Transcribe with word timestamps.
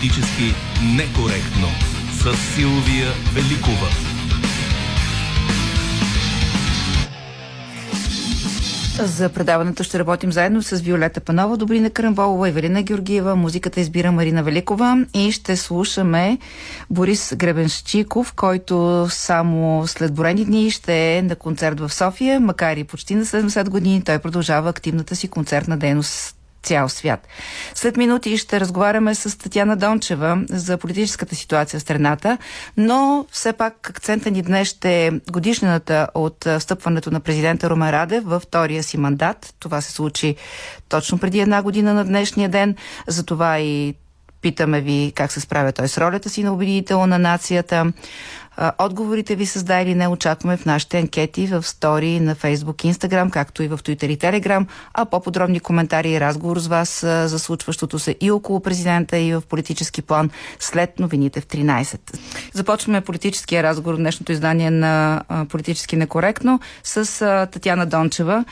Политически 0.00 0.54
некоректно. 0.96 1.68
С 2.12 2.54
Силвия 2.54 3.08
Великова. 3.34 3.88
За 8.98 9.28
предаването 9.28 9.84
ще 9.84 9.98
работим 9.98 10.32
заедно 10.32 10.62
с 10.62 10.76
Виолета 10.76 11.20
Панова, 11.20 11.56
Добрина 11.56 11.90
Карамболова, 11.90 12.48
Евелина 12.48 12.82
Георгиева, 12.82 13.36
музиката 13.36 13.80
избира 13.80 14.12
Марина 14.12 14.42
Великова 14.42 15.04
и 15.14 15.32
ще 15.32 15.56
слушаме 15.56 16.38
Борис 16.90 17.34
Гребенщиков, 17.36 18.32
който 18.36 19.06
само 19.10 19.86
след 19.86 20.14
борени 20.14 20.44
дни 20.44 20.70
ще 20.70 21.16
е 21.16 21.22
на 21.22 21.36
концерт 21.36 21.80
в 21.80 21.94
София, 21.94 22.40
макар 22.40 22.76
и 22.76 22.84
почти 22.84 23.14
на 23.14 23.24
70 23.24 23.68
години, 23.68 24.02
той 24.04 24.18
продължава 24.18 24.70
активната 24.70 25.16
си 25.16 25.28
концертна 25.28 25.76
дейност 25.76 26.37
цял 26.68 26.88
свят. 26.88 27.28
След 27.74 27.96
минути 27.96 28.38
ще 28.38 28.60
разговаряме 28.60 29.14
с 29.14 29.38
Татьяна 29.38 29.76
Дончева 29.76 30.44
за 30.50 30.78
политическата 30.78 31.34
ситуация 31.34 31.80
в 31.80 31.82
страната, 31.82 32.38
но 32.76 33.26
все 33.30 33.52
пак 33.52 33.90
акцента 33.90 34.30
ни 34.30 34.42
днес 34.42 34.68
ще 34.68 35.06
е 35.06 35.10
годишнината 35.30 36.08
от 36.14 36.46
встъпването 36.58 37.10
на 37.10 37.20
президента 37.20 37.70
Румен 37.70 37.90
Радев 37.90 38.24
във 38.24 38.42
втория 38.42 38.82
си 38.82 38.98
мандат. 38.98 39.54
Това 39.58 39.80
се 39.80 39.92
случи 39.92 40.36
точно 40.88 41.18
преди 41.18 41.40
една 41.40 41.62
година 41.62 41.94
на 41.94 42.04
днешния 42.04 42.48
ден. 42.48 42.76
Затова 43.06 43.58
и 43.58 43.94
питаме 44.42 44.80
ви 44.80 45.12
как 45.14 45.32
се 45.32 45.40
справя 45.40 45.72
той 45.72 45.88
с 45.88 45.98
ролята 45.98 46.30
си 46.30 46.42
на 46.42 46.52
убедител 46.52 47.06
на 47.06 47.18
нацията. 47.18 47.92
Отговорите 48.78 49.36
ви 49.36 49.46
са 49.46 49.64
да 49.64 49.80
или 49.80 49.94
не 49.94 50.08
очакваме 50.08 50.56
в 50.56 50.64
нашите 50.64 50.98
анкети 50.98 51.46
в 51.46 51.62
стори 51.62 52.20
на 52.20 52.36
Facebook, 52.36 52.92
Instagram, 52.92 53.30
както 53.30 53.62
и 53.62 53.68
в 53.68 53.78
Twitter 53.78 54.06
и 54.06 54.18
Telegram, 54.18 54.66
а 54.94 55.04
по-подробни 55.04 55.60
коментари 55.60 56.10
и 56.10 56.20
разговор 56.20 56.58
с 56.58 56.66
вас 56.66 57.00
за 57.00 57.38
случващото 57.38 57.98
се 57.98 58.16
и 58.20 58.30
около 58.30 58.60
президента 58.60 59.18
и 59.18 59.34
в 59.34 59.42
политически 59.48 60.02
план 60.02 60.30
след 60.58 60.98
новините 60.98 61.40
в 61.40 61.46
13. 61.46 61.98
Започваме 62.52 63.00
политическия 63.00 63.62
разговор 63.62 63.94
в 63.94 63.98
днешното 63.98 64.32
издание 64.32 64.70
на 64.70 65.22
Политически 65.48 65.96
некоректно 65.96 66.60
с 66.84 67.48
Татьяна 67.52 67.86
Дончева. 67.86 68.44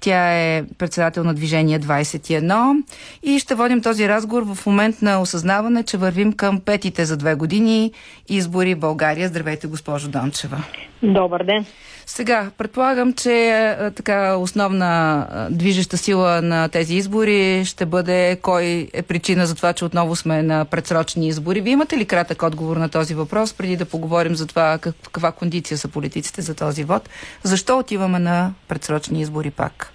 Тя 0.00 0.32
е 0.32 0.64
председател 0.78 1.24
на 1.24 1.34
Движение 1.34 1.80
21 1.80 2.82
и 3.22 3.38
ще 3.38 3.54
водим 3.54 3.82
този 3.82 4.08
разговор 4.08 4.54
в 4.54 4.66
момент 4.66 5.02
на 5.02 5.20
осъзнаване, 5.20 5.82
че 5.82 5.96
вървим 5.96 6.32
към 6.32 6.60
петите 6.60 7.04
за 7.04 7.16
две 7.16 7.34
години 7.34 7.92
избори 8.28 8.74
в 8.74 8.78
България. 8.78 9.28
Здравейте, 9.28 9.66
госпожо 9.66 10.08
Дончева. 10.08 10.64
Добър 11.02 11.44
ден. 11.44 11.66
Сега, 12.10 12.50
предполагам, 12.58 13.12
че 13.12 13.32
е, 13.32 13.90
така 13.90 14.36
основна 14.36 15.26
е, 15.50 15.54
движеща 15.54 15.96
сила 15.96 16.42
на 16.42 16.68
тези 16.68 16.94
избори 16.94 17.64
ще 17.64 17.86
бъде 17.86 18.38
кой 18.42 18.88
е 18.94 19.02
причина 19.02 19.46
за 19.46 19.56
това, 19.56 19.72
че 19.72 19.84
отново 19.84 20.16
сме 20.16 20.42
на 20.42 20.64
предсрочни 20.64 21.28
избори. 21.28 21.60
Вие 21.60 21.72
имате 21.72 21.96
ли 21.96 22.06
кратък 22.06 22.42
отговор 22.42 22.76
на 22.76 22.88
този 22.88 23.14
въпрос, 23.14 23.54
преди 23.54 23.76
да 23.76 23.90
поговорим 23.90 24.34
за 24.34 24.46
това 24.46 24.78
каква 24.82 25.32
кондиция 25.32 25.78
са 25.78 25.88
политиците 25.88 26.42
за 26.42 26.56
този 26.56 26.84
вод? 26.84 27.08
Защо 27.42 27.78
отиваме 27.78 28.18
на 28.18 28.52
предсрочни 28.68 29.20
избори 29.20 29.50
пак? 29.50 29.92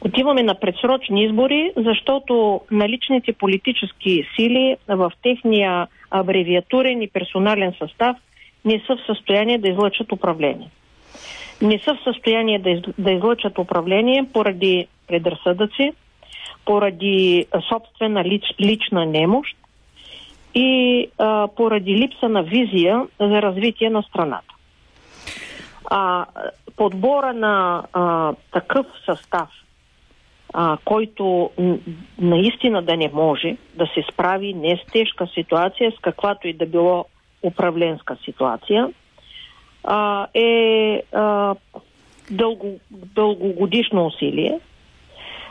Отиваме 0.00 0.42
на 0.42 0.60
предсрочни 0.60 1.24
избори, 1.24 1.72
защото 1.76 2.60
наличните 2.70 3.32
политически 3.32 4.28
сили 4.36 4.76
в 4.88 5.12
техния 5.22 5.86
абревиатурен 6.10 7.02
и 7.02 7.08
персонален 7.08 7.72
състав 7.78 8.16
не 8.64 8.82
са 8.86 8.96
в 8.96 9.06
състояние 9.06 9.58
да 9.58 9.68
излъчат 9.68 10.12
управление. 10.12 10.70
Не 11.62 11.78
са 11.78 11.94
в 11.94 12.04
състояние 12.04 12.58
да, 12.58 12.70
из, 12.70 12.80
да 12.98 13.10
излъчат 13.10 13.58
управление 13.58 14.24
поради 14.32 14.86
предразсъдъци, 15.06 15.92
поради 16.64 17.46
собствена 17.68 18.24
лич, 18.24 18.42
лична 18.60 19.06
немощ 19.06 19.56
и 20.54 21.06
а, 21.18 21.48
поради 21.56 21.96
липса 21.96 22.28
на 22.28 22.42
визия 22.42 23.06
за 23.20 23.42
развитие 23.42 23.90
на 23.90 24.02
страната. 24.02 24.54
А, 25.84 26.26
подбора 26.76 27.32
на 27.32 27.84
а, 27.92 28.34
такъв 28.52 28.86
състав, 29.06 29.48
а, 30.52 30.76
който 30.84 31.50
наистина 32.18 32.82
да 32.82 32.96
не 32.96 33.10
може 33.12 33.56
да 33.74 33.86
се 33.86 34.04
справи 34.12 34.54
не 34.54 34.76
с 34.76 34.92
тежка 34.92 35.26
ситуация, 35.34 35.92
с 35.92 36.00
каквато 36.00 36.48
и 36.48 36.52
да 36.52 36.66
било 36.66 37.04
управленска 37.42 38.16
ситуация, 38.24 38.88
а, 39.84 40.26
е 40.34 41.02
а, 41.12 41.54
дълго, 42.30 42.80
дългогодишно 42.90 44.06
усилие. 44.06 44.60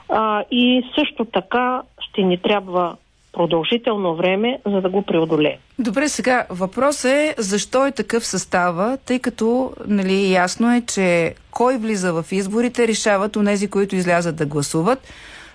А, 0.09 0.43
и 0.51 0.83
също 0.95 1.25
така 1.25 1.81
ще 1.99 2.21
ни 2.21 2.37
трябва 2.37 2.95
продължително 3.33 4.15
време, 4.15 4.59
за 4.65 4.81
да 4.81 4.89
го 4.89 5.01
преодолее. 5.01 5.57
Добре, 5.79 6.09
сега 6.09 6.45
въпрос 6.49 7.05
е 7.05 7.35
защо 7.37 7.85
е 7.85 7.91
такъв 7.91 8.25
състава, 8.25 8.97
тъй 9.05 9.19
като 9.19 9.73
нали, 9.87 10.31
ясно 10.31 10.73
е, 10.73 10.81
че 10.81 11.35
кой 11.51 11.77
влиза 11.77 12.13
в 12.13 12.25
изборите 12.31 12.87
решават 12.87 13.35
у 13.35 13.41
нези, 13.41 13.67
които 13.67 13.95
излязат 13.95 14.35
да 14.35 14.45
гласуват, 14.45 14.99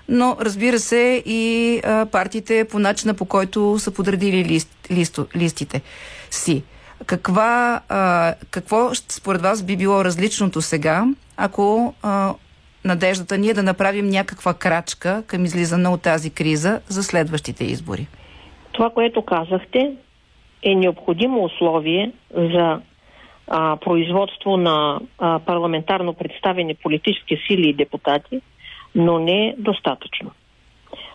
но 0.09 0.37
разбира 0.41 0.79
се 0.79 1.23
и 1.27 1.81
а, 1.85 2.07
партиите 2.07 2.65
по 2.71 2.79
начина 2.79 3.15
по 3.15 3.25
който 3.25 3.79
са 3.79 3.91
подредили 3.91 4.45
лист, 4.45 4.71
листо, 4.91 5.27
листите 5.37 5.81
си. 6.35 6.65
Каква, 7.07 7.81
а, 7.89 8.35
какво 8.51 8.95
според 8.95 9.43
вас 9.43 9.63
би 9.63 9.77
било 9.77 10.05
различното 10.05 10.61
сега, 10.61 11.05
ако 11.37 11.95
а, 12.03 12.35
надеждата 12.85 13.39
ни 13.39 13.49
е 13.49 13.55
да 13.55 13.63
направим 13.63 14.09
някаква 14.09 14.55
крачка 14.55 15.23
към 15.27 15.45
излизане 15.45 15.89
от 15.89 16.03
тази 16.03 16.31
криза 16.31 16.81
за 16.89 17.03
следващите 17.03 17.65
избори? 17.65 18.07
Това, 18.73 18.91
което 18.91 19.23
казахте, 19.23 19.93
е 20.63 20.75
необходимо 20.75 21.45
условие 21.45 22.13
за 22.35 22.81
а, 23.49 23.77
производство 23.77 24.57
на 24.57 25.01
а, 25.19 25.39
парламентарно 25.39 26.15
представени 26.15 26.75
политически 26.75 27.37
сили 27.47 27.69
и 27.69 27.75
депутати, 27.75 28.41
но 28.95 29.19
не 29.19 29.55
достатъчно. 29.59 30.31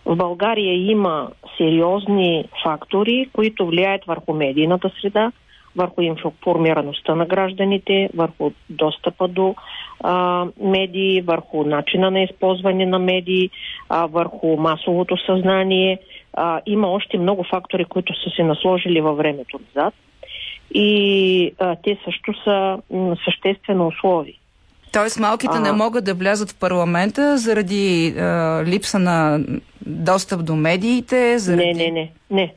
В 0.08 0.16
България 0.16 0.74
има 0.92 1.30
сериозни 1.58 2.46
фактори, 2.64 3.30
които 3.34 3.68
влияят 3.68 4.06
върху 4.06 4.34
медийната 4.34 4.92
среда, 5.02 5.32
върху 5.76 6.02
информираността 6.02 7.16
на 7.16 7.26
гражданите, 7.26 8.10
върху 8.16 8.52
достъпа 8.70 9.28
до 9.28 9.56
а, 10.04 10.46
медии, 10.62 11.22
върху 11.22 11.64
начина 11.64 12.12
на 12.12 12.22
използване 12.22 12.86
на 12.86 13.00
медии, 13.00 13.50
а, 13.90 14.06
върху 14.06 14.58
масовото 14.58 15.18
съзнание. 15.26 16.00
А, 16.34 16.62
има 16.66 16.88
още 16.88 17.18
много 17.18 17.44
фактори, 17.44 17.86
които 17.86 18.14
са 18.14 18.30
се 18.36 18.44
насложили 18.44 19.02
във 19.02 19.18
времето 19.18 19.60
назад 19.76 19.94
и 20.72 21.52
а, 21.60 21.76
те 21.84 21.98
също 22.06 22.34
са 22.44 22.78
м, 22.92 23.16
съществено 23.26 23.88
условие. 23.88 24.40
Тоест 24.98 25.20
малките 25.20 25.58
а... 25.58 25.60
не 25.60 25.72
могат 25.72 26.06
да 26.06 26.14
влязат 26.14 26.52
в 26.52 26.60
парламента 26.60 27.38
заради 27.38 28.16
а, 28.20 28.64
липса 28.66 29.00
на 29.00 29.40
достъп 29.86 30.46
до 30.46 30.56
медиите? 30.56 31.40
Заради... 31.40 31.66
Не, 31.66 31.74
не, 31.74 31.92
не, 31.92 32.12
не. 32.30 32.54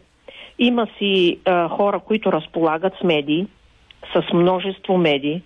Има 0.59 0.87
си 0.99 1.39
а, 1.45 1.69
хора, 1.69 2.01
които 2.07 2.33
разполагат 2.33 2.93
с 3.01 3.05
медии, 3.05 3.47
с 4.15 4.33
множество 4.33 4.99
медии, 4.99 5.43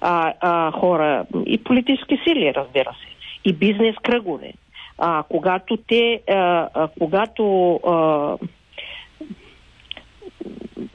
а, 0.00 0.32
а, 0.40 0.72
хора 0.72 1.24
и 1.46 1.64
политически 1.64 2.20
сили, 2.28 2.54
разбира 2.54 2.90
се, 2.90 3.08
и 3.44 3.52
бизнес 3.52 3.96
кръгове. 4.02 4.52
А, 4.98 5.22
когато 5.28 5.76
те, 5.76 6.20
а, 6.28 6.68
а, 6.74 6.88
когато 6.98 7.74
а, 7.74 8.36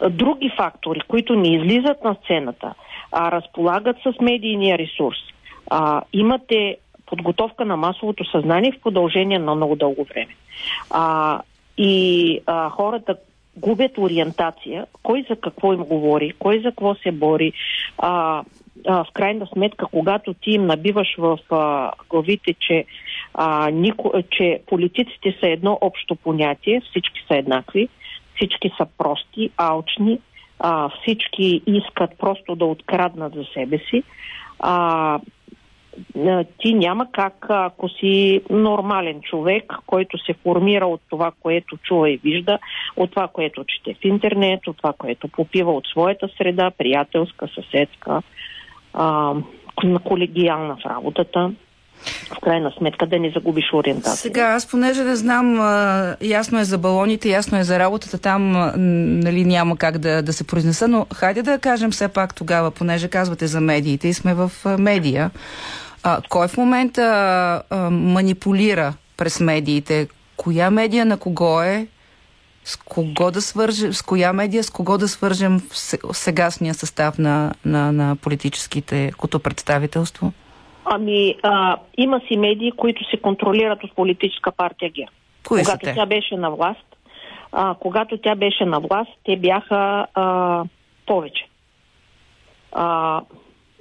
други 0.10 0.52
фактори, 0.58 1.00
които 1.08 1.36
не 1.36 1.56
излизат 1.56 2.04
на 2.04 2.16
сцената, 2.24 2.74
а 3.12 3.32
разполагат 3.32 3.98
с 4.04 4.22
медийния 4.22 4.78
ресурс, 4.78 5.18
а, 5.70 6.02
имате 6.14 6.78
подготовка 7.06 7.66
на 7.66 7.78
масовото 7.78 8.32
съзнание 8.32 8.72
в 8.72 8.82
продължение 8.82 9.40
на 9.40 9.56
много 9.56 9.76
дълго 9.76 10.04
време. 10.04 10.36
А, 10.90 11.42
и 11.78 12.40
а, 12.46 12.70
хората 12.70 13.16
губят 13.58 13.98
ориентация, 13.98 14.86
кой 15.04 15.26
за 15.30 15.36
какво 15.36 15.74
им 15.74 15.84
говори, 15.84 16.34
кой 16.40 16.60
за 16.60 16.70
какво 16.70 16.96
се 16.96 17.12
бори. 17.12 17.54
А, 17.98 18.44
а, 18.88 19.04
в 19.04 19.08
крайна 19.14 19.48
сметка, 19.54 19.86
когато 19.92 20.34
ти 20.34 20.52
им 20.52 20.66
набиваш 20.66 21.16
в 21.18 21.40
а, 21.50 21.92
главите, 22.10 22.54
че, 22.54 22.86
а, 23.34 23.70
нико, 23.70 24.14
че 24.32 24.62
политиците 24.68 25.38
са 25.40 25.48
едно 25.48 25.78
общо 25.82 26.16
понятие, 26.16 26.82
всички 26.90 27.26
са 27.28 27.38
еднакви, 27.38 27.90
всички 28.36 28.72
са 28.78 28.88
прости, 28.98 29.50
алчни, 29.58 30.20
а, 30.60 30.90
всички 30.90 31.62
искат 31.68 32.12
просто 32.20 32.56
да 32.56 32.66
откраднат 32.66 33.34
за 33.34 33.44
себе 33.54 33.78
си, 33.78 34.04
а, 34.60 35.20
ти 36.60 36.74
няма 36.74 37.08
как, 37.12 37.46
ако 37.50 37.90
си 37.90 38.42
нормален 38.50 39.22
човек, 39.22 39.74
който 39.86 40.18
се 40.18 40.34
формира 40.44 40.86
от 40.88 41.02
това, 41.10 41.32
което 41.42 41.78
чува 41.78 42.10
и 42.10 42.18
вижда, 42.18 42.60
от 42.98 43.12
това, 43.12 43.28
което 43.28 43.64
чете 43.64 43.94
в 43.94 44.06
интернет, 44.06 44.68
от 44.68 44.78
това, 44.78 44.94
което 44.98 45.28
попива 45.28 45.72
от 45.72 45.88
своята 45.88 46.30
среда, 46.38 46.72
приятелска, 46.78 47.48
съседска, 47.56 48.22
а, 48.94 49.34
колегиална 50.04 50.76
в 50.76 50.86
работата. 50.86 51.52
в 52.38 52.40
крайна 52.40 52.72
сметка 52.78 53.06
да 53.08 53.20
не 53.20 53.30
загубиш 53.30 53.74
ориентация. 53.74 54.16
Сега, 54.16 54.42
аз 54.42 54.72
понеже 54.72 55.04
не 55.04 55.16
знам, 55.16 55.58
ясно 56.22 56.60
е 56.60 56.64
за 56.64 56.78
балоните, 56.78 57.30
ясно 57.30 57.58
е 57.58 57.64
за 57.64 57.80
работата, 57.80 58.18
там 58.18 58.52
нали, 59.20 59.46
няма 59.46 59.78
как 59.78 59.98
да, 59.98 60.22
да 60.22 60.34
се 60.34 60.48
произнеса, 60.48 60.88
но 60.88 61.06
хайде 61.14 61.42
да 61.42 61.60
кажем 61.60 61.92
все 61.92 62.08
пак 62.08 62.36
тогава, 62.36 62.72
понеже 62.72 63.08
казвате 63.08 63.48
за 63.48 63.62
медиите 63.62 64.08
и 64.08 64.14
сме 64.14 64.34
в 64.34 64.52
а, 64.66 64.78
медия, 64.78 65.32
а, 66.06 66.22
кой 66.30 66.48
в 66.48 66.58
момента 66.58 67.02
а, 67.70 67.90
манипулира 67.90 68.94
през 69.18 69.40
медиите? 69.40 70.08
Коя 70.38 70.72
медия 70.72 71.06
на 71.06 71.20
кого 71.20 71.62
е? 71.62 71.88
С 72.64 72.78
кого 72.78 73.32
да 73.32 73.42
свържем, 73.42 73.94
с 73.94 74.02
коя 74.02 74.34
медия, 74.34 74.64
с 74.64 74.70
кого 74.70 74.98
да 74.98 75.08
свържем 75.08 75.60
в 76.04 76.18
сегашния 76.18 76.74
състав 76.74 77.18
на, 77.18 77.54
на, 77.66 77.92
на 77.92 78.16
политическите, 78.16 79.12
като 79.22 79.40
представителство? 79.40 80.34
Ами, 80.86 81.36
а, 81.44 81.78
има 81.98 82.22
си 82.28 82.38
медии, 82.38 82.72
които 82.72 83.10
се 83.10 83.18
контролират 83.18 83.84
от 83.84 83.96
политическа 83.96 84.52
партия 84.52 84.92
ГЕР. 84.92 85.10
Кои 85.48 85.62
когато 85.64 85.86
тя 85.96 86.06
беше 86.06 86.36
на 86.36 86.52
власт, 86.52 86.96
а, 87.52 87.76
когато 87.80 88.18
тя 88.18 88.36
беше 88.36 88.66
на 88.66 88.80
власт, 88.80 89.12
те 89.24 89.38
бяха 89.38 90.08
а, 90.14 90.64
повече. 91.06 91.48
А, 92.72 93.22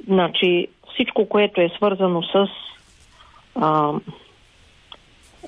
значи, 0.08 0.68
всичко, 0.94 1.28
което 1.28 1.60
е 1.60 1.70
свързано 1.76 2.22
с 2.22 2.48
а, 3.54 3.92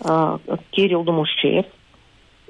а, 0.05 0.39
Кирил 0.71 1.03
Домощиев 1.05 1.67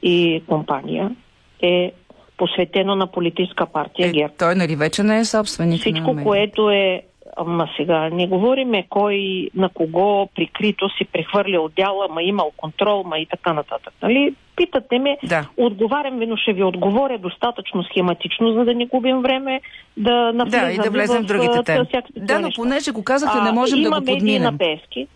и 0.03 0.43
компания 0.49 1.17
е 1.63 1.93
посветено 2.37 2.95
на 2.95 3.07
политическа 3.07 3.67
партия 3.67 4.09
Е, 4.09 4.13
ГЕРБ. 4.13 4.35
той 4.39 4.55
нали 4.55 4.77
вече 4.77 5.03
не 5.03 5.19
е 5.19 5.25
собственик 5.25 5.81
Всичко, 5.81 6.13
на 6.13 6.23
което 6.23 6.71
е 6.71 7.03
Ама 7.37 7.69
сега 7.77 8.11
не 8.11 8.27
говориме 8.27 8.87
кой 8.89 9.49
на 9.55 9.69
кого 9.69 10.29
прикрито 10.35 10.89
си 10.89 11.05
прехвърлял 11.05 11.69
дяла, 11.69 12.09
ма 12.11 12.23
имал 12.23 12.53
контрол, 12.57 13.05
ма 13.05 13.19
и 13.19 13.27
така 13.27 13.53
нататък. 13.53 13.95
Нали? 14.03 14.35
Питате 14.57 14.99
ме, 14.99 15.19
Да. 15.25 15.49
отговарям 15.57 16.19
ви, 16.19 16.27
но 16.27 16.37
ще 16.37 16.53
ви 16.53 16.65
отговоря 16.65 17.19
достатъчно 17.19 17.85
схематично, 17.85 18.53
за 18.53 18.65
да 18.65 18.75
не 18.75 18.87
губим 18.87 19.21
време 19.23 19.61
да 19.97 20.33
навлезем 20.33 20.67
Да, 20.67 20.73
и 20.73 20.77
да 20.77 20.91
влезем 20.91 21.23
в 21.23 21.27
другите 21.27 21.59
а, 21.59 21.63
теми. 21.63 21.87
Да, 22.17 22.41
но 22.41 22.49
понеже 22.57 22.91
го 22.91 23.05
казахте, 23.05 23.41
не 23.41 23.49
А, 23.49 23.53
можем 23.53 23.79
да 23.79 23.87
има 23.87 24.01
го 24.01 24.07
подминем. 24.07 24.43
на 24.43 24.59
Пески, 24.59 25.07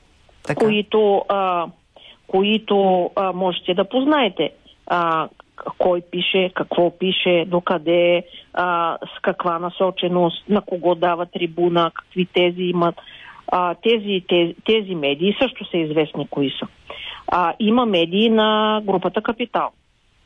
Така. 0.47 0.65
които, 0.65 1.25
а, 1.29 1.67
които 2.27 3.11
а, 3.17 3.33
можете 3.33 3.75
да 3.75 3.85
познаете. 3.85 4.51
А, 4.87 5.29
кой 5.79 6.01
пише, 6.01 6.51
какво 6.55 6.99
пише, 6.99 7.45
докъде, 7.47 8.25
а, 8.55 8.99
с 9.17 9.21
каква 9.23 9.59
насоченост, 9.59 10.49
на 10.49 10.61
кого 10.61 10.95
дава 10.95 11.27
трибуна, 11.27 11.91
какви 11.95 12.27
тези 12.27 12.63
имат. 12.63 12.95
А, 13.53 13.75
тези, 13.75 14.25
тези, 14.29 14.55
тези 14.65 14.95
медии 14.95 15.37
също 15.43 15.65
са 15.71 15.77
известни 15.77 16.29
кои 16.29 16.51
са. 16.51 16.67
А, 17.29 17.55
има 17.59 17.87
медии 17.87 18.31
на 18.31 18.81
групата 18.85 19.23
Капитал. 19.23 19.71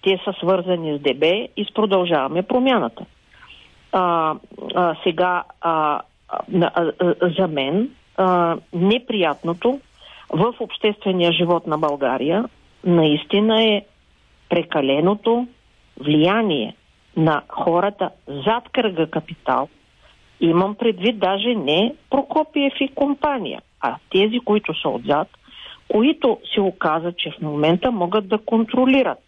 Те 0.03 0.19
са 0.25 0.33
свързани 0.33 0.99
с 0.99 1.01
ДБ 1.01 1.25
и 1.57 1.67
с 1.71 1.75
продължаваме 1.75 2.43
промяната. 2.43 3.05
А, 3.93 4.35
а, 4.75 4.97
сега, 5.05 5.43
а, 5.61 6.01
а, 6.29 6.71
а, 7.01 7.15
за 7.39 7.49
мен, 7.49 7.91
а, 8.17 8.57
неприятното 8.73 9.81
в 10.33 10.55
обществения 10.61 11.33
живот 11.33 11.67
на 11.67 11.79
България 11.79 12.45
наистина 12.85 13.63
е 13.63 13.83
прекаленото 14.55 15.47
влияние 16.01 16.75
на 17.17 17.43
хората 17.49 18.11
зад 18.29 18.69
кръга 18.73 19.11
капитал. 19.11 19.69
Имам 20.41 20.75
предвид 20.75 21.19
даже 21.19 21.55
не 21.55 21.95
Прокопиев 22.11 22.73
и 22.81 22.89
компания, 22.95 23.63
а 23.81 23.97
тези, 24.11 24.39
които 24.45 24.81
са 24.81 24.89
отзад, 24.89 25.29
които 25.89 26.39
се 26.55 26.61
оказа, 26.61 27.13
че 27.17 27.31
в 27.31 27.43
момента 27.43 27.91
могат 27.91 28.29
да 28.29 28.39
контролират 28.39 29.19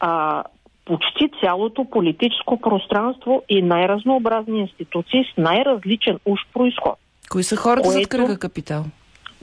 а, 0.00 0.44
почти 0.84 1.30
цялото 1.40 1.84
политическо 1.84 2.60
пространство 2.60 3.42
и 3.48 3.62
най-разнообразни 3.62 4.60
институции 4.60 5.24
с 5.34 5.36
най-различен 5.36 6.18
уж 6.24 6.40
происход. 6.54 6.98
Кои 7.30 7.42
са 7.42 7.56
хората 7.56 7.90
зад 7.90 8.08
кръга 8.08 8.38
капитал? 8.38 8.84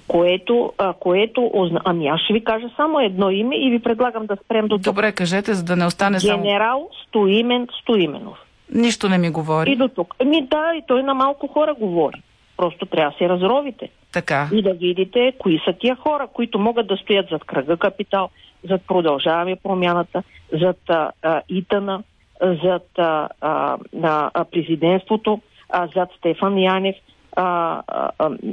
Което, 0.10 0.74
а, 0.78 0.94
което 0.94 1.52
озна... 1.54 1.82
Ами 1.86 2.08
аз 2.08 2.22
ще 2.22 2.34
ви 2.34 2.44
кажа 2.44 2.70
само 2.76 3.00
едно 3.00 3.30
име 3.30 3.56
и 3.56 3.70
ви 3.70 3.80
предлагам 3.80 4.26
да 4.26 4.38
спрем 4.46 4.68
до 4.68 4.78
тук. 4.78 4.84
Добре, 4.84 5.12
кажете, 5.12 5.54
за 5.54 5.64
да 5.64 5.76
не 5.76 5.86
остане 5.86 6.20
само... 6.20 6.44
Генерал 6.44 6.90
Стоимен 7.08 7.68
Стоименов. 7.82 8.38
Нищо 8.74 9.10
не 9.10 9.18
ми 9.18 9.30
говори. 9.30 9.72
И 9.72 9.76
до 9.76 9.88
тук. 9.88 10.16
Ами 10.20 10.48
да, 10.48 10.74
и 10.76 10.82
той 10.88 11.04
на 11.04 11.14
малко 11.14 11.48
хора 11.48 11.74
говори. 11.80 12.22
Просто 12.58 12.86
трябва 12.86 13.12
да 13.12 13.18
се 13.18 13.30
разровите 13.30 13.90
Така. 14.14 14.48
и 14.54 14.62
да 14.62 14.74
видите 14.74 15.34
кои 15.40 15.62
са 15.66 15.74
тия 15.80 15.96
хора, 15.96 16.28
които 16.34 16.60
могат 16.60 16.88
да 16.88 16.98
стоят 16.98 17.30
зад 17.30 17.44
кръга 17.44 17.78
капитал, 17.78 18.30
зад 18.70 18.82
продължаваме 18.88 19.56
промяната, 19.64 20.24
зад 20.60 20.78
а, 20.90 21.12
а, 21.22 21.42
Итана, 21.50 22.04
зад 22.64 22.88
а, 22.98 23.30
а, 23.42 23.78
а, 24.04 24.46
президентството, 24.46 25.42
а, 25.70 25.88
зад 25.96 26.10
Стефан 26.18 26.58
Янев, 26.58 26.96
а, 27.36 27.82
а, 27.88 28.10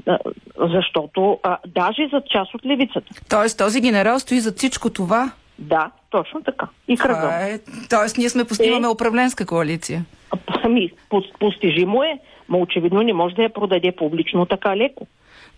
а, 0.07 0.19
защото 0.59 1.39
а, 1.43 1.59
даже 1.67 2.09
зад 2.13 2.25
част 2.31 2.55
от 2.55 2.67
левицата. 2.67 3.07
Тоест 3.29 3.59
този 3.59 3.81
генерал 3.81 4.19
стои 4.19 4.41
зад 4.41 4.57
всичко 4.57 4.91
това. 4.91 5.31
Да, 5.59 5.91
точно 6.11 6.43
така. 6.43 6.69
И. 6.89 6.97
Това 6.97 7.41
е... 7.41 7.59
Тоест 7.91 8.19
ние 8.19 8.31
сме 8.31 8.45
постигаме 8.45 8.87
Е. 8.87 8.91
управленска 8.91 9.47
коалиция. 9.47 10.05
Ами, 10.65 10.91
пос- 11.11 11.39
постижимо 11.41 12.03
е, 12.03 12.19
но 12.49 12.61
очевидно 12.61 13.03
не 13.03 13.13
може 13.13 13.35
да 13.35 13.43
я 13.43 13.53
продаде 13.53 13.93
публично 13.99 14.47
така 14.47 14.77
леко. 14.77 15.07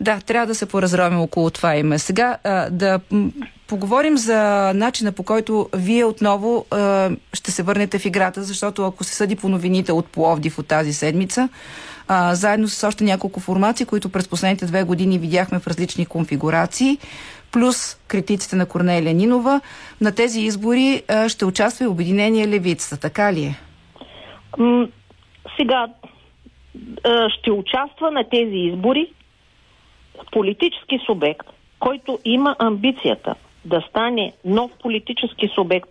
Да, 0.00 0.20
трябва 0.20 0.46
да 0.46 0.54
се 0.54 0.68
поразровим 0.68 1.20
около 1.20 1.50
това 1.50 1.76
име. 1.76 1.98
Сега 1.98 2.36
а, 2.44 2.70
да 2.70 3.00
поговорим 3.66 4.16
за 4.16 4.72
начина 4.74 5.12
по 5.12 5.22
който 5.22 5.68
вие 5.74 6.04
отново 6.04 6.66
а, 6.70 7.10
ще 7.32 7.50
се 7.50 7.62
върнете 7.62 7.98
в 7.98 8.04
играта, 8.04 8.42
защото 8.42 8.86
ако 8.86 9.04
се 9.04 9.14
съди 9.14 9.36
по 9.36 9.48
новините 9.48 9.92
от 9.92 10.06
Пловдив 10.06 10.58
от 10.58 10.66
тази 10.66 10.92
седмица, 10.92 11.48
а, 12.08 12.34
заедно 12.34 12.68
с 12.68 12.88
още 12.88 13.04
няколко 13.04 13.40
формации, 13.40 13.86
които 13.86 14.12
през 14.12 14.28
последните 14.28 14.66
две 14.66 14.84
години 14.84 15.18
видяхме 15.18 15.58
в 15.58 15.66
различни 15.66 16.06
конфигурации, 16.06 16.98
плюс 17.52 17.94
критиците 18.08 18.56
на 18.56 18.66
Корнелия 18.66 19.14
Нинова, 19.14 19.60
на 20.00 20.14
тези 20.14 20.40
избори 20.40 21.02
а, 21.08 21.28
ще 21.28 21.44
участва 21.44 21.84
и 21.84 21.88
Обединение 21.88 22.48
Левицата. 22.48 23.00
Така 23.00 23.32
ли 23.32 23.44
е? 23.44 23.54
Сега 25.56 25.86
ще 27.28 27.50
участва 27.50 28.10
на 28.10 28.24
тези 28.30 28.56
избори 28.56 29.12
политически 30.32 30.98
субект, 31.06 31.46
който 31.78 32.18
има 32.24 32.56
амбицията 32.58 33.34
да 33.64 33.84
стане 33.88 34.32
нов 34.44 34.70
политически 34.82 35.48
субект 35.54 35.88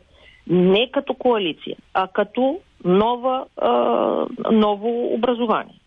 не 0.50 0.91
като 0.91 1.13
коалиция, 1.13 1.75
а 1.93 2.07
като 2.07 2.59
нова, 2.86 3.45
а, 3.57 3.71
ново 4.51 5.13
образование. 5.13 5.79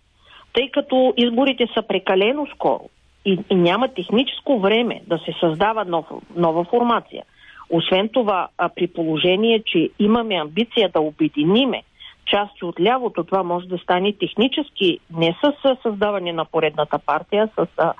Тъй 0.52 0.70
като 0.70 1.14
изборите 1.16 1.66
са 1.74 1.82
прекалено 1.82 2.46
скоро 2.54 2.88
и, 3.24 3.38
и 3.50 3.54
няма 3.54 3.88
техническо 3.88 4.60
време 4.60 5.00
да 5.06 5.18
се 5.18 5.32
създава 5.40 5.84
нов, 5.84 6.06
нова 6.36 6.64
формация. 6.64 7.24
Освен 7.70 8.08
това, 8.08 8.48
а 8.58 8.68
при 8.68 8.86
положение, 8.86 9.62
че 9.66 9.88
имаме 9.98 10.34
амбиция 10.34 10.88
да 10.88 11.00
обединиме 11.00 11.82
части 12.26 12.64
от 12.64 12.80
лявото, 12.80 13.24
това 13.24 13.42
може 13.42 13.66
да 13.66 13.78
стане 13.78 14.12
технически 14.12 14.98
не 15.16 15.36
с 15.44 15.76
създаване 15.82 16.32
на 16.32 16.44
поредната 16.44 16.98
партия, 16.98 17.48
с 17.58 17.66
а, 17.78 17.92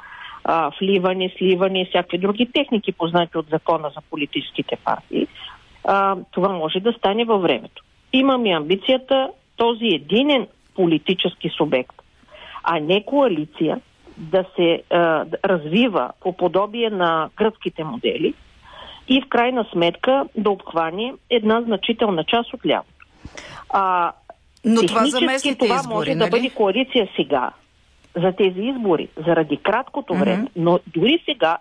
а, 0.45 0.71
вливане, 0.80 1.35
сливане 1.38 1.83
и 1.83 1.87
всякакви 1.87 2.19
други 2.19 2.52
техники, 2.52 2.92
познати 2.92 3.38
от 3.38 3.47
закона 3.50 3.90
за 3.95 4.00
политическите 4.11 4.76
партии. 4.85 5.26
А, 5.85 6.16
това 6.30 6.49
може 6.49 6.80
да 6.80 6.92
стане 6.92 7.25
във 7.25 7.42
времето. 7.42 7.85
Имаме 8.12 8.50
амбицията 8.50 9.30
този 9.57 9.87
единен 9.87 10.47
политически 10.75 11.49
субект, 11.49 12.00
а 12.62 12.81
не 12.81 13.05
коалиция, 13.05 13.81
да 14.17 14.45
се 14.57 14.83
а, 14.90 15.25
развива 15.45 16.11
по 16.21 16.37
подобие 16.37 16.90
на 16.90 17.31
гръцките 17.37 17.85
модели 17.85 18.35
и 19.09 19.21
в 19.21 19.29
крайна 19.29 19.67
сметка 19.73 20.25
да 20.37 20.50
обхване 20.50 21.12
една 21.31 21.62
значителна 21.62 22.25
част 22.25 22.55
от 22.55 22.67
лявото. 22.67 23.07
А, 23.71 24.12
Но 24.64 24.87
това 24.87 25.05
за 25.05 25.19
това 25.19 25.33
избори, 25.35 25.95
може 25.95 26.14
нали? 26.14 26.31
да 26.31 26.37
бъде 26.37 26.50
коалиция 26.50 27.09
сега, 27.17 27.50
за 28.17 28.33
тези 28.33 28.61
избори, 28.61 29.09
заради 29.26 29.57
краткото 29.57 30.14
време, 30.14 30.47
но 30.57 30.79
дори 30.87 31.23
сега 31.25 31.59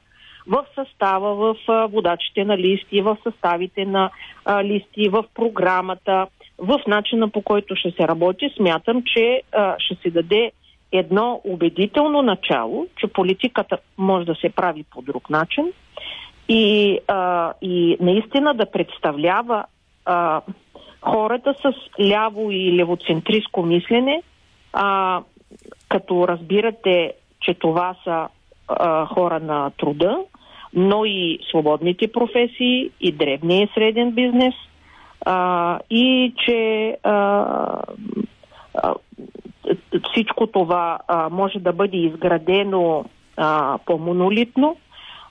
в 0.47 0.65
състава, 0.75 1.35
в 1.35 1.55
водачите 1.91 2.45
на 2.45 2.57
листи, 2.57 3.01
в 3.01 3.17
съставите 3.23 3.85
на 3.85 4.09
а, 4.45 4.63
листи, 4.63 5.09
в 5.09 5.23
програмата, 5.35 6.27
в 6.57 6.81
начина 6.87 7.29
по 7.29 7.41
който 7.41 7.75
ще 7.75 7.91
се 7.91 8.07
работи, 8.07 8.53
смятам, 8.57 9.03
че 9.13 9.41
а, 9.51 9.75
ще 9.79 9.95
се 9.95 10.09
даде 10.09 10.51
едно 10.91 11.41
убедително 11.43 12.21
начало, 12.21 12.87
че 12.95 13.07
политиката 13.07 13.77
може 13.97 14.25
да 14.25 14.35
се 14.35 14.49
прави 14.49 14.83
по 14.83 15.01
друг 15.01 15.29
начин 15.29 15.71
и, 16.49 16.99
а, 17.07 17.53
и 17.61 17.97
наистина 17.99 18.53
да 18.53 18.71
представлява 18.71 19.65
а, 20.05 20.41
хората 21.01 21.53
с 21.61 21.73
ляво 22.01 22.51
и 22.51 22.75
левоцентристско 22.75 23.61
мислене, 23.61 24.23
а, 24.73 25.21
като 25.89 26.27
разбирате, 26.27 27.13
че 27.41 27.53
това 27.53 27.95
са 28.03 28.27
а, 28.67 29.05
хора 29.05 29.39
на 29.39 29.69
труда, 29.69 30.17
но 30.73 31.05
и 31.05 31.39
свободните 31.49 32.11
професии, 32.11 32.91
и 33.01 33.11
дребния 33.11 33.63
и 33.63 33.69
среден 33.73 34.11
бизнес, 34.11 34.55
а, 35.25 35.79
и 35.89 36.33
че 36.45 36.97
а, 37.03 37.83
всичко 40.11 40.47
това 40.47 40.99
а, 41.07 41.29
може 41.29 41.59
да 41.59 41.73
бъде 41.73 41.97
изградено 41.97 43.05
а, 43.37 43.77
по-монолитно 43.85 44.75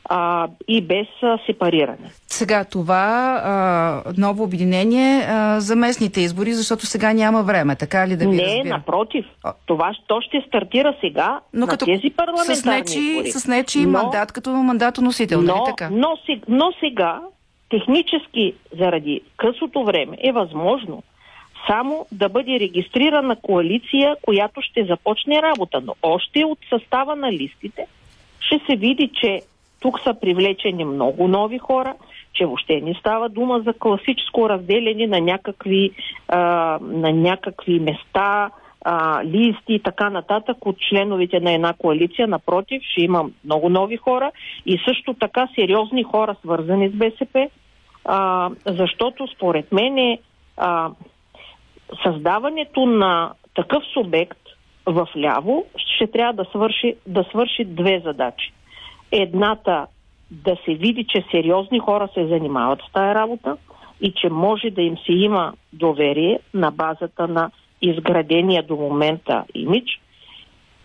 а, 0.04 0.49
и 0.68 0.83
без 0.83 1.07
а, 1.23 1.38
сепариране. 1.47 2.11
Сега 2.26 2.64
това 2.64 2.97
а, 3.45 4.12
ново 4.16 4.45
обединение 4.45 5.26
а, 5.28 5.61
за 5.61 5.76
местните 5.76 6.21
избори, 6.21 6.52
защото 6.52 6.87
сега 6.87 7.12
няма 7.12 7.42
време, 7.42 7.76
така 7.76 8.09
ли 8.09 8.16
да 8.16 8.28
ви 8.28 8.37
Не, 8.37 8.42
разбира? 8.42 8.68
напротив. 8.68 9.25
Това 9.66 9.92
то 10.07 10.21
ще 10.21 10.45
стартира 10.49 10.95
сега 11.00 11.40
Но 11.52 11.61
на 11.61 11.66
като 11.66 11.85
тези 11.85 12.11
парламентарни 12.11 12.57
с 12.57 12.64
нечи, 12.64 12.99
избори. 12.99 13.30
с 13.30 13.47
нечи 13.49 13.87
Но- 13.87 13.90
мандат 13.90 14.33
като 14.33 14.50
мандатоносител, 14.50 15.42
нали 15.42 15.59
но, 15.59 15.64
така? 15.64 15.88
но, 15.92 16.16
сега, 16.26 16.40
но 16.49 16.73
сега, 16.80 17.21
технически, 17.71 18.54
заради 18.78 19.21
късото 19.37 19.85
време, 19.85 20.16
е 20.25 20.33
възможно 20.33 21.02
само 21.71 22.07
да 22.13 22.29
бъде 22.29 22.61
регистрирана 22.61 23.37
коалиция, 23.37 24.17
която 24.23 24.61
ще 24.63 24.85
започне 24.85 25.43
работа. 25.43 25.81
Но 25.85 25.95
още 26.03 26.45
от 26.45 26.59
състава 26.71 27.17
на 27.17 27.33
листите 27.33 27.87
ще 28.41 28.61
се 28.67 28.77
види, 28.77 29.11
че 29.21 29.41
тук 29.81 30.01
са 30.01 30.15
привлечени 30.21 30.85
много 30.85 31.29
нови 31.29 31.59
хора, 31.59 31.95
че 32.33 32.47
въобще 32.47 32.81
не 32.81 32.95
става 32.95 33.29
дума 33.29 33.61
за 33.61 33.73
класическо 33.73 34.49
разделение 34.49 35.07
на 35.07 35.21
някакви, 35.21 35.91
а, 36.29 36.39
на 36.83 37.13
някакви 37.13 37.81
места, 37.81 38.51
а, 38.85 39.25
листи 39.25 39.75
и 39.75 39.83
така 39.83 40.11
нататък 40.11 40.67
от 40.67 40.77
членовете 40.79 41.41
на 41.41 41.53
една 41.53 41.73
коалиция. 41.79 42.29
Напротив, 42.29 42.83
ще 42.83 43.01
има 43.01 43.25
много 43.45 43.69
нови 43.69 43.97
хора 43.97 44.31
и 44.67 44.79
също 44.89 45.15
така 45.15 45.49
сериозни 45.55 46.03
хора, 46.03 46.37
свързани 46.45 46.89
с 46.89 46.93
БСП, 46.93 47.49
а, 48.05 48.51
защото 48.67 49.27
според 49.37 49.73
мен 49.73 49.99
е, 49.99 50.19
а, 50.57 50.91
създаването 52.04 52.87
на 52.87 53.33
такъв 53.54 53.83
субект 53.95 54.38
в 54.87 55.09
ляво 55.16 55.64
ще 55.76 56.07
трябва 56.07 56.33
да 56.33 56.50
свърши, 56.50 56.95
да 57.07 57.25
свърши 57.25 57.64
две 57.64 58.02
задачи. 58.04 58.52
Едната 59.12 59.87
да 60.30 60.57
се 60.64 60.75
види, 60.75 61.04
че 61.09 61.25
сериозни 61.30 61.78
хора 61.78 62.09
се 62.14 62.26
занимават 62.26 62.80
с 62.88 62.92
тая 62.92 63.14
работа 63.14 63.57
и 64.00 64.12
че 64.12 64.28
може 64.30 64.71
да 64.71 64.83
им 64.83 64.97
се 65.07 65.12
има 65.12 65.52
доверие 65.73 66.38
на 66.54 66.71
базата 66.71 67.28
на 67.28 67.50
изградения 67.83 68.62
до 68.62 68.76
момента 68.76 69.45
имидж. 69.54 70.00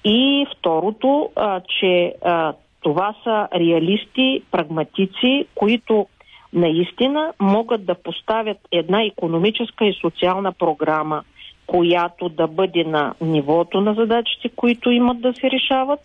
И 0.05 0.47
второто, 0.57 1.29
а, 1.35 1.61
че 1.79 2.13
а, 2.21 2.53
това 2.81 3.15
са 3.23 3.47
реалисти, 3.55 4.43
прагматици, 4.51 5.45
които 5.55 6.07
наистина 6.53 7.33
могат 7.39 7.85
да 7.85 7.95
поставят 7.95 8.57
една 8.71 9.03
економическа 9.03 9.85
и 9.85 9.97
социална 10.01 10.51
програма, 10.51 11.23
която 11.67 12.29
да 12.29 12.47
бъде 12.47 12.83
на 12.83 13.13
нивото 13.21 13.81
на 13.81 13.93
задачите, 13.93 14.49
които 14.49 14.91
имат 14.91 15.21
да 15.21 15.33
се 15.33 15.51
решават. 15.51 15.99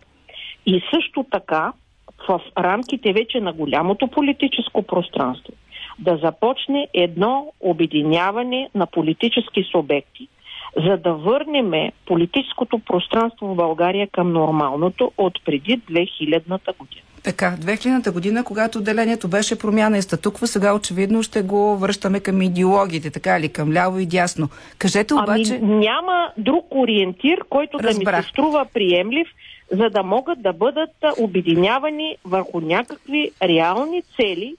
И 0.67 0.83
също 0.95 1.25
така, 1.31 1.73
в 2.28 2.40
рамките 2.59 3.12
вече 3.12 3.40
на 3.40 3.52
голямото 3.52 4.09
политическо 4.09 4.83
пространство, 4.83 5.52
да 5.99 6.17
започне 6.17 6.88
едно 6.95 7.52
обединяване 7.61 8.71
на 8.75 8.87
политически 8.87 9.64
субекти, 9.73 10.28
за 10.76 10.97
да 10.97 11.12
върнем 11.12 11.90
политическото 12.07 12.78
пространство 12.78 13.47
в 13.47 13.57
България 13.57 14.09
към 14.12 14.33
нормалното 14.33 15.12
от 15.19 15.45
преди 15.45 15.81
2000-та 15.81 16.73
година. 16.73 17.02
Така, 17.23 17.57
2000-та 17.61 18.13
година, 18.13 18.45
когато 18.45 18.79
отделението 18.79 19.29
беше 19.29 19.59
промяна 19.59 19.99
и 19.99 20.03
статуква, 20.03 20.47
сега 20.47 20.75
очевидно 20.75 21.23
ще 21.23 21.43
го 21.43 21.77
връщаме 21.77 22.21
към 22.21 22.43
идеологиите, 22.43 23.11
така 23.11 23.41
ли, 23.41 23.49
към 23.49 23.73
ляво 23.73 23.99
и 23.99 24.07
дясно. 24.07 24.49
Кажете 24.79 25.15
обаче... 25.15 25.59
Ами 25.63 25.77
няма 25.77 26.33
друг 26.37 26.67
ориентир, 26.71 27.39
който 27.51 27.79
да 27.79 27.83
ми 27.83 27.89
Разбрах. 27.89 28.25
се 28.25 28.31
струва 28.31 28.67
приемлив, 28.75 29.29
за 29.73 29.91
да 29.91 30.03
могат 30.03 30.43
да 30.43 30.53
бъдат 30.53 30.91
обединявани 31.19 32.17
върху 32.25 32.61
някакви 32.61 33.31
реални 33.43 34.03
цели 34.17 34.55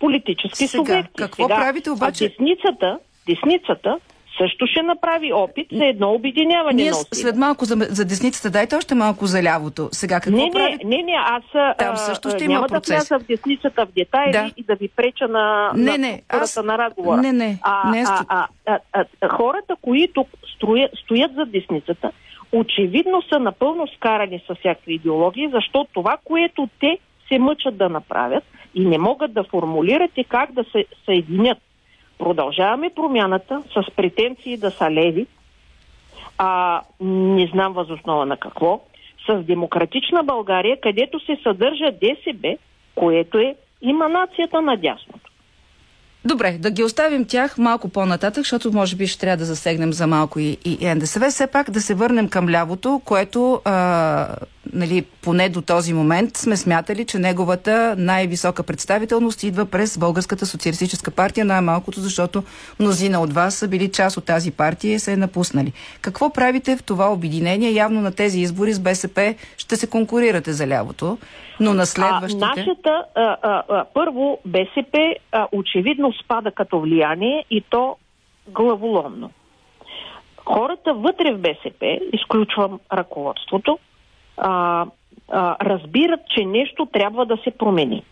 политически 0.00 0.66
Сега, 0.66 0.84
субекти. 0.84 1.12
какво 1.16 1.48
правите 1.48 1.90
обаче? 1.90 2.24
А 2.24 2.28
десницата, 2.28 2.98
десницата 3.26 3.98
също 4.38 4.66
ще 4.66 4.82
направи 4.82 5.32
опит 5.32 5.66
за 5.72 5.84
едно 5.84 6.10
обединяване 6.10 6.82
Ние 6.82 6.90
усилия. 6.90 7.08
след 7.12 7.36
малко 7.36 7.64
за, 7.64 7.76
за 7.80 8.04
десницата, 8.04 8.50
дайте 8.50 8.76
още 8.76 8.94
малко 8.94 9.26
за 9.26 9.42
лявото. 9.42 9.88
Сега 9.92 10.20
какво 10.20 10.36
Не, 10.36 10.44
не, 10.44 10.50
правите? 10.50 10.86
не, 10.86 10.96
не, 10.98 11.12
аз 11.18 11.42
Там 11.78 11.96
също 11.96 12.30
ще 12.30 12.44
има 12.44 12.54
няма 12.54 12.66
процес. 12.68 12.88
да 12.88 12.94
вляза 12.94 13.18
в 13.18 13.26
десницата 13.26 13.86
в 13.86 13.92
детайли 13.92 14.32
Да. 14.32 14.50
и 14.56 14.62
да 14.62 14.74
ви 14.74 14.88
преча 14.88 15.28
на, 15.28 15.72
Не, 15.74 15.90
на 15.90 15.98
не, 15.98 16.22
аз- 16.28 16.56
на 16.64 16.78
разговора. 16.78 17.16
не, 17.16 17.32
не, 17.32 17.58
а, 17.62 17.90
не 17.90 18.04
а, 18.08 18.24
а, 18.28 18.46
а, 18.66 18.78
а, 18.92 19.04
а, 19.20 19.28
хората, 19.28 19.76
които 19.82 20.26
строят, 20.56 20.90
стоят 20.94 21.34
за 21.34 21.44
десницата, 21.46 22.10
очевидно 22.52 23.22
са 23.22 23.38
напълно 23.40 23.86
скарани 23.96 24.40
с 24.40 24.54
всякакви 24.54 24.94
идеологии, 24.94 25.48
защото 25.52 25.90
това, 25.92 26.16
което 26.24 26.68
те 26.80 26.98
се 27.28 27.38
мъчат 27.38 27.76
да 27.76 27.88
направят 27.88 28.44
и 28.74 28.84
не 28.84 28.98
могат 28.98 29.32
да 29.32 29.44
формулират 29.44 30.10
е 30.16 30.24
как 30.24 30.52
да 30.52 30.64
се 30.64 30.84
съединят. 31.04 31.58
Продължаваме 32.18 32.90
промяната 32.96 33.62
с 33.74 33.90
претенции 33.96 34.56
да 34.56 34.70
са 34.70 34.90
леви, 34.90 35.26
а 36.38 36.80
не 37.00 37.46
знам 37.46 37.72
възоснова 37.72 38.26
на 38.26 38.36
какво, 38.36 38.80
с 39.28 39.42
демократична 39.42 40.24
България, 40.24 40.80
където 40.80 41.20
се 41.20 41.38
съдържа 41.42 41.92
ДСБ, 41.92 42.48
което 42.94 43.38
е 43.38 43.54
иманацията 43.82 44.62
на 44.62 44.76
дясното. 44.76 45.30
Добре, 46.24 46.56
да 46.60 46.70
ги 46.70 46.82
оставим 46.84 47.24
тях 47.24 47.58
малко 47.58 47.88
по-нататък, 47.88 48.44
защото 48.44 48.72
може 48.72 48.96
би 48.96 49.06
ще 49.06 49.20
трябва 49.20 49.36
да 49.36 49.44
засегнем 49.44 49.92
за 49.92 50.06
малко 50.06 50.38
и, 50.38 50.56
и 50.64 50.86
НДСВ. 50.86 51.30
Все 51.30 51.46
пак 51.46 51.70
да 51.70 51.80
се 51.80 51.94
върнем 51.94 52.28
към 52.28 52.50
лявото, 52.50 53.00
което 53.04 53.60
а, 53.64 54.28
нали, 54.72 55.04
поне 55.24 55.48
до 55.48 55.62
този 55.62 55.92
момент 55.92 56.36
сме 56.36 56.56
смятали, 56.56 57.04
че 57.04 57.18
неговата 57.18 57.94
най-висока 57.98 58.62
представителност 58.62 59.42
идва 59.42 59.66
през 59.66 59.98
Българската 59.98 60.46
социалистическа 60.46 61.10
партия, 61.10 61.44
най-малкото, 61.44 62.00
защото 62.00 62.42
мнозина 62.80 63.20
от 63.20 63.32
вас 63.32 63.54
са 63.54 63.68
били 63.68 63.92
част 63.92 64.16
от 64.16 64.24
тази 64.24 64.50
партия 64.50 64.94
и 64.94 64.98
се 64.98 65.12
е 65.12 65.16
напуснали. 65.16 65.72
Какво 66.00 66.32
правите 66.32 66.76
в 66.76 66.82
това 66.82 67.12
обединение? 67.12 67.70
Явно 67.70 68.00
на 68.00 68.14
тези 68.14 68.40
избори 68.40 68.72
с 68.72 68.80
БСП 68.80 69.34
ще 69.58 69.76
се 69.76 69.90
конкурирате 69.90 70.52
за 70.52 70.66
лявото, 70.66 71.18
но 71.60 71.74
на 71.74 71.86
следващите... 71.86 72.44
А, 72.44 72.48
нашата, 72.56 73.04
а, 73.14 73.36
а, 73.42 73.62
а, 73.68 73.84
първо, 73.94 74.38
БСП 74.44 75.14
а, 75.32 75.46
очевидно 75.52 76.12
спада 76.12 76.50
като 76.50 76.80
влияние 76.80 77.44
и 77.50 77.64
то 77.70 77.96
главоломно. 78.48 79.30
Хората 80.44 80.94
вътре 80.94 81.32
в 81.32 81.38
БСП, 81.38 81.98
изключвам 82.12 82.80
ръководството, 82.92 83.78
а, 84.36 84.86
а, 85.28 85.56
разбират, 85.60 86.20
че 86.28 86.44
нещо 86.44 86.86
трябва 86.86 87.26
да 87.26 87.36
се 87.44 87.50
промени. 87.50 88.04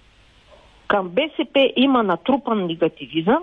Към 0.87 1.09
БСП 1.09 1.73
има 1.77 2.03
натрупан 2.03 2.67
негативизъм 2.67 3.43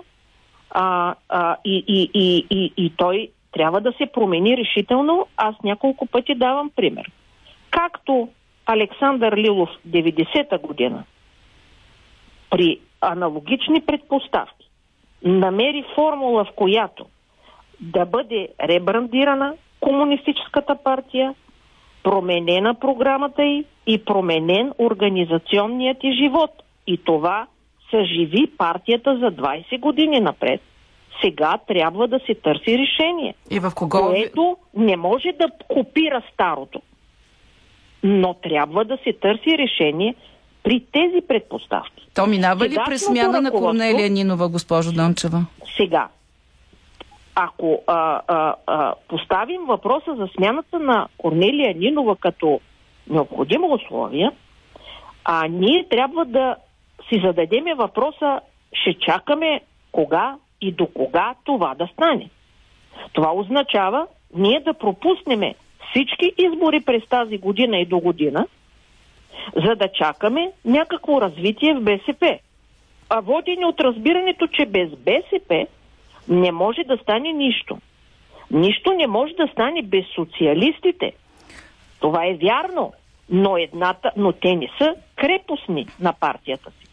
а, 0.70 1.14
а, 1.28 1.56
и, 1.64 1.84
и, 1.88 2.10
и, 2.14 2.46
и, 2.50 2.72
и 2.76 2.92
той 2.96 3.28
трябва 3.52 3.80
да 3.80 3.92
се 3.92 4.06
промени 4.06 4.56
решително. 4.56 5.26
Аз 5.36 5.54
няколко 5.64 6.06
пъти 6.06 6.34
давам 6.34 6.70
пример. 6.76 7.10
Както 7.70 8.28
Александър 8.66 9.36
Лилов 9.36 9.70
90-та 9.88 10.58
година 10.58 11.04
при 12.50 12.80
аналогични 13.00 13.80
предпоставки 13.80 14.70
намери 15.22 15.84
формула, 15.94 16.44
в 16.44 16.52
която 16.56 17.06
да 17.80 18.04
бъде 18.06 18.48
ребрандирана 18.62 19.54
комунистическата 19.80 20.76
партия, 20.84 21.34
променена 22.02 22.74
програмата 22.74 23.42
й 23.44 23.64
и 23.86 24.04
променен 24.04 24.72
организационният 24.78 25.98
и 26.02 26.12
живот. 26.12 26.50
И 26.86 26.98
това 27.04 27.46
съживи 27.90 28.46
партията 28.58 29.18
за 29.18 29.26
20 29.26 29.80
години 29.80 30.20
напред. 30.20 30.60
Сега 31.24 31.58
трябва 31.68 32.08
да 32.08 32.20
се 32.26 32.34
търси 32.34 32.78
решение, 32.78 33.34
И 33.50 33.58
в 33.58 33.72
кого... 33.74 33.98
което 33.98 34.56
не 34.76 34.96
може 34.96 35.32
да 35.38 35.50
копира 35.68 36.22
старото. 36.34 36.82
Но 38.02 38.34
трябва 38.34 38.84
да 38.84 38.98
се 39.04 39.12
търси 39.12 39.58
решение 39.58 40.14
при 40.62 40.84
тези 40.92 41.26
предпоставки. 41.28 42.08
То 42.14 42.26
минава 42.26 42.68
ли 42.68 42.76
през 42.86 43.04
смяна 43.04 43.40
на 43.40 43.50
Корнелия 43.50 44.10
Нинова, 44.10 44.48
госпожо 44.48 44.92
Дончева? 44.92 45.46
Сега, 45.76 46.08
ако 47.44 47.82
а, 47.86 48.20
а, 48.28 48.54
а, 48.66 48.94
поставим 49.08 49.60
въпроса 49.66 50.14
за 50.14 50.28
смяната 50.36 50.78
на 50.78 51.08
Корнелия 51.18 51.74
Нинова 51.74 52.16
като 52.16 52.60
необходимо 53.10 53.72
условие, 53.74 54.30
а 55.24 55.46
ние 55.46 55.88
трябва 55.88 56.24
да 56.24 56.56
си 57.08 57.20
зададеме 57.24 57.74
въпроса, 57.74 58.40
ще 58.72 58.94
чакаме 58.94 59.60
кога 59.92 60.36
и 60.60 60.72
до 60.72 60.86
кога 60.86 61.34
това 61.44 61.74
да 61.74 61.86
стане. 61.86 62.30
Това 63.12 63.32
означава 63.32 64.06
ние 64.34 64.60
да 64.60 64.74
пропуснеме 64.74 65.54
всички 65.90 66.32
избори 66.38 66.80
през 66.80 67.08
тази 67.08 67.38
година 67.38 67.78
и 67.78 67.86
до 67.86 67.98
година 68.00 68.46
за 69.56 69.74
да 69.76 69.88
чакаме 69.88 70.52
някакво 70.64 71.20
развитие 71.20 71.74
в 71.74 71.80
БСП. 71.80 72.38
А 73.08 73.20
водени 73.20 73.64
от 73.64 73.80
разбирането, 73.80 74.46
че 74.46 74.66
без 74.66 74.90
БСП 74.90 75.66
не 76.28 76.52
може 76.52 76.84
да 76.84 76.96
стане 76.96 77.32
нищо. 77.32 77.78
Нищо 78.50 78.92
не 78.92 79.06
може 79.06 79.32
да 79.34 79.48
стане 79.52 79.82
без 79.82 80.04
социалистите. 80.14 81.12
Това 82.00 82.26
е 82.26 82.34
вярно, 82.34 82.92
но, 83.30 83.56
едната, 83.56 84.10
но 84.16 84.32
те 84.32 84.56
не 84.56 84.68
са 84.78 84.94
крепостни 85.16 85.86
на 86.00 86.12
партията 86.12 86.70
си. 86.70 86.86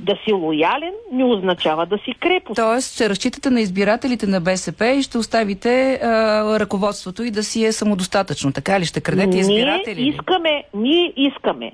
Да 0.00 0.16
си 0.24 0.32
лоялен 0.32 0.92
не 1.12 1.24
означава 1.24 1.86
да 1.86 1.98
си 1.98 2.14
крепост. 2.20 2.56
Тоест, 2.56 2.94
ще 2.94 3.08
разчитате 3.08 3.50
на 3.50 3.60
избирателите 3.60 4.26
на 4.26 4.40
БСП 4.40 4.86
и 4.86 5.02
ще 5.02 5.18
оставите 5.18 6.00
а, 6.02 6.60
ръководството 6.60 7.22
и 7.22 7.30
да 7.30 7.42
си 7.42 7.64
е 7.64 7.72
самодостатъчно. 7.72 8.52
Така 8.52 8.80
ли? 8.80 8.84
Ще 8.84 9.00
крадете 9.00 9.38
избиратели? 9.38 10.00
Ние 10.00 10.10
искаме, 10.10 10.64
ние 10.74 11.12
искаме 11.16 11.72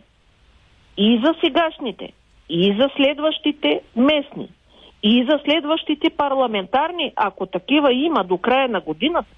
и 0.98 1.20
за 1.24 1.34
сегашните, 1.40 2.12
и 2.48 2.76
за 2.80 2.88
следващите 2.96 3.80
местни, 3.96 4.48
и 5.02 5.24
за 5.30 5.40
следващите 5.44 6.10
парламентарни, 6.10 7.12
ако 7.16 7.46
такива 7.46 7.92
има 7.92 8.24
до 8.24 8.38
края 8.38 8.68
на 8.68 8.80
годината, 8.80 9.34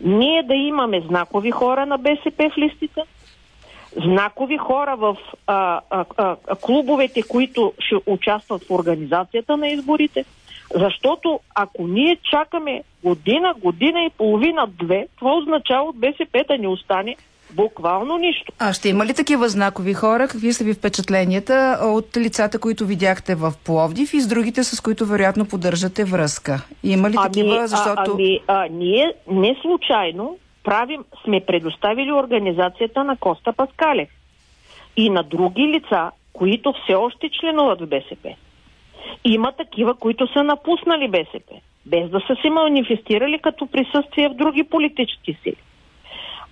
ние 0.00 0.42
да 0.42 0.54
имаме 0.54 1.00
знакови 1.00 1.50
хора 1.50 1.86
на 1.86 1.98
БСП 1.98 2.50
в 2.50 2.58
листите, 2.58 3.00
знакови 4.04 4.56
хора 4.56 4.96
в 4.96 5.16
а, 5.46 5.80
а, 5.90 6.04
а, 6.16 6.36
клубовете, 6.60 7.22
които 7.22 7.72
ще 7.78 7.94
участват 8.06 8.64
в 8.64 8.70
организацията 8.70 9.56
на 9.56 9.68
изборите, 9.68 10.24
защото 10.74 11.40
ако 11.54 11.86
ние 11.86 12.16
чакаме 12.30 12.82
година, 13.04 13.54
година 13.58 14.04
и 14.04 14.10
половина, 14.10 14.66
две, 14.66 15.06
това 15.18 15.36
означава 15.36 15.88
от 15.88 15.96
БСП 15.96 16.44
да 16.48 16.58
не 16.58 16.68
остане 16.68 17.16
Буквално 17.50 18.16
нищо. 18.16 18.52
А 18.58 18.72
ще 18.72 18.88
има 18.88 19.06
ли 19.06 19.14
такива 19.14 19.48
знакови 19.48 19.94
хора? 19.94 20.28
Какви 20.28 20.52
са 20.52 20.64
ви 20.64 20.74
впечатленията 20.74 21.78
от 21.82 22.16
лицата, 22.16 22.58
които 22.58 22.86
видяхте 22.86 23.34
в 23.34 23.52
Пловдив 23.64 24.14
и 24.14 24.20
с 24.20 24.28
другите, 24.28 24.64
с 24.64 24.80
които 24.80 25.06
вероятно 25.06 25.48
поддържате 25.48 26.04
връзка? 26.04 26.66
Има 26.84 27.10
ли 27.10 27.14
ами, 27.18 27.32
такива? 27.32 27.66
Защото... 27.66 28.10
А, 28.10 28.14
ами, 28.14 28.40
а, 28.48 28.66
ние 28.70 29.12
не 29.30 29.56
случайно 29.62 30.38
правим, 30.64 31.04
сме 31.24 31.40
предоставили 31.40 32.12
организацията 32.12 33.04
на 33.04 33.16
Коста 33.16 33.52
Паскалев 33.52 34.08
и 34.96 35.10
на 35.10 35.22
други 35.22 35.62
лица, 35.62 36.10
които 36.32 36.74
все 36.82 36.94
още 36.94 37.30
членуват 37.40 37.80
в 37.80 37.86
БСП. 37.86 38.34
Има 39.24 39.52
такива, 39.52 39.94
които 39.94 40.32
са 40.32 40.42
напуснали 40.42 41.08
БСП, 41.08 41.54
без 41.86 42.10
да 42.10 42.20
са 42.20 42.36
се 42.42 42.50
манифестирали 42.50 43.38
като 43.38 43.66
присъствие 43.66 44.28
в 44.28 44.34
други 44.34 44.64
политически 44.64 45.38
сили. 45.42 45.56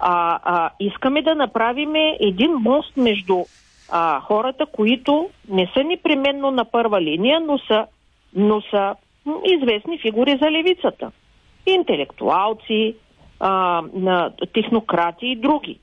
А, 0.07 0.41
а, 0.45 0.71
искаме 0.81 1.23
да 1.23 1.35
направим 1.35 1.95
един 2.21 2.53
мост 2.53 2.97
между 2.97 3.45
а, 3.93 4.21
хората, 4.21 4.67
които 4.67 5.31
не 5.49 5.71
са 5.75 5.85
непременно 5.85 6.51
на 6.51 6.65
първа 6.65 7.01
линия, 7.01 7.41
но 7.41 7.59
са, 7.59 7.87
но 8.35 8.61
са 8.61 8.95
известни 9.45 9.99
фигури 9.99 10.39
за 10.43 10.51
левицата. 10.51 11.11
Интелектуалци, 11.67 12.95
а, 13.41 13.83
на 13.95 14.31
технократи 14.53 15.27
и 15.27 15.37
други. 15.37 15.79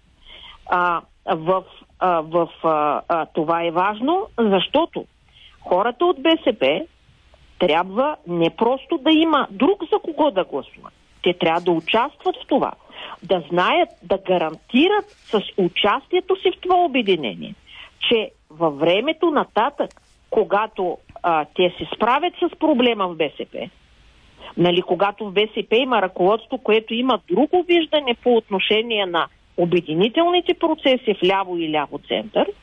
А, 0.65 1.01
в 1.35 1.63
а, 1.99 2.21
в 2.21 2.49
а, 2.63 3.01
а, 3.07 3.25
това 3.25 3.63
е 3.63 3.71
важно, 3.71 4.27
защото 4.39 5.05
хората 5.61 6.05
от 6.05 6.21
БСП 6.21 6.81
трябва 7.59 8.15
не 8.27 8.49
просто 8.49 8.97
да 8.97 9.11
има 9.11 9.47
друг 9.51 9.83
за 9.93 9.99
кого 9.99 10.31
да 10.31 10.43
гласуват. 10.43 10.93
Те 11.23 11.33
трябва 11.33 11.61
да 11.61 11.71
участват 11.71 12.35
в 12.43 12.47
това 12.47 12.71
да 13.23 13.43
знаят, 13.51 13.89
да 14.03 14.17
гарантират 14.17 15.05
с 15.05 15.41
участието 15.57 16.35
си 16.35 16.51
в 16.51 16.61
това 16.61 16.75
обединение, 16.75 17.55
че 18.09 18.31
във 18.49 18.79
времето 18.79 19.31
нататък, 19.31 19.89
когато 20.29 20.97
а, 21.23 21.45
те 21.55 21.73
се 21.77 21.95
справят 21.95 22.33
с 22.33 22.59
проблема 22.59 23.07
в 23.07 23.15
БСП, 23.15 23.69
нали, 24.57 24.81
когато 24.81 25.29
в 25.29 25.33
БСП 25.33 25.75
има 25.75 26.01
ръководство, 26.01 26.57
което 26.57 26.93
има 26.93 27.19
друго 27.31 27.65
виждане 27.67 28.15
по 28.23 28.35
отношение 28.35 29.05
на 29.05 29.27
обединителните 29.57 30.53
процеси 30.53 31.13
в 31.13 31.23
ляво 31.23 31.57
и 31.57 31.71
ляво 31.71 31.99
център– 32.07 32.47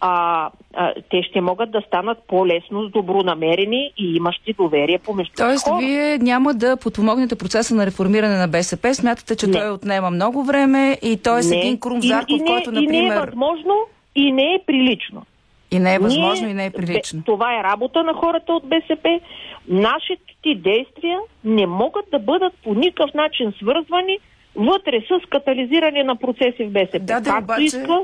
а, 0.00 0.50
а, 0.74 0.94
те 1.10 1.22
ще 1.22 1.40
могат 1.40 1.70
да 1.70 1.80
станат 1.86 2.18
по-лесно 2.28 2.88
с 2.88 2.90
добронамерени 2.90 3.92
и 3.98 4.16
имащи 4.16 4.52
доверие 4.52 4.98
помежду 4.98 5.32
Тоест, 5.36 5.64
хора. 5.68 5.78
вие 5.78 6.18
няма 6.18 6.54
да 6.54 6.76
подпомогнете 6.76 7.36
процеса 7.36 7.74
на 7.74 7.86
реформиране 7.86 8.36
на 8.36 8.48
БСП, 8.48 8.94
смятате, 8.94 9.36
че 9.36 9.46
не. 9.46 9.52
той 9.52 9.70
отнема 9.70 10.10
много 10.10 10.44
време 10.44 10.98
и 11.02 11.16
той 11.22 11.40
е 11.40 11.58
един 11.58 11.80
Крум 11.80 12.02
Зарков, 12.02 12.40
който, 12.46 12.72
например... 12.72 12.92
И 12.92 13.08
не 13.08 13.14
е 13.14 13.20
възможно, 13.20 13.74
и 14.14 14.32
не 14.32 14.54
е 14.54 14.58
прилично. 14.66 15.22
И 15.70 15.78
не 15.78 15.94
е 15.94 15.98
възможно, 15.98 16.44
Ние, 16.44 16.52
и 16.52 16.54
не 16.54 16.66
е 16.66 16.70
прилично. 16.70 17.22
Това 17.26 17.60
е 17.60 17.62
работа 17.62 18.02
на 18.02 18.14
хората 18.14 18.52
от 18.52 18.68
БСП. 18.68 19.20
Нашите 19.68 20.54
действия 20.56 21.18
не 21.44 21.66
могат 21.66 22.04
да 22.10 22.18
бъдат 22.18 22.52
по 22.64 22.74
никакъв 22.74 23.14
начин 23.14 23.52
свързвани 23.62 24.18
вътре 24.56 25.00
с 25.00 25.28
катализиране 25.30 26.04
на 26.04 26.16
процеси 26.16 26.64
в 26.64 26.70
БСП. 26.70 26.98
Да, 26.98 27.20
да, 27.20 27.30
Както 27.30 27.44
обаче... 27.44 27.62
иска, 27.62 27.98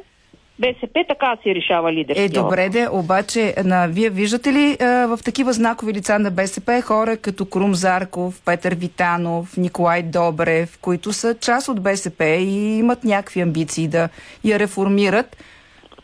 БСП 0.60 1.04
така 1.08 1.36
си 1.42 1.54
решава 1.54 1.92
лидерството. 1.92 2.40
Е, 2.40 2.42
добре 2.42 2.68
де, 2.68 2.88
обаче 2.92 3.54
на, 3.64 3.86
вие 3.86 4.10
виждате 4.10 4.52
ли 4.52 4.76
а, 4.80 4.86
в 5.06 5.18
такива 5.24 5.52
знакови 5.52 5.92
лица 5.92 6.18
на 6.18 6.30
БСП 6.30 6.82
хора 6.82 7.16
като 7.16 7.46
Крум 7.46 7.74
Зарков, 7.74 8.42
Петър 8.44 8.74
Витанов, 8.74 9.56
Николай 9.56 10.02
Добрев, 10.02 10.78
които 10.82 11.12
са 11.12 11.38
част 11.38 11.68
от 11.68 11.82
БСП 11.82 12.24
и 12.24 12.78
имат 12.78 13.04
някакви 13.04 13.40
амбиции 13.40 13.88
да 13.88 14.08
я 14.44 14.58
реформират 14.58 15.36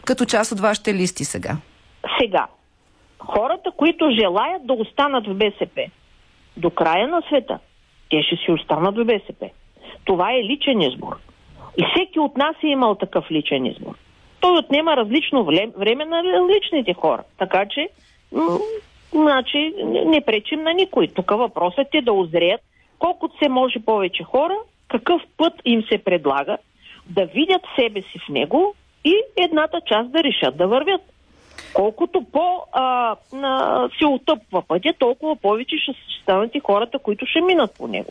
като 0.05 0.25
част 0.25 0.53
от 0.53 0.61
вашите 0.61 0.95
листи 0.95 1.25
сега? 1.25 1.57
Сега, 2.21 2.47
хората, 3.19 3.71
които 3.77 4.11
желаят 4.21 4.66
да 4.66 4.73
останат 4.73 5.27
в 5.27 5.35
БСП 5.35 5.90
до 6.57 6.71
края 6.71 7.09
на 7.09 7.23
света, 7.29 7.59
те 8.11 8.23
ще 8.23 8.37
си 8.37 8.53
останат 8.53 8.97
в 8.97 9.05
БСП. 9.05 9.51
Това 10.05 10.33
е 10.33 10.45
личен 10.45 10.81
избор. 10.81 11.16
И 11.79 11.85
всеки 11.95 12.21
от 12.21 12.37
нас 12.37 12.57
е 12.64 12.66
имал 12.66 12.95
такъв 12.95 13.31
личен 13.31 13.66
избор 13.66 13.95
той 14.40 14.59
отнема 14.59 14.96
различно 14.96 15.44
време 15.77 16.05
на 16.05 16.22
различните 16.25 16.94
хора. 16.94 17.22
Така 17.38 17.66
че, 17.70 17.88
значи, 19.12 19.75
не 20.07 20.20
пречим 20.20 20.62
на 20.62 20.75
никой. 20.75 21.09
Тук 21.09 21.31
въпросът 21.31 21.87
е 21.94 22.03
да 22.03 22.12
озреят 22.12 22.61
колкото 22.99 23.38
се 23.38 23.49
може 23.49 23.79
повече 23.79 24.22
хора, 24.22 24.57
какъв 24.88 25.22
път 25.37 25.53
им 25.64 25.83
се 25.83 25.99
предлага, 25.99 26.59
да 27.07 27.27
видят 27.27 27.62
себе 27.79 28.03
си 28.03 28.18
в 28.27 28.29
него 28.29 28.75
и 29.05 29.14
едната 29.37 29.81
част 29.87 30.11
да 30.11 30.25
решат 30.25 30.57
да 30.57 30.66
вървят. 30.66 31.01
Колкото 31.75 32.25
по 32.33 32.62
а, 32.72 33.16
а, 33.42 33.88
се 33.99 34.07
отъпва 34.07 34.62
пътя, 34.62 34.92
толкова 34.99 35.37
повече 35.37 35.77
ще 35.77 35.92
станат 36.22 36.55
и 36.55 36.61
хората, 36.61 36.99
които 36.99 37.27
ще 37.27 37.40
минат 37.40 37.75
по 37.79 37.88
него. 37.88 38.11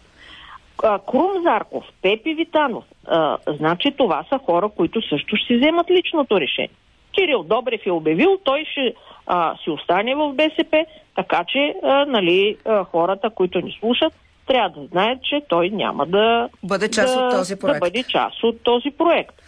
Крум 0.78 1.44
Зарков, 1.44 1.84
Пепи 2.02 2.34
Витанов, 2.34 2.84
а, 3.08 3.38
значи 3.48 3.92
това 3.98 4.26
са 4.30 4.40
хора, 4.46 4.70
които 4.70 5.02
също 5.10 5.36
ще 5.36 5.48
си 5.48 5.58
вземат 5.58 5.92
личното 5.92 6.40
решение. 6.40 6.70
Кирил 7.12 7.44
Добрев 7.44 7.82
е 7.86 7.92
обявил, 7.92 8.40
той 8.44 8.66
ще 8.72 8.94
а, 9.28 9.56
си 9.64 9.70
остане 9.70 10.16
в 10.16 10.34
БСП, 10.34 10.86
така 11.16 11.44
че 11.48 11.76
а, 11.84 12.06
нали, 12.06 12.58
а, 12.66 12.84
хората, 12.84 13.30
които 13.30 13.62
ни 13.62 13.78
слушат, 13.80 14.14
трябва 14.48 14.82
да 14.82 14.88
знаят, 14.88 15.24
че 15.24 15.42
той 15.50 15.70
няма 15.70 16.06
да 16.06 16.50
бъде 16.64 16.92
част 16.92 17.16
да, 17.16 17.26
от 17.26 17.32
този 17.32 17.56
проект. 17.56 17.76
Да 17.76 17.80
бъде 17.80 18.04
част 18.04 18.44
от 18.44 18.64
този 18.64 18.92
проект. 18.92 19.42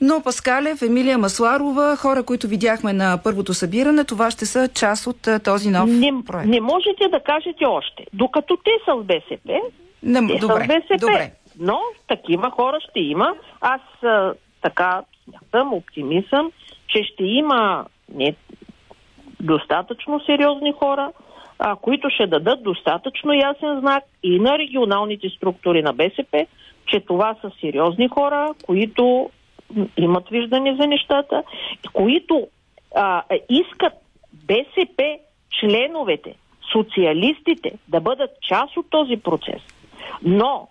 Но 0.00 0.22
Паскалев, 0.22 0.82
Емилия 0.82 1.18
Масларова, 1.18 1.96
хора, 1.96 2.22
които 2.22 2.46
видяхме 2.46 2.92
на 2.92 3.18
първото 3.24 3.54
събиране, 3.54 4.04
това 4.04 4.30
ще 4.30 4.46
са 4.46 4.68
част 4.68 5.06
от 5.06 5.28
този 5.44 5.70
нов 5.70 5.90
не, 5.90 6.12
проект. 6.26 6.48
Не 6.48 6.60
можете 6.60 7.08
да 7.10 7.20
кажете 7.20 7.64
още. 7.64 8.06
Докато 8.12 8.56
те 8.56 8.70
са 8.84 8.94
в 8.94 9.04
БСП, 9.04 9.60
не, 10.02 10.26
те 10.26 10.38
добре, 10.38 10.62
са 10.62 10.66
БСП. 10.66 10.96
Добре. 11.00 11.32
Но 11.58 11.80
такива 12.08 12.50
хора 12.50 12.78
ще 12.90 13.00
има. 13.00 13.34
Аз 13.60 13.80
а, 14.02 14.34
така 14.62 15.02
смятам, 15.24 15.74
оптимисъм, 15.74 16.52
че 16.86 17.02
ще 17.02 17.24
има 17.24 17.86
не, 18.14 18.34
достатъчно 19.40 20.20
сериозни 20.20 20.72
хора, 20.72 21.12
а, 21.58 21.76
които 21.76 22.10
ще 22.10 22.26
дадат 22.26 22.62
достатъчно 22.62 23.32
ясен 23.32 23.80
знак 23.80 24.04
и 24.22 24.38
на 24.38 24.58
регионалните 24.58 25.28
структури 25.28 25.82
на 25.82 25.92
БСП, 25.92 26.46
че 26.86 27.00
това 27.00 27.36
са 27.40 27.50
сериозни 27.60 28.08
хора, 28.08 28.54
които 28.66 29.30
имат 29.96 30.28
виждане 30.28 30.76
за 30.80 30.86
нещата, 30.86 31.42
които 31.92 32.46
а, 32.94 33.22
искат 33.48 33.92
БСП 34.32 35.18
членовете, 35.60 36.34
социалистите 36.72 37.72
да 37.88 38.00
бъдат 38.00 38.30
част 38.48 38.76
от 38.76 38.86
този 38.90 39.16
процес. 39.16 39.62
Но 40.22 40.68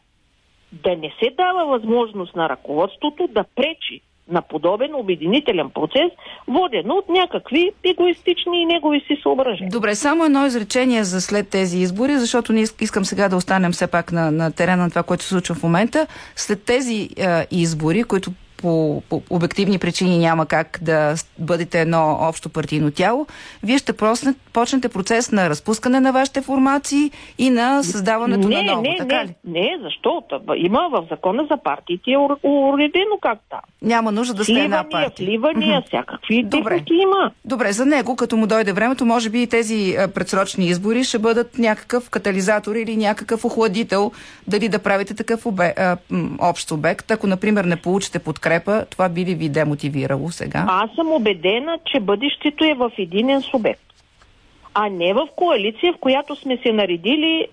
да 0.71 0.95
не 0.95 1.13
се 1.23 1.29
дава 1.37 1.65
възможност 1.65 2.35
на 2.35 2.49
ръководството 2.49 3.27
да 3.27 3.45
пречи 3.55 4.01
на 4.31 4.41
подобен 4.41 4.95
обединителен 4.95 5.69
процес, 5.69 6.11
водено 6.47 6.93
от 6.93 7.09
някакви 7.09 7.71
егоистични 7.83 8.61
и 8.61 8.65
негови 8.65 8.99
си 8.99 9.19
съображения. 9.23 9.69
Добре, 9.71 9.95
само 9.95 10.25
едно 10.25 10.45
изречение 10.45 11.03
за 11.03 11.21
след 11.21 11.49
тези 11.49 11.77
избори, 11.77 12.15
защото 12.15 12.53
не 12.53 12.65
искам 12.81 13.05
сега 13.05 13.29
да 13.29 13.35
останем 13.35 13.71
все 13.71 13.87
пак 13.87 14.11
на, 14.11 14.31
на 14.31 14.51
терена 14.51 14.83
на 14.83 14.89
това, 14.89 15.03
което 15.03 15.23
се 15.23 15.29
случва 15.29 15.55
в 15.55 15.63
момента. 15.63 16.07
След 16.35 16.65
тези 16.65 17.09
е, 17.17 17.47
избори, 17.51 18.03
които 18.03 18.31
по, 18.61 19.01
по 19.09 19.21
обективни 19.29 19.77
причини 19.79 20.17
няма 20.17 20.45
как 20.45 20.79
да 20.81 21.15
бъдете 21.39 21.81
едно 21.81 22.17
общо 22.21 22.49
партийно 22.49 22.91
тяло, 22.91 23.27
вие 23.63 23.77
ще 23.77 23.93
просне, 23.93 24.33
почнете 24.53 24.89
процес 24.89 25.31
на 25.31 25.49
разпускане 25.49 25.99
на 25.99 26.11
вашите 26.11 26.41
формации 26.41 27.11
и 27.37 27.49
на 27.49 27.83
създаването 27.83 28.47
не, 28.47 28.55
на 28.55 28.63
ново, 28.63 28.81
не, 28.81 28.95
така 28.99 29.15
не, 29.15 29.25
ли? 29.25 29.35
Не, 29.45 29.77
защо? 29.81 30.23
Има 30.57 30.89
в 30.91 31.05
закона 31.09 31.47
за 31.51 31.57
партиите 31.57 32.11
е 32.11 32.17
уредено 32.43 33.17
как 33.21 33.39
там. 33.49 33.59
Няма 33.81 34.11
нужда 34.11 34.33
да 34.33 34.43
сте 34.43 34.59
една 34.59 34.89
партия. 34.91 35.27
Вливания, 35.27 35.81
всякакви 35.87 36.43
Добре. 36.43 36.83
има. 36.91 37.31
Добре, 37.45 37.71
за 37.71 37.85
него, 37.85 38.15
като 38.15 38.37
му 38.37 38.47
дойде 38.47 38.73
времето, 38.73 39.05
може 39.05 39.29
би 39.29 39.41
и 39.41 39.47
тези 39.47 39.95
предсрочни 40.15 40.65
избори 40.65 41.03
ще 41.03 41.19
бъдат 41.19 41.57
някакъв 41.57 42.09
катализатор 42.09 42.75
или 42.75 42.97
някакъв 42.97 43.45
охладител, 43.45 44.11
дали 44.47 44.69
да 44.69 44.79
правите 44.79 45.15
такъв 45.15 45.45
обе, 45.45 45.73
а, 45.77 45.97
общ 46.39 46.71
обект. 46.71 47.11
Ако, 47.11 47.27
например, 47.27 47.65
не 47.65 47.75
получите 47.75 48.19
подкрепа, 48.19 48.50
това 48.89 49.09
би 49.09 49.25
ли 49.25 49.35
ви 49.35 49.49
демотивирало 49.49 50.29
сега? 50.31 50.65
Аз 50.67 50.89
съм 50.95 51.11
убедена, 51.11 51.79
че 51.85 51.99
бъдещето 51.99 52.65
е 52.65 52.73
в 52.73 52.91
единен 52.97 53.41
субект, 53.41 53.81
а 54.73 54.89
не 54.89 55.13
в 55.13 55.27
коалиция, 55.35 55.93
в 55.93 55.99
която 55.99 56.35
сме 56.35 56.57
се 56.57 56.71
наредили 56.71 57.47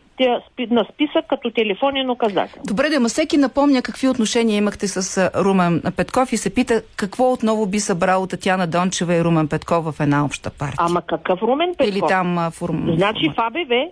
на 0.71 0.87
списък 0.93 1.25
като 1.29 1.51
телефонен 1.51 2.11
указател. 2.11 2.63
Добре, 2.67 2.89
да, 2.89 3.01
ма 3.01 3.09
всеки 3.09 3.37
напомня 3.37 3.83
какви 3.83 4.09
отношения 4.09 4.57
имахте 4.57 4.89
с 4.89 5.31
Румен 5.37 5.83
Петков 5.97 6.33
и 6.33 6.37
се 6.37 6.55
пита 6.55 6.83
какво 6.97 7.33
отново 7.33 7.67
би 7.67 7.81
събрало 7.81 8.27
Татяна 8.27 8.67
Дончева 8.67 9.15
и 9.15 9.25
Румен 9.25 9.49
Петков 9.49 9.85
в 9.85 10.01
една 10.01 10.25
обща 10.25 10.51
партия. 10.51 10.77
Ама 10.79 11.03
какъв 11.03 11.43
Румен 11.43 11.75
Петков? 11.79 11.97
Или 11.97 12.01
там 12.09 12.39
а, 12.39 12.51
форм... 12.51 12.95
Значи 12.97 13.29
в 13.29 13.41
АБВ, 13.41 13.91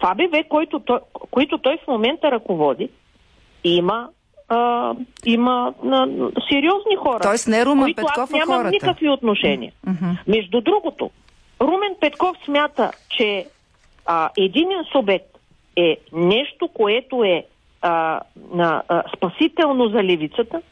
в 0.00 0.04
АБВ 0.06 0.44
който 0.48 0.80
той, 0.80 0.98
които 1.30 1.58
той 1.58 1.78
в 1.84 1.88
момента 1.88 2.30
ръководи, 2.30 2.88
има, 3.64 4.08
а, 4.48 4.94
има 5.24 5.74
а, 5.84 6.06
сериозни 6.50 6.96
хора. 6.98 7.20
Тоест 7.22 7.48
не 7.48 7.64
Румен 7.64 7.84
които 7.84 7.96
Петков, 7.96 8.22
аз 8.22 8.30
а 8.32 8.36
нямам 8.36 8.56
хората. 8.56 8.70
никакви 8.70 9.08
отношения. 9.08 9.72
Между 10.26 10.60
другото, 10.60 11.10
Румен 11.60 11.94
Петков 12.00 12.36
смята, 12.44 12.90
че 13.08 13.46
а, 14.06 14.30
единен 14.36 14.84
субект 14.92 15.38
е 15.76 15.96
нещо, 16.12 16.68
което 16.68 17.24
е 17.24 17.44
а, 17.82 18.20
на, 18.54 18.82
а, 18.88 19.02
спасително 19.16 19.88
за 19.88 20.04
левицата. 20.04 20.62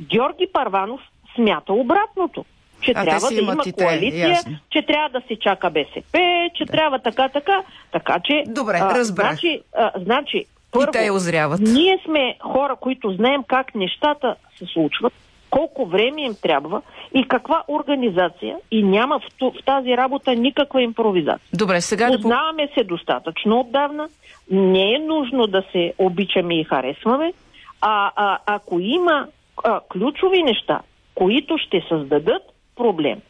Георги 0.00 0.46
Парванов 0.52 1.00
смята 1.34 1.72
обратното. 1.72 2.44
Че 2.80 2.92
А, 2.94 3.04
трябва 3.04 3.28
да 3.28 3.34
има 3.34 3.56
коалиция, 3.78 4.28
ясно. 4.28 4.56
че 4.70 4.82
трябва 4.82 5.08
да 5.08 5.26
се 5.28 5.36
чака 5.40 5.70
БСП, 5.70 6.18
че 6.54 6.64
трябва 6.64 6.98
така, 6.98 7.28
така. 7.28 7.62
Така 7.92 8.16
че. 8.24 8.44
Добре, 8.46 8.80
разбрах. 8.80 9.28
Значи, 9.28 9.60
а, 9.76 9.92
значи 9.96 10.44
първо, 10.72 10.92
те 10.92 11.10
озряват. 11.10 11.60
Ние 11.60 11.98
сме 12.04 12.36
хора, 12.40 12.76
които 12.80 13.10
знаем 13.10 13.42
как 13.48 13.74
нещата 13.74 14.36
се 14.58 14.66
случват, 14.66 15.12
колко 15.50 15.86
време 15.86 16.22
им 16.22 16.34
трябва 16.42 16.82
и 17.14 17.28
каква 17.28 17.62
организация 17.68 18.56
и 18.70 18.82
няма 18.82 19.18
в, 19.18 19.52
в 19.60 19.64
тази 19.64 19.96
работа 19.96 20.34
никаква 20.34 20.82
импровизация. 20.82 21.48
Добре, 21.54 21.80
сега 21.80 22.10
да... 22.10 22.16
Познаваме 22.16 22.68
се 22.78 22.84
достатъчно 22.84 23.60
отдавна. 23.60 24.08
Не 24.50 24.94
е 24.94 24.98
нужно 24.98 25.46
да 25.46 25.62
се 25.72 25.94
обичаме 25.98 26.60
и 26.60 26.64
харесваме. 26.64 27.32
А, 27.80 28.12
а 28.16 28.38
ако 28.46 28.80
има 28.80 29.26
а, 29.64 29.80
ключови 29.88 30.42
неща, 30.42 30.80
които 31.14 31.58
ще 31.58 31.84
създадат 31.88 32.42
проблем, 32.76 33.20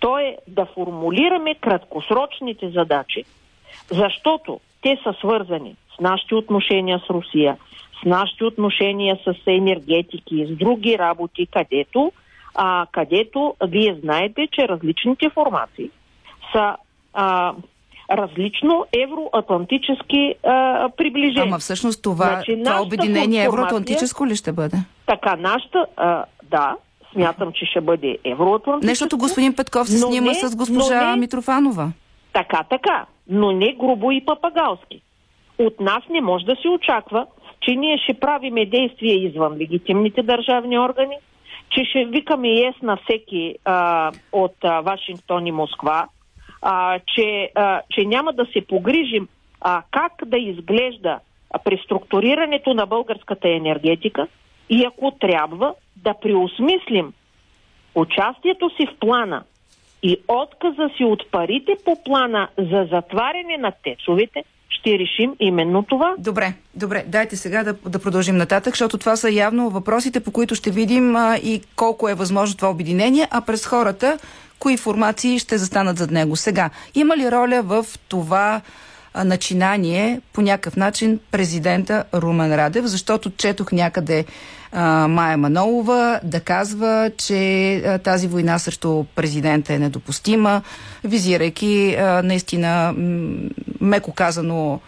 то 0.00 0.18
е 0.18 0.36
да 0.48 0.66
формулираме 0.66 1.54
краткосрочните 1.54 2.68
задачи, 2.68 3.24
защото 3.90 4.60
те 4.82 4.98
са 5.04 5.14
свързани 5.20 5.76
с 5.96 6.00
нашите 6.00 6.34
отношения 6.34 6.98
с 6.98 7.10
Русия, 7.10 7.56
с 8.02 8.06
нашите 8.06 8.44
отношения 8.44 9.18
с 9.24 9.34
енергетики, 9.46 10.46
с 10.48 10.56
други 10.56 10.98
работи, 10.98 11.46
където, 11.46 12.12
а, 12.54 12.86
където 12.92 13.54
вие 13.64 13.94
знаете, 13.94 14.48
че 14.52 14.68
различните 14.68 15.30
формации 15.30 15.90
са 16.52 16.76
а, 17.14 17.52
различно 18.10 18.86
евроатлантически 19.04 20.34
а, 20.44 20.88
приближения. 20.96 21.42
Ама 21.44 21.58
всъщност 21.58 22.02
това, 22.02 22.26
Значи, 22.26 22.62
това 22.64 22.82
обединение 22.82 23.18
формация- 23.22 23.44
евроатлантическо 23.44 24.26
ли 24.26 24.36
ще 24.36 24.52
бъде? 24.52 24.76
Така, 25.06 25.36
нашата, 25.36 25.86
а, 25.96 26.24
да, 26.44 26.76
смятам, 27.12 27.52
че 27.52 27.66
ще 27.66 27.80
бъде 27.80 28.18
евроатлантическа. 28.24 28.86
Нещото 28.90 29.18
господин 29.18 29.54
Петков 29.54 29.88
се 29.88 29.98
снима 29.98 30.26
не- 30.26 30.34
с 30.34 30.56
госпожа 30.56 31.10
не- 31.10 31.16
Митрофанова. 31.16 31.92
Така, 32.32 32.62
така, 32.70 33.04
но 33.28 33.52
не 33.52 33.72
грубо 33.72 34.12
и 34.12 34.24
папагалски. 34.24 35.02
От 35.58 35.80
нас 35.80 36.02
не 36.10 36.20
може 36.20 36.44
да 36.44 36.56
се 36.56 36.68
очаква, 36.68 37.26
че 37.60 37.70
ние 37.70 37.98
ще 37.98 38.20
правиме 38.20 38.66
действия 38.66 39.14
извън 39.14 39.58
легитимните 39.58 40.22
държавни 40.22 40.78
органи, 40.78 41.16
че 41.70 41.84
ще 41.84 42.04
викаме 42.04 42.60
ес 42.60 42.74
на 42.82 42.96
всеки 42.96 43.54
а, 43.64 44.12
от 44.32 44.54
а, 44.64 44.80
Вашингтон 44.80 45.46
и 45.46 45.52
Москва, 45.52 46.08
а, 46.62 46.98
че, 47.06 47.50
а, 47.54 47.80
че 47.90 48.04
няма 48.04 48.32
да 48.32 48.46
се 48.52 48.66
погрижим 48.66 49.28
а, 49.60 49.82
как 49.90 50.12
да 50.26 50.38
изглежда 50.38 51.18
преструктурирането 51.64 52.74
на 52.74 52.86
българската 52.86 53.48
енергетика 53.48 54.26
и 54.70 54.84
ако 54.84 55.10
трябва 55.10 55.74
да 55.96 56.14
преосмислим 56.14 57.12
участието 57.94 58.70
си 58.70 58.86
в 58.86 58.98
плана 58.98 59.44
и 60.02 60.16
отказа 60.28 60.90
си 60.96 61.04
от 61.04 61.30
парите 61.30 61.76
по 61.84 62.02
плана 62.04 62.48
за 62.58 62.88
затваряне 62.92 63.56
на 63.58 63.72
тецовете, 63.84 64.44
ще 64.78 64.98
решим 64.98 65.32
именно 65.40 65.82
това. 65.82 66.14
Добре, 66.18 66.54
добре, 66.74 67.04
дайте 67.06 67.36
сега 67.36 67.64
да, 67.64 67.74
да 67.88 67.98
продължим 67.98 68.36
нататък, 68.36 68.74
защото 68.74 68.98
това 68.98 69.16
са 69.16 69.30
явно 69.30 69.70
въпросите, 69.70 70.20
по 70.20 70.30
които 70.30 70.54
ще 70.54 70.70
видим 70.70 71.16
а, 71.16 71.36
и 71.36 71.60
колко 71.76 72.08
е 72.08 72.14
възможно 72.14 72.56
това 72.56 72.70
обединение, 72.70 73.28
а 73.30 73.40
през 73.40 73.66
хората, 73.66 74.18
кои 74.58 74.76
формации 74.76 75.38
ще 75.38 75.58
застанат 75.58 75.98
зад 75.98 76.10
него. 76.10 76.36
Сега, 76.36 76.70
има 76.94 77.16
ли 77.16 77.30
роля 77.30 77.62
в 77.62 77.86
това 78.08 78.60
а, 79.14 79.24
начинание 79.24 80.20
по 80.32 80.42
някакъв 80.42 80.76
начин 80.76 81.20
президента 81.30 82.04
Румен 82.14 82.54
Радев, 82.54 82.84
защото 82.84 83.30
четох 83.30 83.72
някъде 83.72 84.24
а, 84.72 85.08
Майя 85.08 85.36
Манолова 85.36 86.20
да 86.24 86.40
казва, 86.40 87.10
че 87.16 88.00
тази 88.04 88.28
война 88.28 88.58
срещу 88.58 89.04
президента 89.04 89.74
е 89.74 89.78
недопустима, 89.78 90.62
визирайки 91.04 91.96
наистина, 92.24 92.94
меко 93.80 94.12
казано, 94.12 94.80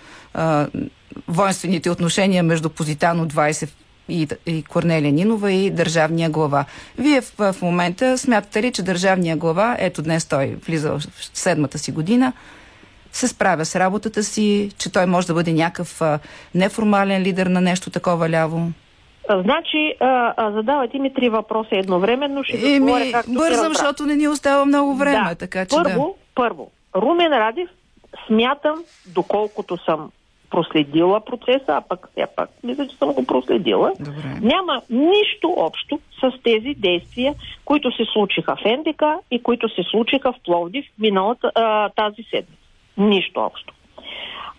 воинствените 1.29 1.91
отношения 1.91 2.43
между 2.43 2.71
Позитано 2.71 3.27
20 3.27 3.69
и, 4.09 4.63
Корнелия 4.69 5.13
Нинова 5.13 5.53
и 5.53 5.71
държавния 5.71 6.31
глава. 6.31 6.65
Вие 6.99 7.21
в, 7.21 7.53
в 7.53 7.63
момента 7.63 8.19
смятате 8.19 8.63
ли, 8.63 8.73
че 8.73 8.83
държавния 8.83 9.37
глава, 9.37 9.77
ето 9.79 10.03
днес 10.03 10.25
той 10.25 10.57
влиза 10.67 10.91
в 10.93 11.03
седмата 11.35 11.79
си 11.79 11.93
година, 11.93 12.33
се 13.13 13.29
справя 13.29 13.65
с 13.65 13.77
работата 13.77 14.25
си, 14.25 14.71
че 14.79 14.93
той 14.93 15.07
може 15.07 15.27
да 15.27 15.35
бъде 15.35 15.53
някакъв 15.53 16.03
неформален 16.55 17.23
лидер 17.23 17.47
на 17.47 17.61
нещо 17.61 17.91
такова 17.91 18.31
ляво? 18.31 18.71
Значи, 19.31 19.95
а, 20.01 20.35
а, 20.37 20.53
задавате 20.53 20.99
ми 20.99 21.15
три 21.15 21.29
въпроса 21.29 21.69
едновременно. 21.73 22.45
Ще 22.45 22.75
Еми, 22.75 23.13
както 23.13 23.31
се 23.31 23.37
бързам, 23.37 23.73
защото 23.73 24.07
не 24.07 24.17
ни 24.17 24.29
остава 24.29 24.65
много 24.65 24.95
време, 24.95 25.29
да. 25.29 25.35
така 25.35 25.67
че 25.67 25.77
първо, 25.77 26.17
първо, 26.35 26.71
Румен 26.97 27.33
Радев 27.33 27.69
смятам, 28.27 28.85
доколкото 29.07 29.77
съм 29.77 30.11
проследила 30.51 31.21
процеса, 31.21 31.65
а 31.69 31.81
пък 31.81 32.09
все 32.11 32.27
пак 32.37 32.51
мисля, 32.63 32.89
че 32.89 32.97
съм 32.97 33.13
го 33.13 33.27
проследила, 33.27 33.93
да. 33.99 34.05
Добре. 34.05 34.39
няма 34.43 34.83
нищо 34.91 35.55
общо 35.57 36.01
с 36.21 36.43
тези 36.43 36.75
действия, 36.75 37.35
които 37.65 37.93
се 37.93 38.05
случиха 38.13 38.57
в 38.57 38.65
НДК 38.65 39.03
и 39.31 39.43
които 39.43 39.69
се 39.69 39.83
случиха 39.91 40.33
в 40.33 40.37
Пловдив 40.45 40.85
миналата 40.99 41.51
а, 41.55 41.89
тази 41.89 42.23
седмица. 42.23 42.63
Нищо 42.97 43.41
общо. 43.41 43.74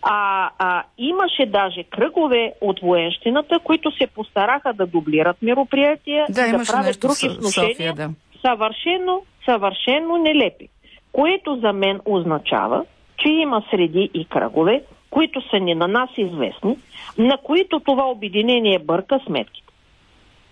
А, 0.08 0.50
а 0.60 0.84
имаше 0.98 1.46
даже 1.46 1.84
кръгове 1.84 2.54
от 2.62 2.80
военщината, 2.80 3.60
които 3.64 3.92
се 3.92 4.08
постараха 4.08 4.74
да 4.74 4.86
дублират 4.86 5.42
мероприятия 5.42 6.26
Да, 6.30 6.58
да 6.58 6.64
правят 6.68 6.86
нещо 6.86 7.08
в 7.08 7.20
други 7.22 7.52
София, 7.52 7.94
да. 7.94 8.10
съвършено, 8.42 9.22
съвършено 9.46 10.18
нелепи. 10.18 10.68
Което 11.12 11.56
за 11.56 11.74
мен 11.74 12.00
означава, 12.06 12.86
че 13.18 13.30
има 13.30 13.64
среди 13.72 14.10
и 14.14 14.26
кръгове, 14.26 14.84
които 15.10 15.50
са 15.50 15.60
ни 15.60 15.76
на 15.76 15.88
нас 15.88 16.10
известни, 16.18 16.78
на 17.18 17.38
които 17.44 17.80
това 17.80 18.06
обединение 18.06 18.80
бърка 18.80 19.20
сметките. 19.26 19.65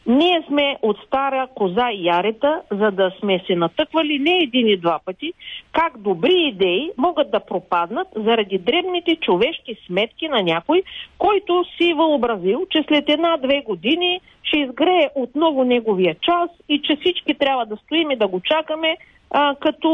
Ние 0.05 0.43
сме 0.47 0.77
от 0.81 0.97
стара 1.07 1.47
коза 1.55 1.91
и 1.91 2.05
ярета, 2.05 2.61
за 2.71 2.91
да 2.91 3.11
сме 3.19 3.43
се 3.47 3.55
натъквали 3.55 4.19
не 4.19 4.37
един 4.37 4.67
и 4.67 4.77
два 4.77 4.99
пъти, 5.05 5.33
как 5.71 5.97
добри 5.97 6.33
идеи 6.33 6.91
могат 6.97 7.31
да 7.31 7.39
пропаднат 7.39 8.07
заради 8.15 8.57
дребните 8.57 9.15
човешки 9.15 9.75
сметки 9.87 10.27
на 10.27 10.43
някой, 10.43 10.83
който 11.17 11.65
си 11.77 11.93
въобразил, 11.93 12.65
че 12.69 12.83
след 12.87 13.09
една-две 13.09 13.61
години 13.61 14.21
ще 14.43 14.59
изгрее 14.59 15.09
отново 15.15 15.63
неговия 15.63 16.15
час 16.21 16.49
и 16.69 16.81
че 16.81 16.95
всички 17.01 17.33
трябва 17.33 17.65
да 17.65 17.77
стоим 17.77 18.11
и 18.11 18.15
да 18.15 18.27
го 18.27 18.39
чакаме 18.39 18.97
а, 19.31 19.55
като 19.55 19.89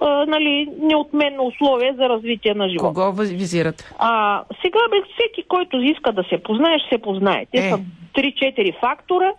а, 0.00 0.26
нали, 0.26 0.68
неотменно 0.78 1.46
условие 1.46 1.94
за 1.96 2.08
развитие 2.08 2.54
на 2.54 2.68
живота. 2.68 2.94
Кого 2.94 3.12
визирате? 3.12 3.84
А, 3.98 4.42
сега 4.62 4.78
бе, 4.90 4.96
всеки, 5.12 5.48
който 5.48 5.76
иска 5.76 6.12
да 6.12 6.24
се 6.24 6.42
познае, 6.42 6.78
ще 6.78 6.96
се 6.96 7.02
познае. 7.02 7.46
Те 7.52 7.58
Е. 7.58 7.70
са 7.70 7.78
3-4 8.14 8.80
фактора, 8.80 9.32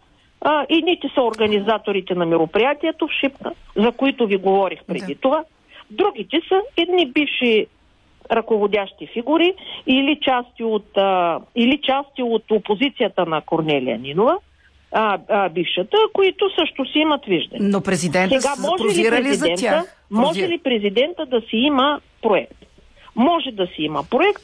А, 0.45 0.65
едните 0.69 1.07
са 1.15 1.21
организаторите 1.21 2.15
на 2.15 2.25
мероприятието 2.25 3.07
в 3.07 3.11
Шипка, 3.21 3.51
за 3.75 3.91
които 3.91 4.27
ви 4.27 4.37
говорих 4.37 4.79
преди 4.87 5.13
Да. 5.13 5.19
това. 5.19 5.43
Другите 5.91 6.41
са 6.49 6.61
едни 6.77 7.05
бивши 7.11 7.67
ръководящи 8.31 9.07
фигури 9.13 9.53
или 9.87 10.19
части 10.21 10.63
от, 10.63 10.97
а, 10.97 11.39
или 11.55 11.79
части 11.83 12.23
от 12.23 12.51
опозицията 12.51 13.25
на 13.25 13.41
Корнелия 13.41 13.97
Нинова, 13.99 14.37
а, 14.91 15.19
а, 15.29 15.49
бившата, 15.49 15.97
които 16.13 16.49
също 16.59 16.85
си 16.85 16.99
имат 16.99 17.25
виждане. 17.25 17.69
Но 17.69 17.81
президента 17.81 18.41
Сега, 18.41 18.53
може 18.69 18.83
ли, 18.83 18.87
ли 18.87 19.03
за 19.03 19.09
президента, 19.11 19.61
тях? 19.61 19.97
може 20.11 20.47
ли 20.47 20.57
президента 20.57 21.25
да 21.25 21.41
си 21.41 21.55
има 21.57 21.99
проект? 22.21 22.57
Може 23.15 23.51
да 23.51 23.67
си 23.67 23.81
има 23.81 24.03
проект, 24.09 24.43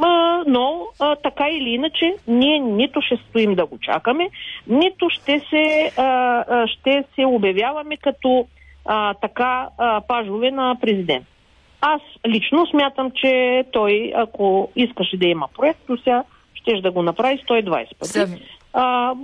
а, 0.00 0.42
но 0.46 0.86
а, 1.00 1.16
така 1.16 1.48
или 1.48 1.70
иначе 1.70 2.14
ние 2.26 2.58
нито 2.58 3.00
ще 3.00 3.16
стоим 3.16 3.54
да 3.54 3.66
го 3.66 3.78
чакаме, 3.78 4.30
нито 4.66 5.10
ще 5.10 5.40
се, 5.50 5.92
а, 5.96 6.02
а, 6.48 6.66
ще 6.66 7.04
се 7.14 7.24
обявяваме 7.24 7.96
като 7.96 8.46
а, 8.84 9.14
така 9.14 9.68
а, 9.78 10.00
пажове 10.00 10.50
на 10.50 10.76
президент. 10.80 11.26
Аз 11.80 12.00
лично 12.26 12.66
смятам, 12.66 13.10
че 13.10 13.64
той, 13.72 14.12
ако 14.16 14.70
искаше 14.76 15.16
да 15.16 15.26
има 15.26 15.48
проект, 15.56 15.80
то 15.86 15.96
сега 15.96 16.24
ще 16.54 16.80
да 16.80 16.90
го 16.90 17.02
направи 17.02 17.38
120 17.38 17.98
пъти. 17.98 18.42
А, 18.78 19.14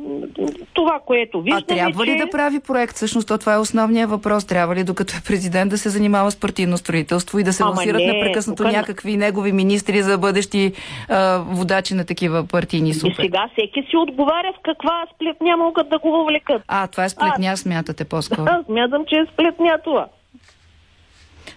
това, 0.75 1.01
което 1.07 1.38
А 1.38 1.43
виждаме, 1.43 1.67
трябва 1.67 2.07
ли 2.07 2.19
че... 2.19 2.25
да 2.25 2.31
прави 2.31 2.61
проект? 2.61 2.95
Всъщност, 2.97 3.29
то 3.29 3.38
това 3.38 3.55
е 3.55 3.59
основният 3.59 4.11
въпрос. 4.11 4.47
Трябва 4.47 4.75
ли, 4.75 4.85
докато 4.85 5.15
е 5.17 5.21
президент, 5.27 5.71
да 5.71 5.79
се 5.79 5.88
занимава 5.88 6.31
с 6.31 6.41
партийно 6.41 6.77
строителство 6.77 7.38
и 7.38 7.45
да 7.45 7.53
се 7.53 7.62
Ама 7.62 7.71
лансират 7.71 8.01
не, 8.01 8.12
непрекъснато 8.12 8.62
тук 8.62 8.73
някакви 8.73 9.17
негови 9.17 9.53
министри 9.53 10.03
за 10.03 10.19
бъдещи 10.19 10.73
а, 11.09 11.38
водачи 11.38 11.95
на 11.95 12.05
такива 12.05 12.47
партийни 12.47 12.91
И 12.91 12.95
супер? 12.95 13.23
сега 13.25 13.49
всеки 13.53 13.83
си 13.91 13.97
отговаря 13.97 14.53
в 14.53 14.61
каква 14.62 15.07
сплетня 15.15 15.57
могат 15.57 15.88
да 15.88 15.99
го 15.99 16.11
въвлекат. 16.11 16.62
А, 16.69 16.87
това 16.87 17.05
е 17.05 17.09
сплетня, 17.09 17.57
смятате 17.57 18.05
по-скоро. 18.05 18.47
Аз 18.51 18.65
смятам, 18.67 19.05
че 19.09 19.17
е 19.17 19.27
сплетня 19.33 19.79
това. 19.85 20.07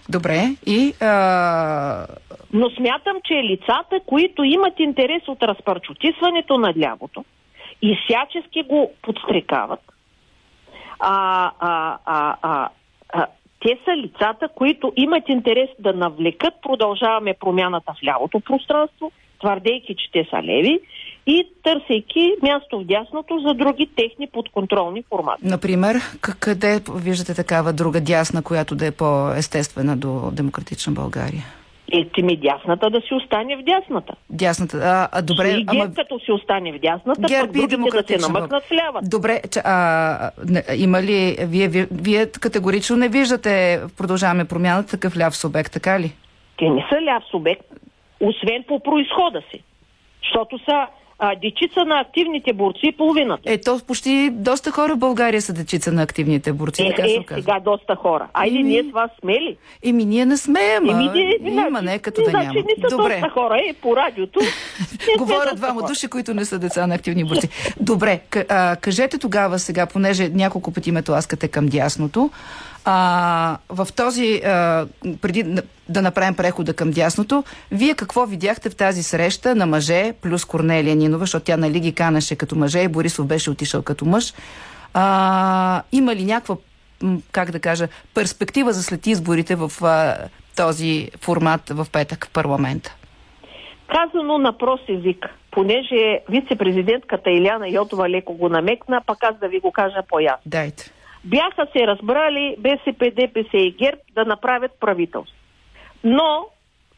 Добре. 0.08 0.48
И 0.66 0.94
а, 1.00 2.06
Но 2.52 2.70
смятам, 2.70 3.16
че 3.24 3.34
лицата, 3.34 4.00
които 4.06 4.44
имат 4.44 4.74
интерес 4.78 5.22
от 5.28 5.42
разпарчотисването 5.42 6.58
на 6.58 6.72
лявото 6.78 7.24
и 7.82 7.96
всячески 8.04 8.62
го 8.62 8.92
подстрекават, 9.02 9.80
а, 10.98 11.50
а, 11.60 11.98
а, 12.04 12.36
а, 12.42 12.68
а, 13.08 13.26
те 13.60 13.78
са 13.84 13.96
лицата, 13.96 14.48
които 14.54 14.92
имат 14.96 15.28
интерес 15.28 15.68
да 15.78 15.92
навлекат 15.92 16.54
продължаваме 16.62 17.34
промяната 17.40 17.92
в 17.92 18.04
лявото 18.04 18.40
пространство, 18.40 19.12
твърдейки, 19.40 19.96
че 19.96 20.10
те 20.12 20.26
са 20.30 20.42
леви 20.42 20.80
и 21.26 21.48
търсейки 21.62 22.34
място 22.42 22.80
в 22.80 22.84
дясното 22.84 23.38
за 23.46 23.54
други 23.54 23.90
техни 23.96 24.26
подконтролни 24.26 25.02
формати. 25.02 25.46
например, 25.46 25.96
къде 26.40 26.80
виждате 26.94 27.34
такава 27.34 27.72
друга 27.72 28.00
дясна, 28.00 28.42
която 28.42 28.74
да 28.76 28.86
е 28.86 28.90
по-естествена 28.90 29.96
до 29.96 30.30
демократична 30.32 30.92
България? 30.92 31.44
Е, 31.92 32.04
ти 32.14 32.22
ми 32.22 32.36
дясната 32.36 32.90
да 32.90 33.00
си 33.00 33.14
остане 33.14 33.56
в 33.56 33.62
дясната. 33.62 34.14
Дясната. 34.30 34.76
А, 34.76 35.08
а 35.12 35.22
добре, 35.22 35.48
и 35.48 35.64
ама 35.66 35.94
като 35.94 36.18
си 36.18 36.32
остане 36.32 36.72
в 36.72 36.78
дясната, 36.78 37.20
ГЕРБ 37.20 37.52
пък 37.52 37.52
другите 37.52 37.76
да 37.76 38.20
се 38.20 38.32
намъкнат 38.32 38.64
в 38.64 38.72
лявата. 38.72 39.08
Добре, 39.08 39.40
че, 39.50 39.60
а, 39.64 40.30
не, 40.48 40.62
има 40.76 41.02
ли, 41.02 41.36
вие, 41.40 41.68
вие, 41.68 41.86
вие 41.90 42.30
категорично 42.30 42.96
не 42.96 43.08
виждате 43.08 43.80
продължаваме 43.98 44.44
промяната 44.44 44.90
такъв 44.90 45.18
ляв 45.18 45.36
субект, 45.36 45.72
така 45.72 46.00
ли? 46.00 46.12
Те 46.58 46.70
не 46.70 46.86
са 46.88 47.02
ляв 47.02 47.22
субект, 47.30 47.66
освен 48.20 48.64
по 48.68 48.80
происхода 48.80 49.42
си. 49.50 49.62
Защото 50.22 50.58
са 50.58 50.86
а, 51.18 51.34
дечица 51.36 51.84
на 51.84 52.00
активните 52.00 52.52
борци 52.52 52.80
и 52.84 52.92
половината. 52.92 53.42
Е, 53.46 53.58
то 53.58 53.80
почти 53.80 54.30
доста 54.32 54.70
хора 54.70 54.94
в 54.94 54.98
България 54.98 55.42
са 55.42 55.52
дечица 55.52 55.92
на 55.92 56.02
активните 56.02 56.52
борци, 56.52 56.82
Е, 56.82 56.88
така 56.88 57.02
се 57.04 57.14
е, 57.14 57.18
оказва. 57.18 57.42
сега 57.42 57.60
доста 57.60 57.96
хора. 57.96 58.28
Айде, 58.34 58.56
Еми. 58.56 58.62
ние 58.64 58.82
с 58.82 58.90
вас 58.90 59.10
сме 59.20 59.32
ли? 59.34 59.56
Еми, 59.82 60.04
ние 60.04 60.26
не 60.26 60.36
сме, 60.36 60.60
ама 60.78 60.92
Еми, 60.92 61.10
ние- 61.10 61.38
има, 61.42 61.68
значи- 61.70 61.84
не 61.84 61.98
като 61.98 62.22
да 62.22 62.30
значи 62.30 62.46
няма. 62.46 62.60
не 62.60 62.88
са 62.88 62.96
Добре. 62.96 63.12
доста 63.12 63.28
хора, 63.30 63.58
е, 63.60 63.72
по 63.74 63.96
радиото. 63.96 64.40
не 64.40 65.16
Говорят 65.18 65.56
двама 65.56 65.82
души, 65.82 66.08
които 66.08 66.34
не 66.34 66.44
са 66.44 66.58
деца 66.58 66.86
на 66.86 66.94
активни 66.94 67.24
борци. 67.24 67.48
Добре, 67.80 68.20
а, 68.48 68.76
кажете 68.76 69.18
тогава 69.18 69.58
сега, 69.58 69.86
понеже 69.86 70.28
няколко 70.28 70.72
пъти 70.72 70.92
ме 70.92 71.02
тласкате 71.02 71.48
към 71.48 71.66
дясното, 71.66 72.30
а, 72.88 73.58
в 73.68 73.88
този, 73.96 74.40
а, 74.44 74.86
преди 75.20 75.44
да 75.88 76.02
направим 76.02 76.34
прехода 76.34 76.74
към 76.74 76.90
дясното, 76.90 77.44
вие 77.70 77.94
какво 77.94 78.26
видяхте 78.26 78.70
в 78.70 78.76
тази 78.76 79.02
среща 79.02 79.54
на 79.54 79.66
мъже 79.66 80.12
плюс 80.22 80.44
Корнелия 80.44 80.96
Нинова, 80.96 81.22
защото 81.22 81.44
тя 81.44 81.56
нали 81.56 81.80
ги 81.80 81.94
канаше 81.94 82.36
като 82.36 82.56
мъже 82.56 82.80
и 82.80 82.88
Борисов 82.88 83.26
беше 83.26 83.50
отишъл 83.50 83.82
като 83.82 84.04
мъж. 84.04 84.34
А, 84.94 85.82
има 85.92 86.14
ли 86.14 86.24
някаква, 86.24 86.56
как 87.32 87.50
да 87.50 87.60
кажа, 87.60 87.88
перспектива 88.14 88.72
за 88.72 88.82
след 88.82 89.06
изборите 89.06 89.54
в 89.54 89.72
а, 89.82 90.16
този 90.56 91.10
формат 91.20 91.68
в 91.70 91.86
петък 91.92 92.26
в 92.26 92.32
парламента? 92.32 92.96
Казано 93.88 94.38
на 94.38 94.58
прост 94.58 94.84
език, 94.88 95.26
понеже 95.50 96.20
вице-президентката 96.28 97.30
Иляна 97.30 97.68
Йотова 97.68 98.10
леко 98.10 98.34
го 98.34 98.48
намекна, 98.48 99.00
пък 99.06 99.18
аз 99.22 99.38
да 99.40 99.48
ви 99.48 99.60
го 99.60 99.72
кажа 99.72 100.02
по-ясно. 100.08 100.42
Дайте. 100.46 100.92
Бяха 101.26 101.66
се 101.76 101.86
разбрали 101.86 102.56
БСП, 102.58 103.10
ДПС 103.10 103.56
и 103.56 103.70
ГЕРБ 103.70 104.00
да 104.14 104.24
направят 104.24 104.72
правителство. 104.80 105.36
Но, 106.04 106.46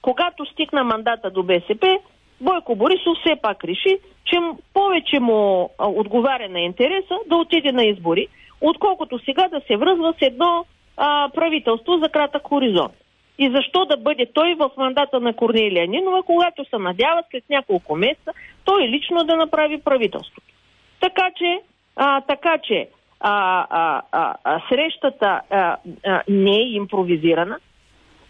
когато 0.02 0.46
стигна 0.46 0.84
мандата 0.84 1.30
до 1.30 1.42
БСП, 1.42 1.98
Бойко 2.40 2.76
Борисов 2.76 3.16
все 3.20 3.36
пак 3.42 3.64
реши, 3.64 3.98
че 4.24 4.36
повече 4.74 5.20
му 5.20 5.70
отговаря 5.78 6.48
на 6.48 6.60
интереса 6.60 7.14
да 7.26 7.36
отиде 7.36 7.72
на 7.72 7.84
избори, 7.84 8.28
отколкото 8.60 9.18
сега 9.24 9.48
да 9.48 9.60
се 9.66 9.76
връзва 9.76 10.14
с 10.18 10.26
едно 10.26 10.64
а, 10.96 11.28
правителство 11.34 11.98
за 12.02 12.08
кратък 12.08 12.42
хоризонт. 12.48 12.92
И 13.38 13.50
защо 13.50 13.84
да 13.84 13.96
бъде 13.96 14.26
той 14.34 14.54
в 14.54 14.70
мандата 14.76 15.20
на 15.20 15.32
Корнелия 15.32 15.88
Нинова, 15.88 16.22
когато 16.22 16.64
се 16.64 16.78
надява 16.78 17.22
след 17.30 17.44
няколко 17.50 17.96
месеца 17.96 18.32
той 18.64 18.88
лично 18.88 19.24
да 19.24 19.36
направи 19.36 19.80
правителството. 19.80 20.52
Така 21.00 21.30
че, 21.36 21.60
а, 21.96 22.20
така 22.20 22.58
че 22.62 22.88
а, 23.20 23.66
а, 24.12 24.34
а, 24.44 24.60
срещата 24.68 25.40
а, 25.50 25.76
а, 26.06 26.22
не 26.28 26.56
е 26.56 26.68
импровизирана 26.68 27.58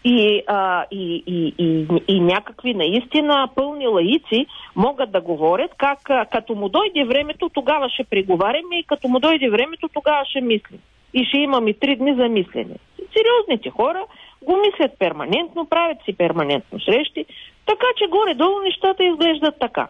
и, 0.04 0.42
а, 0.46 0.84
и, 0.90 1.22
и, 1.26 1.54
и, 1.58 1.86
и 2.08 2.20
някакви 2.20 2.74
наистина 2.74 3.48
пълни 3.54 3.86
лаици 3.86 4.46
могат 4.76 5.12
да 5.12 5.20
говорят 5.20 5.70
как 5.78 6.10
а, 6.10 6.24
като 6.24 6.54
му 6.54 6.68
дойде 6.68 7.04
времето, 7.04 7.48
тогава 7.48 7.88
ще 7.88 8.04
преговаряме 8.04 8.78
и 8.78 8.84
като 8.84 9.08
му 9.08 9.18
дойде 9.18 9.50
времето, 9.50 9.88
тогава 9.88 10.24
ще 10.24 10.40
мислим. 10.40 10.80
И 11.14 11.24
ще 11.24 11.38
имаме 11.38 11.72
три 11.72 11.96
дни 11.96 12.14
за 12.14 12.28
мислене. 12.28 12.76
Сериозните 12.96 13.70
хора 13.70 14.04
го 14.42 14.56
мислят 14.56 14.98
перманентно, 14.98 15.66
правят 15.66 15.98
си 16.04 16.16
перманентно 16.16 16.80
срещи, 16.80 17.24
така 17.66 17.86
че 17.96 18.06
горе-долу 18.06 18.60
нещата 18.60 19.04
изглеждат 19.04 19.54
така. 19.60 19.88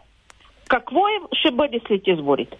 Какво 0.69 1.09
е, 1.09 1.21
ще 1.33 1.51
бъде 1.51 1.81
след 1.87 2.07
изборите? 2.07 2.57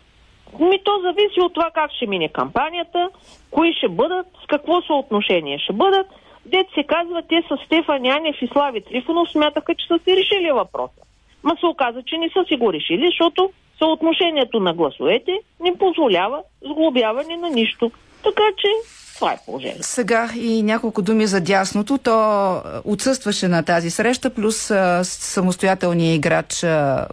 Ми 0.61 0.79
то 0.85 1.01
зависи 1.03 1.41
от 1.41 1.55
това 1.55 1.71
как 1.75 1.91
ще 1.93 2.07
мине 2.07 2.29
кампанията, 2.29 3.09
кои 3.51 3.75
ще 3.75 3.89
бъдат, 3.89 4.27
с 4.45 4.47
какво 4.47 4.83
съотношение 4.83 5.59
ще 5.59 5.73
бъдат. 5.73 6.07
Дет 6.47 6.67
се 6.75 6.83
казва, 6.83 7.23
те 7.29 7.43
с 7.49 7.67
Стефан 7.67 8.05
Янев 8.05 8.37
и 8.43 8.49
Слави 8.53 8.81
Трифонов 8.81 9.31
смятаха, 9.31 9.75
че 9.75 9.87
са 9.87 9.99
си 10.05 10.17
решили 10.17 10.53
въпроса. 10.53 11.01
Ма 11.43 11.57
се 11.61 11.67
оказа, 11.67 12.03
че 12.07 12.19
не 12.19 12.29
са 12.29 12.45
си 12.49 12.57
го 12.57 12.73
решили, 12.73 13.07
защото 13.07 13.51
съотношението 13.79 14.61
на 14.61 14.75
гласовете 14.75 15.39
не 15.61 15.79
позволява 15.79 16.43
сглобяване 16.65 17.37
на 17.37 17.51
нищо. 17.51 17.91
Така 18.25 18.43
че 18.57 18.69
това 19.15 19.33
е 19.33 19.39
положението. 19.47 19.83
Сега 19.83 20.31
и 20.37 20.63
няколко 20.63 21.03
думи 21.03 21.27
за 21.27 21.41
дясното. 21.41 21.99
То 21.99 22.11
а, 22.11 22.83
отсъстваше 22.85 23.49
на 23.49 23.63
тази 23.63 23.91
среща, 23.91 24.31
плюс 24.31 24.71
а, 24.71 25.05
самостоятелния 25.05 26.15
играч 26.15 26.65
а, 26.65 27.07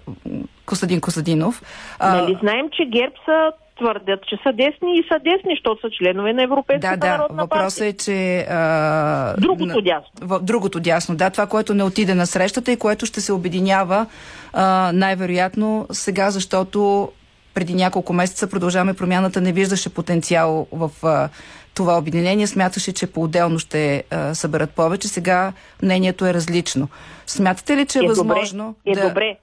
Костадин 0.65 1.01
Костадинов. 1.01 1.62
А, 1.99 2.15
Нали 2.21 2.38
знаем, 2.41 2.69
че 2.78 2.86
ГЕРБ 2.86 3.15
са 3.25 3.51
твърдят, 3.78 4.19
че 4.28 4.38
са 4.43 4.54
десни 4.54 4.97
и 4.99 5.04
са 5.12 5.19
десни, 5.19 5.56
защото 5.56 5.82
са 5.82 5.88
членове 5.99 6.34
на 6.34 6.38
да, 6.38 6.43
Европейската 6.43 6.97
да, 6.97 7.08
народна 7.17 7.43
въпросът 7.43 7.80
партия. 7.80 7.88
е, 7.88 7.93
че... 7.93 8.45
А, 8.49 9.36
Другото 9.38 9.82
дясно. 9.82 10.10
В, 10.21 10.39
другото 10.39 10.80
дясно, 10.80 11.15
да, 11.15 11.30
това, 11.30 11.47
което 11.47 11.73
не 11.73 11.84
отиде 11.84 12.15
на 12.15 12.28
срещата 12.28 12.71
и 12.71 12.78
което 12.78 13.06
ще 13.06 13.21
се 13.21 13.34
обединява 13.34 14.06
а, 14.54 14.91
най-вероятно 14.93 15.88
сега, 15.91 16.32
защото 16.32 17.10
преди 17.54 17.73
няколко 17.73 18.13
месеца 18.13 18.49
продължаваме 18.49 18.93
промяната, 18.93 19.41
не 19.41 19.51
виждаше 19.51 19.93
потенциал 19.93 20.67
в 20.71 20.91
а, 21.04 21.30
това 21.73 21.97
обединение, 21.97 22.47
смяташе, 22.47 22.93
че 22.93 23.08
по-отделно 23.08 23.60
ще 23.60 24.04
а, 24.12 24.36
съберат 24.36 24.69
повече. 24.69 25.08
Сега 25.08 25.54
мнението 25.82 26.25
е 26.25 26.34
различно. 26.34 26.89
Смятате 27.28 27.78
ли, 27.78 27.86
че 27.86 27.99
е, 27.99 28.08
възможно 28.08 28.75
Добре, 28.86 28.99
е 28.99 29.01
да... 29.01 29.08
добре. 29.08 29.38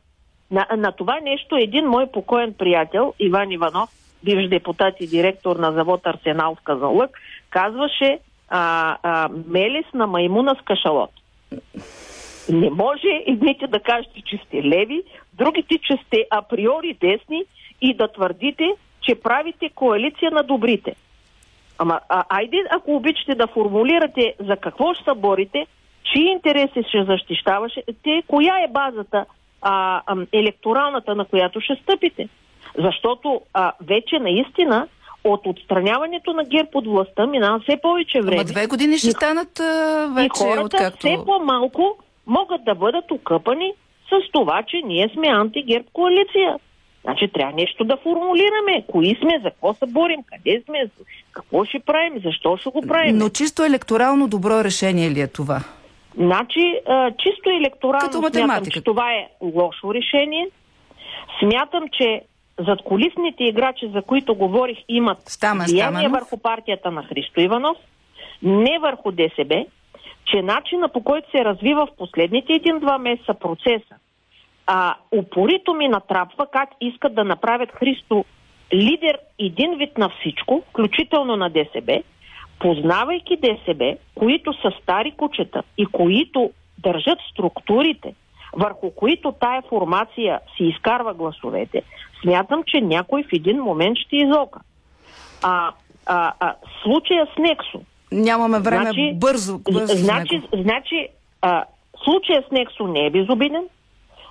На, 0.53 0.67
на 0.77 0.93
това 0.93 1.21
нещо 1.21 1.57
един 1.57 1.87
мой 1.87 2.07
покоен 2.07 2.55
приятел, 2.59 3.15
Иван 3.19 3.51
Иванов, 3.51 3.91
бивш 4.25 4.49
депутат 4.49 4.95
и 5.01 5.07
директор 5.07 5.57
на 5.57 5.73
завод 5.73 6.01
Арсенал 6.07 6.55
в 6.55 6.63
Казанлък, 6.65 7.21
казваше 7.51 8.19
а, 8.49 8.97
а, 9.03 9.29
мелис 9.47 9.87
на 9.95 10.07
маймуна 10.07 10.57
с 10.61 10.65
кашалот. 10.65 11.11
Не 12.49 12.71
може 12.71 13.23
едните 13.27 13.67
да 13.67 13.81
кажете, 13.81 14.23
че 14.25 14.41
сте 14.47 14.65
леви, 14.65 15.03
другите, 15.35 15.79
че 15.79 15.99
сте 16.07 16.27
априори 16.31 16.97
десни 17.01 17.45
и 17.81 17.95
да 17.95 18.09
твърдите, 18.09 18.65
че 19.01 19.15
правите 19.15 19.69
коалиция 19.75 20.31
на 20.31 20.43
добрите. 20.43 20.95
Ама 21.79 22.01
а, 22.09 22.25
айде, 22.29 22.57
ако 22.71 22.97
обичате 22.97 23.35
да 23.35 23.47
формулирате 23.47 24.35
за 24.41 24.57
какво 24.57 24.95
ще 24.95 25.05
се 25.05 25.15
борите, 25.17 25.67
чии 26.13 26.25
интереси 26.25 26.83
ще 26.89 27.05
защищаваше, 27.05 27.83
те, 28.03 28.23
коя 28.29 28.55
е 28.65 28.73
базата 28.73 29.25
а, 29.63 30.03
а, 30.07 30.17
електоралната, 30.33 31.15
на 31.15 31.25
която 31.25 31.61
ще 31.61 31.75
стъпите. 31.83 32.29
Защото 32.79 33.41
а, 33.55 33.73
вече 33.81 34.19
наистина 34.19 34.87
от 35.25 35.47
отстраняването 35.47 36.33
на 36.33 36.45
ГЕРБ 36.45 36.69
от 36.75 36.87
властта 36.87 37.27
минава 37.27 37.61
все 37.61 37.77
повече 37.83 38.21
време. 38.21 38.37
Ама 38.37 38.45
две 38.45 38.67
години 38.67 38.99
ще 38.99 39.11
станат 39.11 39.61
а, 39.61 40.07
вече, 40.15 40.27
и 40.27 40.29
хората 40.39 40.65
откакто... 40.65 40.99
все 40.99 41.17
по-малко 41.27 41.99
могат 42.27 42.65
да 42.65 42.75
бъдат 42.75 43.11
окъпани 43.11 43.73
с 44.09 44.33
това, 44.33 44.63
че 44.63 44.77
ние 44.85 45.09
сме 45.15 45.29
антигерб 45.29 45.87
коалиция. 45.93 46.57
Значи 47.05 47.29
трябва 47.35 47.53
нещо 47.57 47.85
да 47.85 47.97
формулираме. 47.97 48.85
Кои 48.93 49.17
сме, 49.21 49.41
за 49.43 49.51
какво 49.51 49.75
се 49.75 49.87
борим, 49.87 50.21
къде 50.27 50.63
сме, 50.67 50.91
какво 51.33 51.65
ще 51.65 51.79
правим, 51.79 52.23
защо 52.25 52.57
ще 52.57 52.71
го 52.71 52.83
правим. 52.89 53.19
Но 53.19 53.29
чисто 53.29 53.65
електорално 53.65 54.29
добро 54.29 54.65
решение 54.65 55.11
ли 55.11 55.21
е 55.21 55.27
това? 55.27 55.61
Значи, 56.17 56.81
а, 56.89 57.11
чисто 57.11 57.51
електорално 57.51 58.21
Като 58.23 58.33
смятам, 58.33 58.65
че 58.71 58.81
това 58.81 59.13
е 59.13 59.29
лошо 59.41 59.95
решение. 59.95 60.49
Смятам, 61.39 61.85
че 61.93 62.23
зад 62.59 62.83
колисните 62.83 63.45
играчи, 63.45 63.91
за 63.95 64.03
които 64.03 64.35
говорих, 64.35 64.79
имат 64.89 65.19
Стамен, 65.27 65.67
влияние 65.67 66.09
върху 66.09 66.39
партията 66.39 66.91
на 66.91 67.03
Христо 67.03 67.41
Иванов, 67.41 67.77
не 68.43 68.79
върху 68.79 69.13
ДСБ, 69.13 69.65
че 70.25 70.43
начина 70.43 70.89
по 70.89 71.05
който 71.05 71.31
се 71.31 71.45
развива 71.45 71.87
в 71.87 71.97
последните 71.99 72.53
един-два 72.53 72.99
месеца 72.99 73.35
процеса, 73.35 73.95
а, 74.67 74.95
упорито 75.11 75.75
ми 75.75 75.89
натрапва 75.89 76.47
как 76.53 76.69
искат 76.81 77.15
да 77.15 77.25
направят 77.25 77.71
Христо 77.73 78.25
лидер 78.73 79.19
един 79.39 79.75
вид 79.79 79.99
на 79.99 80.11
всичко, 80.21 80.63
включително 80.71 81.37
на 81.37 81.51
ДСБ, 81.51 82.03
познавайки 82.63 83.37
ДСБ, 83.37 83.97
които 84.15 84.53
са 84.53 84.71
стари 84.83 85.13
кучета 85.17 85.63
и 85.79 85.87
които 85.87 86.51
държат 86.79 87.19
структурите, 87.33 88.15
върху 88.53 88.91
които 88.91 89.33
тая 89.33 89.63
формация 89.69 90.41
си 90.57 90.65
изкарва 90.65 91.15
гласовете, 91.15 91.83
смятам, 92.23 92.63
че 92.67 92.81
някой 92.81 93.23
в 93.23 93.33
един 93.33 93.57
момент 93.57 93.99
ще 93.99 94.17
изока. 94.17 94.61
А, 95.43 95.73
а, 96.07 96.33
а 96.41 96.55
случая 96.83 97.27
с 97.35 97.39
Нексо. 97.39 97.81
Нямаме 98.13 98.61
време 98.61 98.83
значи, 98.83 99.13
бързо. 99.15 99.59
бързо 99.73 99.97
значи, 99.97 100.43
значи 100.53 101.09
а, 101.43 101.65
случая 102.05 102.45
с 102.49 102.53
Нексо 102.53 102.87
не 102.87 103.07
е 103.07 103.11
безобиден. 103.11 103.65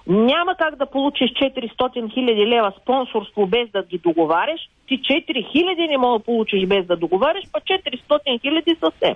Няма 0.07 0.55
как 0.55 0.75
да 0.75 0.85
получиш 0.85 1.31
400 1.31 2.13
хиляди 2.13 2.47
лева 2.47 2.73
спонсорство 2.81 3.47
без 3.47 3.69
да 3.69 3.83
ги 3.83 3.97
договаряш. 3.97 4.69
Ти 4.87 4.99
4 4.99 5.51
хиляди 5.51 5.87
не 5.87 5.97
мога 5.97 6.19
да 6.19 6.25
получиш 6.25 6.65
без 6.65 6.85
да 6.85 6.95
договаряш, 6.95 7.43
па 7.53 7.59
400 7.59 8.41
хиляди 8.41 8.75
съвсем. 8.79 9.15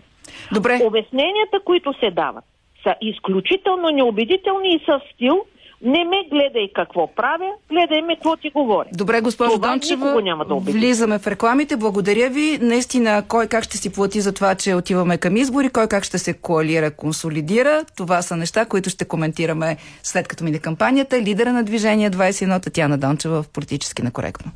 Добре. 0.53 0.79
Обясненията, 0.83 1.59
които 1.65 1.93
се 1.99 2.11
дават, 2.11 2.43
са 2.83 2.95
изключително 3.01 3.89
неубедителни 3.89 4.69
и 4.69 4.79
са 4.85 5.01
стил 5.13 5.45
не 5.81 6.05
ме 6.05 6.17
гледай 6.31 6.69
какво 6.75 7.15
правя, 7.15 7.51
гледай 7.69 8.01
ме 8.01 8.15
какво 8.15 8.37
ти 8.37 8.49
говоря. 8.49 8.89
Добре, 8.93 9.21
госпожо 9.21 9.51
Това 9.51 9.67
Дончева, 9.67 10.21
няма 10.21 10.45
да 10.45 10.55
влизаме 10.55 11.19
в 11.19 11.27
рекламите. 11.27 11.77
Благодаря 11.77 12.29
ви. 12.29 12.57
Наистина, 12.61 13.23
кой 13.27 13.47
как 13.47 13.63
ще 13.63 13.77
си 13.77 13.93
плати 13.93 14.21
за 14.21 14.33
това, 14.33 14.55
че 14.55 14.75
отиваме 14.75 15.17
към 15.17 15.37
избори, 15.37 15.69
кой 15.69 15.87
как 15.87 16.03
ще 16.03 16.17
се 16.17 16.33
коалира, 16.33 16.91
консолидира. 16.91 17.85
Това 17.97 18.21
са 18.21 18.35
неща, 18.35 18.65
които 18.65 18.89
ще 18.89 19.05
коментираме 19.05 19.77
след 20.03 20.27
като 20.27 20.43
мине 20.43 20.59
кампанията. 20.59 21.21
Лидера 21.21 21.53
на 21.53 21.63
движение 21.63 22.11
21 22.11 22.63
Татьяна 22.63 22.97
Дончева 22.97 23.43
в 23.43 23.49
политически 23.49 24.01
накоректно. 24.01 24.51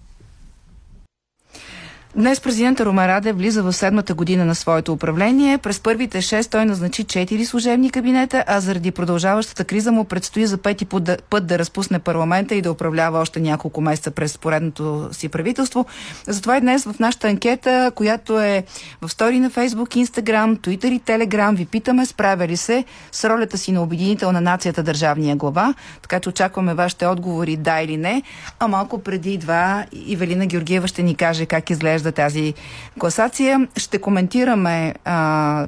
Днес 2.16 2.42
президента 2.42 2.86
Ромараде 2.86 3.34
влиза 3.34 3.64
в 3.64 3.74
седмата 3.74 4.14
година 4.14 4.46
на 4.46 4.56
своето 4.56 4.94
управление. 4.94 5.58
През 5.58 5.80
първите 5.80 6.22
6 6.22 6.52
той 6.52 6.66
назначи 6.66 7.06
4 7.06 7.44
служебни 7.44 7.90
кабинета, 7.90 8.44
а 8.48 8.60
заради 8.60 8.92
продължаващата 8.92 9.64
криза 9.64 9.92
му 9.92 10.04
предстои 10.04 10.46
за 10.46 10.58
пети 10.58 10.86
път 11.30 11.48
да 11.48 11.60
разпусне 11.60 12.00
парламента 12.00 12.56
и 12.56 12.62
да 12.62 12.72
управлява 12.72 13.20
още 13.20 13.40
няколко 13.40 13.82
месеца 13.82 14.12
през 14.12 14.38
поредното 14.38 15.10
си 15.12 15.30
правителство. 15.30 15.86
Затова 16.28 16.58
и 16.58 16.62
днес 16.62 16.84
в 16.84 17.00
нашата 17.00 17.28
анкета, 17.28 17.92
която 17.96 18.40
е 18.40 18.64
в 19.02 19.10
стори 19.10 19.40
на 19.40 19.50
Фейсбук, 19.50 19.96
Инстаграм, 19.96 20.58
Твитър 20.58 20.92
и 20.92 21.00
Телеграм, 21.00 21.56
ви 21.56 21.66
питаме 21.66 22.06
справя 22.06 22.48
ли 22.48 22.58
се 22.58 22.86
с 23.12 23.30
ролята 23.30 23.58
си 23.58 23.72
на 23.72 23.84
обединител 23.84 24.32
на 24.32 24.42
нацията 24.42 24.84
държавния 24.84 25.36
глава. 25.36 25.74
Така 26.02 26.20
че 26.20 26.30
очакваме 26.30 26.74
вашите 26.74 27.08
отговори 27.08 27.58
да 27.58 27.82
или 27.82 27.98
не. 27.98 28.24
А 28.60 28.68
малко 28.68 29.00
преди 29.00 29.38
два 29.38 29.86
Ивелина 30.06 30.46
Георгиева 30.46 30.88
ще 30.88 31.04
ни 31.04 31.16
каже 31.16 31.46
как 31.46 31.70
изглежда 31.70 31.99
изглежда 32.00 32.12
тази 32.12 32.54
класация. 33.00 33.68
Ще 33.78 34.00
коментираме 34.00 34.96
а, 35.06 35.68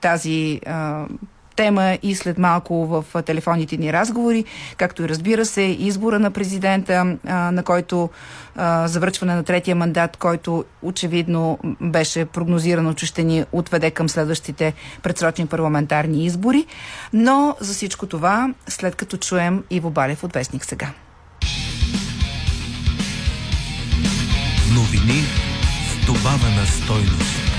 тази 0.00 0.60
а, 0.66 1.06
тема 1.56 1.98
и 2.02 2.14
след 2.14 2.38
малко 2.38 2.86
в 2.86 3.22
телефонните 3.22 3.76
ни 3.76 3.92
разговори, 3.92 4.44
както 4.76 5.02
и 5.02 5.08
разбира 5.08 5.44
се 5.44 5.62
избора 5.62 6.18
на 6.18 6.30
президента, 6.30 7.16
а, 7.26 7.50
на 7.50 7.62
който 7.62 8.10
а, 8.56 8.88
завършване 8.88 9.34
на 9.34 9.42
третия 9.42 9.76
мандат, 9.76 10.16
който 10.16 10.64
очевидно 10.82 11.58
беше 11.80 12.24
прогнозирано, 12.24 12.94
че 12.94 13.06
ще 13.06 13.24
ни 13.24 13.44
отведе 13.52 13.90
към 13.90 14.08
следващите 14.08 14.74
предсрочни 15.02 15.46
парламентарни 15.46 16.24
избори. 16.24 16.66
Но 17.12 17.56
за 17.60 17.72
всичко 17.72 18.06
това, 18.06 18.54
след 18.68 18.94
като 18.94 19.16
чуем 19.16 19.64
Иво 19.70 19.90
Балев 19.90 20.24
от 20.24 20.32
Вестник 20.32 20.64
сега. 20.64 20.90
Новини 24.74 25.51
добавена 26.06 26.66
стойност. 26.66 27.52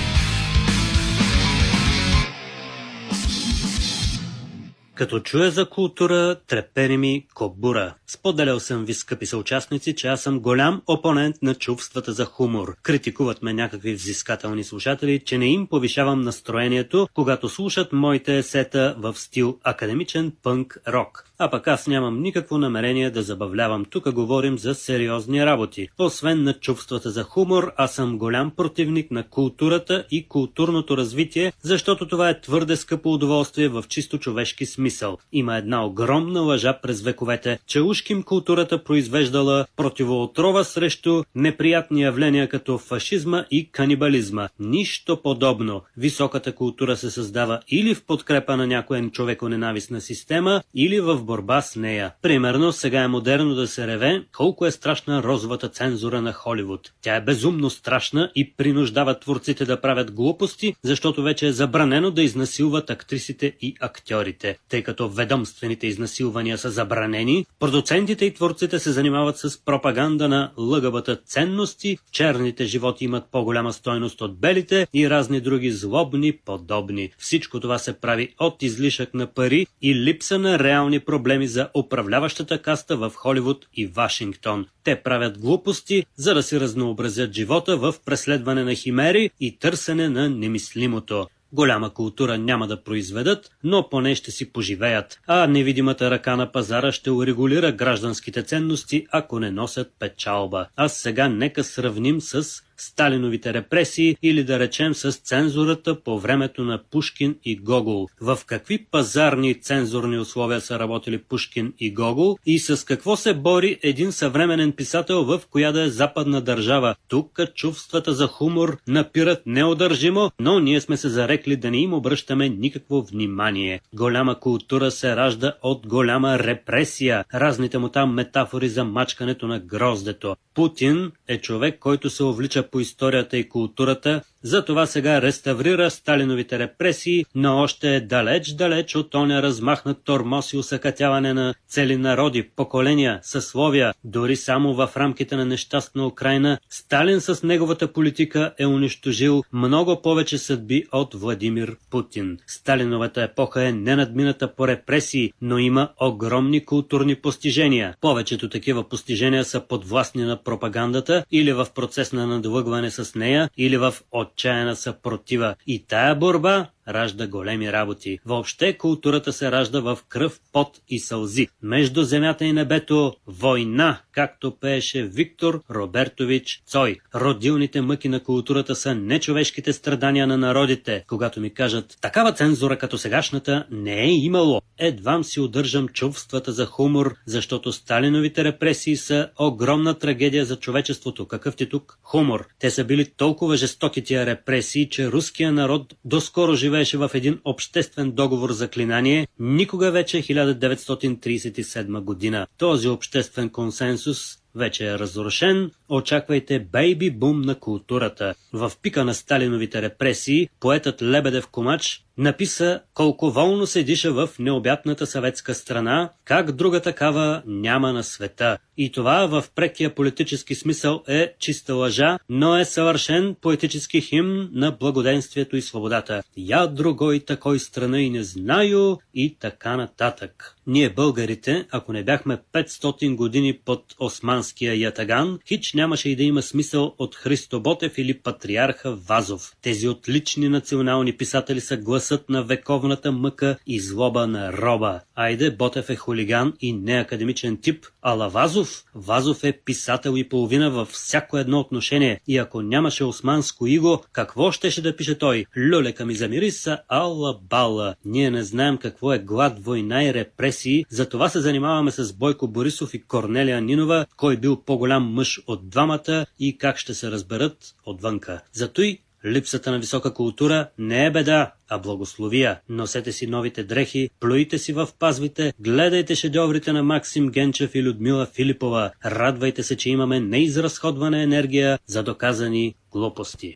Като 4.94 5.20
чуя 5.20 5.50
за 5.50 5.70
култура, 5.70 6.36
трепери 6.46 6.96
ми 6.96 7.26
кобура. 7.34 7.94
Споделял 8.06 8.60
съм 8.60 8.84
ви, 8.84 8.94
скъпи 8.94 9.26
съучастници, 9.26 9.94
че 9.94 10.08
аз 10.08 10.22
съм 10.22 10.40
голям 10.40 10.82
опонент 10.86 11.36
на 11.42 11.54
чувствата 11.54 12.12
за 12.12 12.24
хумор. 12.24 12.76
Критикуват 12.82 13.42
ме 13.42 13.52
някакви 13.52 13.94
взискателни 13.94 14.64
слушатели, 14.64 15.20
че 15.24 15.38
не 15.38 15.46
им 15.46 15.66
повишавам 15.66 16.20
настроението, 16.20 17.08
когато 17.14 17.48
слушат 17.48 17.92
моите 17.92 18.38
есета 18.38 18.94
в 18.98 19.14
стил 19.18 19.58
академичен 19.64 20.32
пънк 20.42 20.78
рок. 20.88 21.24
А 21.38 21.50
пък 21.50 21.68
аз 21.68 21.86
нямам 21.86 22.22
никакво 22.22 22.58
намерение 22.58 23.10
да 23.10 23.22
забавлявам. 23.22 23.84
Тук 23.84 24.12
говорим 24.12 24.58
за 24.58 24.74
сериозни 24.74 25.46
работи. 25.46 25.88
Освен 25.98 26.42
на 26.42 26.52
чувствата 26.52 27.10
за 27.10 27.22
хумор, 27.22 27.72
аз 27.76 27.94
съм 27.94 28.18
голям 28.18 28.50
противник 28.56 29.10
на 29.10 29.22
културата 29.22 30.04
и 30.10 30.28
културното 30.28 30.96
развитие, 30.96 31.52
защото 31.62 32.08
това 32.08 32.30
е 32.30 32.40
твърде 32.40 32.76
скъпо 32.76 33.12
удоволствие 33.12 33.68
в 33.68 33.84
чисто 33.88 34.18
човешки 34.18 34.66
смисъл. 34.66 35.18
Има 35.32 35.56
една 35.56 35.86
огромна 35.86 36.40
лъжа 36.40 36.78
през 36.82 37.02
вековете, 37.02 37.58
че 37.66 37.80
ушким 37.80 38.22
културата 38.22 38.84
произвеждала 38.84 39.66
противоотрова 39.76 40.64
срещу 40.64 41.22
неприятни 41.34 42.02
явления 42.02 42.48
като 42.48 42.78
фашизма 42.78 43.44
и 43.50 43.70
канибализма. 43.70 44.48
Нищо 44.60 45.22
подобно. 45.22 45.82
Високата 45.96 46.54
култура 46.54 46.96
се 46.96 47.10
създава 47.10 47.60
или 47.68 47.94
в 47.94 48.04
подкрепа 48.04 48.56
на 48.56 48.66
някоя 48.66 49.10
човеконенавистна 49.10 50.00
система, 50.00 50.62
или 50.74 51.00
в 51.00 51.23
борба 51.24 51.62
с 51.62 51.76
нея. 51.76 52.12
Примерно, 52.22 52.72
сега 52.72 53.02
е 53.02 53.08
модерно 53.08 53.54
да 53.54 53.66
се 53.66 53.86
реве 53.86 54.24
колко 54.36 54.66
е 54.66 54.70
страшна 54.70 55.22
розовата 55.22 55.68
цензура 55.68 56.22
на 56.22 56.32
Холивуд. 56.32 56.92
Тя 57.02 57.16
е 57.16 57.20
безумно 57.20 57.70
страшна 57.70 58.30
и 58.34 58.54
принуждава 58.56 59.18
творците 59.18 59.64
да 59.64 59.80
правят 59.80 60.12
глупости, 60.12 60.74
защото 60.82 61.22
вече 61.22 61.46
е 61.46 61.52
забранено 61.52 62.10
да 62.10 62.22
изнасилват 62.22 62.90
актрисите 62.90 63.56
и 63.60 63.76
актьорите. 63.80 64.58
Тъй 64.68 64.82
като 64.82 65.08
ведомствените 65.08 65.86
изнасилвания 65.86 66.58
са 66.58 66.70
забранени, 66.70 67.46
продуцентите 67.60 68.24
и 68.24 68.34
творците 68.34 68.78
се 68.78 68.92
занимават 68.92 69.38
с 69.38 69.64
пропаганда 69.64 70.28
на 70.28 70.52
лъгавата 70.58 71.16
ценности, 71.16 71.98
черните 72.12 72.64
животи 72.64 73.04
имат 73.04 73.24
по-голяма 73.30 73.72
стойност 73.72 74.20
от 74.20 74.38
белите 74.38 74.86
и 74.94 75.10
разни 75.10 75.40
други 75.40 75.70
злобни 75.70 76.32
подобни. 76.32 77.10
Всичко 77.18 77.60
това 77.60 77.78
се 77.78 78.00
прави 78.00 78.34
от 78.38 78.62
излишък 78.62 79.14
на 79.14 79.26
пари 79.26 79.66
и 79.82 79.94
липса 79.94 80.38
на 80.38 80.58
реални 80.58 81.00
проблеми 81.00 81.13
за 81.46 81.68
управляващата 81.74 82.62
каста 82.62 82.96
в 82.96 83.12
Холивуд 83.14 83.66
и 83.74 83.86
Вашингтон. 83.86 84.66
Те 84.84 84.96
правят 84.96 85.38
глупости, 85.38 86.06
за 86.16 86.34
да 86.34 86.42
си 86.42 86.60
разнообразят 86.60 87.32
живота 87.32 87.76
в 87.76 87.94
преследване 88.04 88.64
на 88.64 88.74
химери 88.74 89.30
и 89.40 89.58
търсене 89.58 90.08
на 90.08 90.30
немислимото. 90.30 91.26
Голяма 91.54 91.90
култура 91.90 92.38
няма 92.38 92.66
да 92.66 92.82
произведат, 92.82 93.50
но 93.64 93.88
поне 93.88 94.14
ще 94.14 94.30
си 94.30 94.52
поживеят, 94.52 95.20
а 95.26 95.46
невидимата 95.46 96.10
ръка 96.10 96.36
на 96.36 96.52
пазара 96.52 96.92
ще 96.92 97.10
урегулира 97.10 97.72
гражданските 97.72 98.42
ценности, 98.42 99.06
ако 99.10 99.40
не 99.40 99.50
носят 99.50 99.92
печалба. 99.98 100.66
А 100.76 100.88
сега 100.88 101.28
нека 101.28 101.64
сравним 101.64 102.20
с 102.20 102.62
Сталиновите 102.76 103.54
репресии 103.54 104.16
или 104.22 104.44
да 104.44 104.58
речем 104.58 104.94
с 104.94 105.12
цензурата 105.12 106.00
по 106.00 106.18
времето 106.18 106.64
на 106.64 106.82
Пушкин 106.90 107.36
и 107.44 107.56
Гогол. 107.56 108.08
В 108.20 108.38
какви 108.46 108.86
пазарни 108.90 109.60
цензурни 109.60 110.18
условия 110.18 110.60
са 110.60 110.78
работили 110.78 111.18
Пушкин 111.18 111.72
и 111.78 111.94
Гогол 111.94 112.38
и 112.46 112.58
с 112.58 112.86
какво 112.86 113.16
се 113.16 113.34
бори 113.34 113.78
един 113.82 114.12
съвременен 114.12 114.72
писател 114.72 115.24
в 115.24 115.40
коя 115.50 115.72
да 115.72 115.82
е 115.82 115.88
западна 115.88 116.40
държава. 116.40 116.94
Тук 117.08 117.40
чувствата 117.54 118.12
за 118.12 118.26
хумор 118.26 118.78
напират 118.88 119.42
неодържимо, 119.46 120.30
но 120.40 120.60
ние 120.60 120.80
сме 120.80 120.96
се 120.96 121.08
зарекли 121.08 121.56
да 121.56 121.70
не 121.70 121.78
им 121.78 121.94
обръщаме 121.94 122.48
никакво 122.48 123.02
внимание. 123.02 123.80
Голяма 123.94 124.40
култура 124.40 124.90
се 124.90 125.16
ражда 125.16 125.52
от 125.62 125.86
голяма 125.86 126.38
репресия. 126.38 127.24
Разните 127.34 127.78
му 127.78 127.88
там 127.88 128.14
метафори 128.14 128.68
за 128.68 128.84
мачкането 128.84 129.46
на 129.46 129.60
гроздето. 129.60 130.36
Путин 130.54 131.12
е 131.28 131.38
човек, 131.38 131.78
който 131.78 132.10
се 132.10 132.24
увлича 132.24 132.63
по 132.70 132.80
историята 132.80 133.36
и 133.36 133.48
културата, 133.48 134.22
затова 134.44 134.86
сега 134.86 135.22
реставрира 135.22 135.90
Сталиновите 135.90 136.58
репресии, 136.58 137.24
но 137.34 137.58
още 137.58 137.96
е 137.96 138.00
далеч-далеч 138.00 138.96
от 138.96 139.14
оня 139.14 139.42
размахнат 139.42 140.04
тормоз 140.04 140.52
и 140.52 140.56
усъкатяване 140.56 141.34
на 141.34 141.54
цели 141.68 141.96
народи, 141.96 142.42
поколения, 142.56 143.18
съсловия. 143.22 143.92
Дори 144.04 144.36
само 144.36 144.74
в 144.74 144.90
рамките 144.96 145.36
на 145.36 145.44
нещастна 145.44 146.06
Украина, 146.06 146.58
Сталин 146.70 147.20
с 147.20 147.42
неговата 147.42 147.92
политика 147.92 148.52
е 148.58 148.66
унищожил 148.66 149.42
много 149.52 150.02
повече 150.02 150.38
съдби 150.38 150.84
от 150.92 151.14
Владимир 151.14 151.76
Путин. 151.90 152.38
Сталиновата 152.46 153.22
епоха 153.22 153.62
е 153.62 153.72
ненадмината 153.72 154.54
по 154.54 154.68
репресии, 154.68 155.32
но 155.42 155.58
има 155.58 155.88
огромни 156.00 156.64
културни 156.64 157.14
постижения. 157.14 157.94
Повечето 158.00 158.48
такива 158.48 158.88
постижения 158.88 159.44
са 159.44 159.60
подвластни 159.60 160.24
на 160.24 160.42
пропагандата 160.42 161.24
или 161.32 161.52
в 161.52 161.66
процес 161.74 162.12
на 162.12 162.26
надлъгване 162.26 162.90
с 162.90 163.14
нея, 163.14 163.50
или 163.56 163.76
в 163.76 163.94
отчаяна 164.34 164.76
съпротива. 164.76 165.56
И 165.66 165.84
тая 165.86 166.14
борба 166.14 166.70
ражда 166.88 167.26
големи 167.26 167.72
работи. 167.72 168.18
Въобще 168.26 168.72
културата 168.72 169.32
се 169.32 169.52
ражда 169.52 169.80
в 169.80 169.98
кръв, 170.08 170.40
пот 170.52 170.80
и 170.88 170.98
сълзи. 170.98 171.48
Между 171.62 172.02
земята 172.02 172.44
и 172.44 172.52
небето 172.52 173.14
война, 173.26 174.00
както 174.12 174.56
пееше 174.60 175.02
Виктор 175.02 175.62
Робертович 175.70 176.62
Цой. 176.66 176.96
Родилните 177.14 177.80
мъки 177.80 178.08
на 178.08 178.20
културата 178.20 178.74
са 178.74 178.94
нечовешките 178.94 179.72
страдания 179.72 180.26
на 180.26 180.36
народите. 180.36 181.04
Когато 181.08 181.40
ми 181.40 181.54
кажат, 181.54 181.96
такава 182.00 182.32
цензура 182.32 182.78
като 182.78 182.98
сегашната 182.98 183.66
не 183.70 184.02
е 184.02 184.10
имало. 184.10 184.60
Едвам 184.78 185.24
си 185.24 185.40
удържам 185.40 185.88
чувствата 185.88 186.52
за 186.52 186.66
хумор, 186.66 187.14
защото 187.26 187.72
Сталиновите 187.72 188.44
репресии 188.44 188.96
са 188.96 189.28
огромна 189.38 189.94
трагедия 189.94 190.44
за 190.44 190.56
човечеството. 190.56 191.26
Какъв 191.26 191.56
ти 191.56 191.68
тук? 191.68 191.98
Хумор. 192.02 192.46
Те 192.58 192.70
са 192.70 192.84
били 192.84 193.04
толкова 193.16 193.56
жестоки 193.56 194.04
тия 194.04 194.26
репресии, 194.26 194.88
че 194.88 195.12
руския 195.12 195.52
народ 195.52 195.94
доскоро 196.04 196.54
живе 196.54 196.73
живееше 196.74 196.98
в 196.98 197.10
един 197.14 197.40
обществен 197.44 198.12
договор 198.12 198.52
за 198.52 198.68
клинание, 198.68 199.26
никога 199.38 199.90
вече 199.90 200.22
1937 200.22 202.00
година. 202.00 202.46
Този 202.58 202.88
обществен 202.88 203.50
консенсус 203.50 204.38
вече 204.54 204.86
е 204.86 204.98
разрушен, 204.98 205.70
очаквайте 205.88 206.58
бейби 206.58 207.10
бум 207.10 207.40
на 207.40 207.54
културата. 207.54 208.34
В 208.52 208.72
пика 208.82 209.04
на 209.04 209.14
Сталиновите 209.14 209.82
репресии, 209.82 210.48
поетът 210.60 211.02
Лебедев 211.02 211.46
Комач 211.46 212.04
написа 212.18 212.80
колко 212.94 213.30
волно 213.30 213.66
се 213.66 213.82
диша 213.82 214.12
в 214.12 214.30
необятната 214.38 215.06
съветска 215.06 215.54
страна, 215.54 216.10
как 216.24 216.52
друга 216.52 216.80
такава 216.80 217.42
няма 217.46 217.92
на 217.92 218.04
света. 218.04 218.58
И 218.76 218.92
това 218.92 219.26
в 219.26 219.44
прекия 219.54 219.94
политически 219.94 220.54
смисъл 220.54 221.02
е 221.08 221.34
чиста 221.38 221.74
лъжа, 221.74 222.18
но 222.28 222.58
е 222.58 222.64
съвършен 222.64 223.36
поетически 223.40 224.00
химн 224.00 224.48
на 224.52 224.70
благоденствието 224.70 225.56
и 225.56 225.62
свободата. 225.62 226.22
Я 226.36 226.66
другой 226.66 227.20
такой 227.20 227.58
страна 227.58 228.00
и 228.00 228.10
не 228.10 228.22
знаю 228.22 228.96
и 229.14 229.36
така 229.40 229.76
нататък. 229.76 230.56
Ние 230.66 230.90
българите, 230.90 231.66
ако 231.70 231.92
не 231.92 232.04
бяхме 232.04 232.38
500 232.52 233.14
години 233.14 233.58
под 233.64 233.94
османския 233.98 234.80
ятаган, 234.80 235.38
хич 235.48 235.74
нямаше 235.74 236.08
и 236.08 236.16
да 236.16 236.22
има 236.22 236.42
смисъл 236.42 236.94
от 236.98 237.14
Христо 237.14 237.60
Ботев 237.60 237.98
или 237.98 238.18
патриарха 238.18 238.96
Вазов. 238.96 239.52
Тези 239.62 239.88
отлични 239.88 240.48
национални 240.48 241.16
писатели 241.16 241.60
са 241.60 241.76
гласът 242.04 242.28
на 242.28 242.42
вековната 242.42 243.12
мъка 243.12 243.56
и 243.66 243.80
злоба 243.80 244.26
на 244.26 244.52
роба. 244.52 245.00
Айде, 245.14 245.50
Ботев 245.50 245.90
е 245.90 245.96
хулиган 245.96 246.52
и 246.60 246.72
неакадемичен 246.72 247.56
тип, 247.56 247.86
ала 248.02 248.28
Вазов? 248.28 248.84
Вазов 248.94 249.44
е 249.44 249.52
писател 249.64 250.14
и 250.16 250.28
половина 250.28 250.70
във 250.70 250.88
всяко 250.88 251.38
едно 251.38 251.60
отношение. 251.60 252.20
И 252.28 252.38
ако 252.38 252.62
нямаше 252.62 253.04
османско 253.04 253.66
иго, 253.66 254.02
какво 254.12 254.52
щеше 254.52 254.82
да 254.82 254.96
пише 254.96 255.18
той? 255.18 255.46
Люлека 255.56 256.06
ми 256.06 256.14
замириса, 256.14 256.78
алла 256.88 257.38
бала. 257.50 257.94
Ние 258.04 258.30
не 258.30 258.44
знаем 258.44 258.76
какво 258.78 259.12
е 259.12 259.18
глад, 259.18 259.64
война 259.64 260.04
и 260.04 260.14
репресии, 260.14 260.84
затова 260.88 261.28
се 261.28 261.40
занимаваме 261.40 261.90
с 261.90 262.12
Бойко 262.12 262.48
Борисов 262.48 262.94
и 262.94 263.02
Корнелия 263.02 263.60
Нинова, 263.60 264.06
кой 264.16 264.36
бил 264.36 264.56
по-голям 264.56 265.12
мъж 265.12 265.40
от 265.46 265.68
двамата 265.68 266.26
и 266.40 266.58
как 266.58 266.78
ще 266.78 266.94
се 266.94 267.10
разберат 267.10 267.74
отвънка. 267.86 268.40
Зато 268.52 268.82
и 268.82 268.98
Липсата 269.26 269.70
на 269.70 269.78
висока 269.78 270.14
култура 270.14 270.68
не 270.78 271.06
е 271.06 271.10
беда, 271.10 271.52
а 271.68 271.78
благословия. 271.78 272.60
Носете 272.68 273.12
си 273.12 273.26
новите 273.26 273.64
дрехи, 273.64 274.10
плюйте 274.20 274.58
си 274.58 274.72
в 274.72 274.88
пазвите, 274.98 275.52
гледайте 275.60 276.14
шедьоврите 276.14 276.72
на 276.72 276.82
Максим 276.82 277.28
Генчев 277.28 277.74
и 277.74 277.82
Людмила 277.82 278.26
Филипова. 278.26 278.90
Радвайте 279.04 279.62
се, 279.62 279.76
че 279.76 279.90
имаме 279.90 280.20
неизразходвана 280.20 281.22
енергия 281.22 281.78
за 281.86 282.02
доказани 282.02 282.74
глупости. 282.90 283.54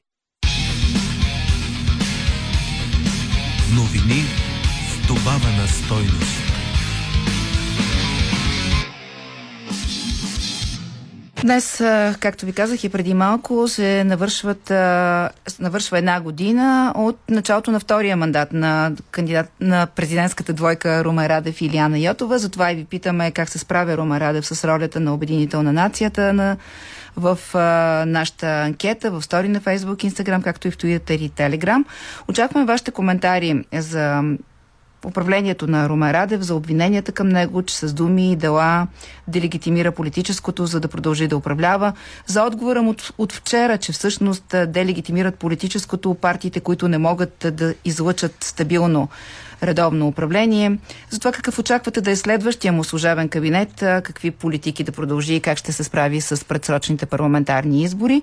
Новини 3.76 4.22
с 4.92 5.06
добавена 5.08 5.68
стойност. 5.68 6.37
Днес, 11.42 11.76
както 12.20 12.46
ви 12.46 12.52
казах 12.52 12.84
и 12.84 12.88
преди 12.88 13.14
малко, 13.14 13.68
се 13.68 14.04
навършват, 14.04 14.70
навършва 15.60 15.98
една 15.98 16.20
година 16.20 16.92
от 16.96 17.18
началото 17.30 17.70
на 17.70 17.80
втория 17.80 18.16
мандат 18.16 18.52
на, 18.52 18.92
кандидат, 19.10 19.50
на 19.60 19.86
президентската 19.86 20.52
двойка 20.52 21.04
Рума 21.04 21.28
Радев 21.28 21.60
и 21.60 21.64
Илияна 21.64 21.98
Йотова. 21.98 22.38
Затова 22.38 22.72
и 22.72 22.74
ви 22.74 22.84
питаме 22.84 23.30
как 23.30 23.48
се 23.48 23.58
справя 23.58 23.96
Рума 23.96 24.20
Радев 24.20 24.46
с 24.46 24.64
ролята 24.68 25.00
на 25.00 25.14
обединител 25.14 25.62
на 25.62 25.72
нацията 25.72 26.32
на, 26.32 26.56
в 27.16 27.38
а, 27.54 27.58
нашата 28.06 28.62
анкета, 28.62 29.10
в 29.10 29.22
стори 29.22 29.48
на 29.48 29.60
Фейсбук, 29.60 30.04
Инстаграм, 30.04 30.42
както 30.42 30.68
и 30.68 30.70
в 30.70 30.76
Twitter 30.76 31.16
и 31.16 31.28
Телеграм. 31.28 31.84
Очакваме 32.28 32.66
вашите 32.66 32.90
коментари 32.90 33.64
за 33.72 34.22
управлението 35.04 35.66
на 35.66 35.88
Румен 35.88 36.10
Радев, 36.10 36.40
за 36.40 36.54
обвиненията 36.54 37.12
към 37.12 37.28
него, 37.28 37.62
че 37.62 37.76
с 37.76 37.92
думи 37.92 38.32
и 38.32 38.36
дела 38.36 38.86
делегитимира 39.28 39.92
политическото, 39.92 40.66
за 40.66 40.80
да 40.80 40.88
продължи 40.88 41.28
да 41.28 41.36
управлява. 41.36 41.92
За 42.26 42.42
отговора 42.42 42.82
му 42.82 42.90
от, 42.90 43.12
от 43.18 43.32
вчера, 43.32 43.78
че 43.78 43.92
всъщност 43.92 44.54
делегитимират 44.66 45.34
политическото 45.34 46.14
партиите, 46.14 46.60
които 46.60 46.88
не 46.88 46.98
могат 46.98 47.46
да 47.52 47.74
излъчат 47.84 48.44
стабилно 48.44 49.08
редовно 49.62 50.08
управление. 50.08 50.78
За 51.10 51.18
това 51.18 51.32
какъв 51.32 51.58
очаквате 51.58 52.00
да 52.00 52.10
е 52.10 52.16
следващия 52.16 52.72
му 52.72 52.84
служебен 52.84 53.28
кабинет, 53.28 53.72
какви 53.78 54.30
политики 54.30 54.84
да 54.84 54.92
продължи 54.92 55.34
и 55.34 55.40
как 55.40 55.58
ще 55.58 55.72
се 55.72 55.84
справи 55.84 56.20
с 56.20 56.44
предсрочните 56.44 57.06
парламентарни 57.06 57.82
избори. 57.82 58.22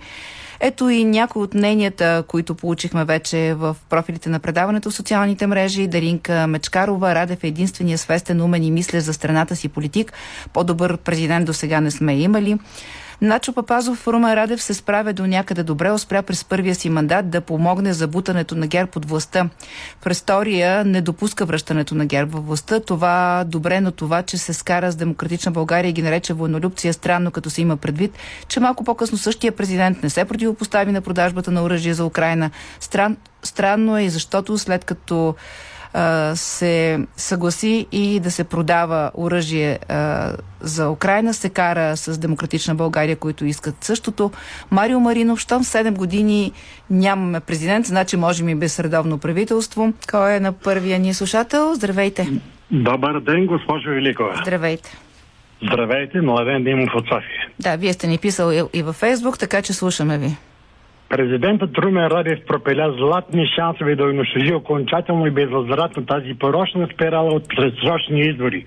Ето 0.60 0.90
и 0.90 1.04
някои 1.04 1.42
от 1.42 1.54
мненията, 1.54 2.24
които 2.28 2.56
получихме 2.56 3.06
вече 3.06 3.54
в 3.54 3.76
профилите 3.90 4.30
на 4.30 4.40
предаването 4.40 4.90
в 4.90 4.96
социалните 4.96 5.48
мрежи. 5.48 5.88
Даринка 5.88 6.48
Мечкарова, 6.48 7.16
Радев 7.16 7.44
е 7.44 7.48
единствения 7.48 7.98
свестен, 7.98 8.42
умен 8.42 8.64
и 8.64 8.72
мисля 8.72 9.02
за 9.02 9.14
страната 9.14 9.56
си 9.56 9.70
политик. 9.70 10.14
По-добър 10.54 10.98
президент 10.98 11.46
до 11.46 11.54
сега 11.54 11.82
не 11.82 11.92
сме 11.92 12.16
имали. 12.16 12.58
Начо 13.22 13.54
Папазов 13.54 14.08
Румен 14.08 14.34
Радев 14.34 14.64
се 14.64 14.74
справя 14.74 15.14
до 15.14 15.28
някъде 15.28 15.64
добре, 15.64 15.92
успя 15.92 16.24
през 16.24 16.44
първия 16.44 16.76
си 16.76 16.90
мандат 16.90 17.30
да 17.30 17.42
помогне 17.42 17.94
за 17.94 18.08
бутането 18.08 18.56
на 18.56 18.68
ГЕРБ 18.68 18.92
от 18.96 19.06
властта. 19.06 19.50
През 20.04 20.22
втория 20.22 20.86
не 20.86 21.02
допуска 21.02 21.46
връщането 21.46 21.96
на 21.96 22.06
ГЕРБ 22.06 22.32
във 22.32 22.48
властта. 22.48 22.80
Това 22.80 23.44
добре, 23.48 23.82
но 23.82 23.92
това, 23.92 24.22
че 24.22 24.38
се 24.38 24.54
скара 24.54 24.92
с 24.92 24.96
Демократична 24.96 25.52
България 25.52 25.90
и 25.90 25.94
ги 25.94 26.02
нарече 26.02 26.34
войнолюбция, 26.34 26.94
странно, 26.94 27.32
като 27.32 27.50
се 27.50 27.62
има 27.62 27.78
предвид, 27.78 28.18
че 28.48 28.60
малко 28.60 28.84
по-късно 28.84 29.18
същия 29.18 29.52
президент 29.52 30.04
не 30.04 30.10
се 30.10 30.26
противопостави 30.26 30.92
на 30.92 31.02
продажбата 31.02 31.52
на 31.52 31.64
оръжие 31.64 31.94
за 31.94 32.06
Украина. 32.06 32.52
Стран, 32.80 33.18
странно 33.44 33.98
е 33.98 34.04
и 34.04 34.10
защото 34.10 34.58
след 34.58 34.86
като 34.86 35.36
се 36.36 37.00
съгласи 37.18 37.88
и 37.92 38.20
да 38.20 38.32
се 38.32 38.44
продава 38.44 39.12
оръжие 39.14 39.80
за 40.62 40.90
Украина, 40.90 41.34
се 41.34 41.50
кара 41.50 41.98
с 41.98 42.18
Демократична 42.18 42.76
България, 42.76 43.16
които 43.16 43.46
искат 43.46 43.84
същото. 43.84 44.32
Марио 44.72 45.00
Маринов, 45.00 45.40
щом 45.40 45.64
7 45.64 45.92
години 45.92 46.52
нямаме 46.90 47.40
президент, 47.40 47.86
значи 47.86 48.18
можем 48.18 48.50
и 48.50 48.56
без 48.56 48.80
редовно 48.80 49.18
правителство. 49.18 49.94
Кой 50.12 50.36
е 50.36 50.40
на 50.40 50.54
първия 50.54 51.00
ни 51.00 51.14
слушател? 51.14 51.74
Здравейте! 51.76 52.28
Добър 52.72 53.20
ден, 53.20 53.46
госпожо 53.46 53.90
Великова. 53.90 54.40
Здравейте! 54.42 54.98
Здравейте, 55.64 56.22
младен 56.22 56.64
Димов 56.64 56.90
от 56.96 57.04
София. 57.04 57.50
Да, 57.60 57.76
вие 57.76 57.94
сте 57.94 58.08
ни 58.08 58.18
писал 58.18 58.52
и, 58.52 58.64
и 58.74 58.84
във 58.84 58.96
Фейсбук, 58.96 59.40
така 59.40 59.62
че 59.62 59.74
слушаме 59.74 60.18
ви. 60.18 60.38
Президентът 61.10 61.78
Румен 61.78 62.08
Радев 62.08 62.40
пропиля 62.48 62.96
златни 62.98 63.48
шансове 63.56 63.96
да 63.96 64.04
унищожи 64.04 64.54
окончателно 64.54 65.28
и 65.28 65.32
безвъзвратно 65.32 66.06
тази 66.06 66.34
порочна 66.34 66.88
спирала 66.94 67.30
от 67.30 67.50
предсрочни 67.50 68.22
избори, 68.22 68.66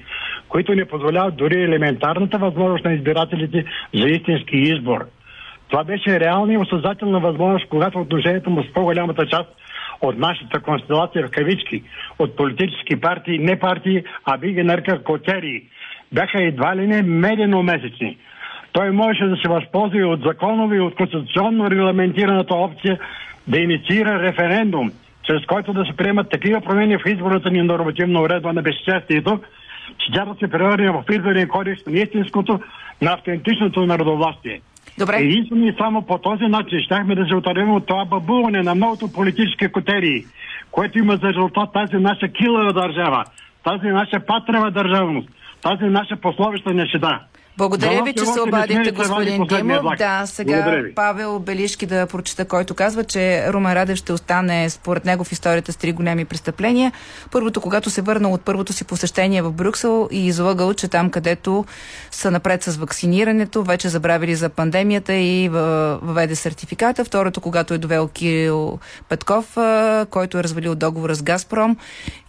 които 0.49 0.75
не 0.75 0.85
позволяват 0.85 1.37
дори 1.37 1.63
елементарната 1.63 2.39
възможност 2.39 2.85
на 2.85 2.93
избирателите 2.93 3.65
за 3.95 4.09
истински 4.09 4.57
избор. 4.57 5.07
Това 5.71 5.85
беше 5.85 6.21
реална 6.21 6.53
и 6.53 6.59
осъзнателна 6.59 7.21
възможност, 7.21 7.69
когато 7.69 8.01
отношението 8.01 8.51
му 8.51 8.63
с 8.63 8.73
по-голямата 8.73 9.27
част 9.27 9.49
от 10.01 10.19
нашата 10.19 10.61
констелация 10.61 11.27
в 11.27 11.31
кавички, 11.31 11.83
от 12.19 12.37
политически 12.37 13.01
партии, 13.01 13.39
не 13.39 13.59
партии, 13.59 14.03
а 14.25 14.39
би 14.39 14.53
ги 14.53 14.63
нарекал 14.63 14.99
котерии, 14.99 15.63
бяха 16.13 16.45
едва 16.45 16.77
ли 16.77 16.87
не 16.87 17.03
медено-месечни. 17.03 18.17
Той 18.79 18.91
можеше 18.91 19.25
да 19.25 19.37
се 19.37 19.49
възползва 19.49 19.99
и 19.99 20.05
от 20.05 20.21
законови 20.21 20.77
и 20.77 20.81
от 20.81 20.95
конституционно 20.95 21.71
регламентираната 21.71 22.55
опция 22.55 22.99
да 23.49 23.59
инициира 23.59 24.23
референдум, 24.23 24.91
чрез 25.23 25.47
който 25.47 25.73
да 25.73 25.85
се 25.85 25.97
приемат 25.97 26.31
такива 26.31 26.61
промени 26.61 26.97
в 26.97 27.07
изборната 27.07 27.51
ни 27.51 27.63
нормативна 27.63 28.23
уредба 28.23 28.53
на 28.53 28.63
безчестието, 28.63 29.41
че 29.99 30.13
тя 30.13 30.25
да 30.25 30.35
се 30.35 30.51
превърне 30.51 30.91
в 30.91 31.05
изборен 31.11 31.49
кодекс 31.49 31.87
на 31.87 31.99
истинското, 31.99 32.61
на 33.03 33.13
автентичното 33.13 33.87
народовластие. 33.87 34.61
Добре. 34.99 35.17
Единствено 35.17 35.67
и 35.67 35.75
само 35.79 36.03
по 36.03 36.19
този 36.19 36.45
начин 36.45 36.81
щяхме 36.81 37.15
да 37.15 37.27
се 37.27 37.35
отървем 37.35 37.71
от 37.71 37.87
това 37.87 38.05
бабуване 38.05 38.63
на 38.63 38.75
многото 38.75 39.13
политически 39.13 39.69
котерии, 39.69 40.25
което 40.71 40.99
има 40.99 41.17
за 41.17 41.29
резултат 41.29 41.73
тази 41.73 41.97
наша 41.97 42.29
килава 42.29 42.73
държава, 42.73 43.25
тази 43.65 43.87
наша 43.87 44.21
патрева 44.27 44.71
държавност, 44.71 45.29
тази 45.63 45.85
наша 45.85 46.17
пословища 46.17 46.75
нещета. 46.75 47.21
Благодаря 47.59 48.03
ви, 48.03 48.15
че 48.15 48.27
се 48.27 48.41
обадихте, 48.41 48.91
господин 48.91 49.43
Димов. 49.49 49.83
Да, 49.99 50.23
сега. 50.27 50.83
Павел 50.95 51.39
Белишки 51.39 51.87
да 51.87 52.07
прочита, 52.07 52.45
който 52.45 52.75
казва, 52.75 53.05
че 53.05 53.53
Румен 53.53 53.73
Радев 53.73 53.99
ще 53.99 54.13
остане 54.13 54.71
според 54.71 55.05
него 55.05 55.25
в 55.25 55.33
историята 55.33 55.73
с 55.73 55.77
три 55.77 55.93
големи 55.93 56.25
престъпления. 56.25 56.93
Първото, 57.31 57.61
когато 57.61 57.91
се 57.91 58.03
върнал 58.03 58.33
от 58.33 58.43
първото 58.43 58.73
си 58.73 58.85
посещение 58.85 59.43
в 59.43 59.53
Брюксел 59.53 60.09
и 60.13 60.27
излагал, 60.27 60.75
че 60.75 60.89
там, 60.89 61.11
където 61.11 61.65
са 62.11 62.31
напред 62.31 62.63
с 62.63 62.77
вакцинирането, 62.77 63.63
вече 63.63 63.89
забравили 63.89 64.35
за 64.35 64.49
пандемията 64.49 65.15
и 65.15 65.49
въведе 65.49 66.35
сертификата. 66.35 67.05
Второто, 67.05 67.41
когато 67.41 67.75
е 67.75 67.79
довел 67.79 68.09
Кирил 68.09 68.79
Петков, 69.09 69.57
който 70.11 70.39
е 70.39 70.43
развалил 70.43 70.75
договора 70.75 71.15
с 71.15 71.23
Газпром 71.23 71.77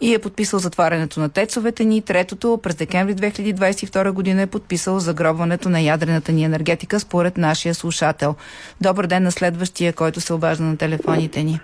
и 0.02 0.14
е 0.14 0.20
подписал 0.20 0.60
затварянето 0.60 1.20
на 1.20 1.30
тецовете 1.30 1.86
ни. 1.86 2.02
Третото, 2.02 2.60
през 2.64 2.76
декември 2.76 3.16
2022 3.16 4.12
година 4.12 4.42
е 4.42 4.48
подписал 4.48 5.00
за 5.00 5.14
загробването 5.20 5.70
на 5.70 5.82
ядрената 5.82 6.32
ни 6.32 6.44
енергетика, 6.44 7.00
според 7.00 7.38
нашия 7.38 7.74
слушател. 7.74 8.36
Добър 8.82 9.08
ден 9.08 9.24
на 9.24 9.32
следващия, 9.32 9.94
който 9.94 10.22
се 10.22 10.34
обажда 10.34 10.64
на 10.64 10.78
телефоните 10.78 11.44
ни. 11.44 11.60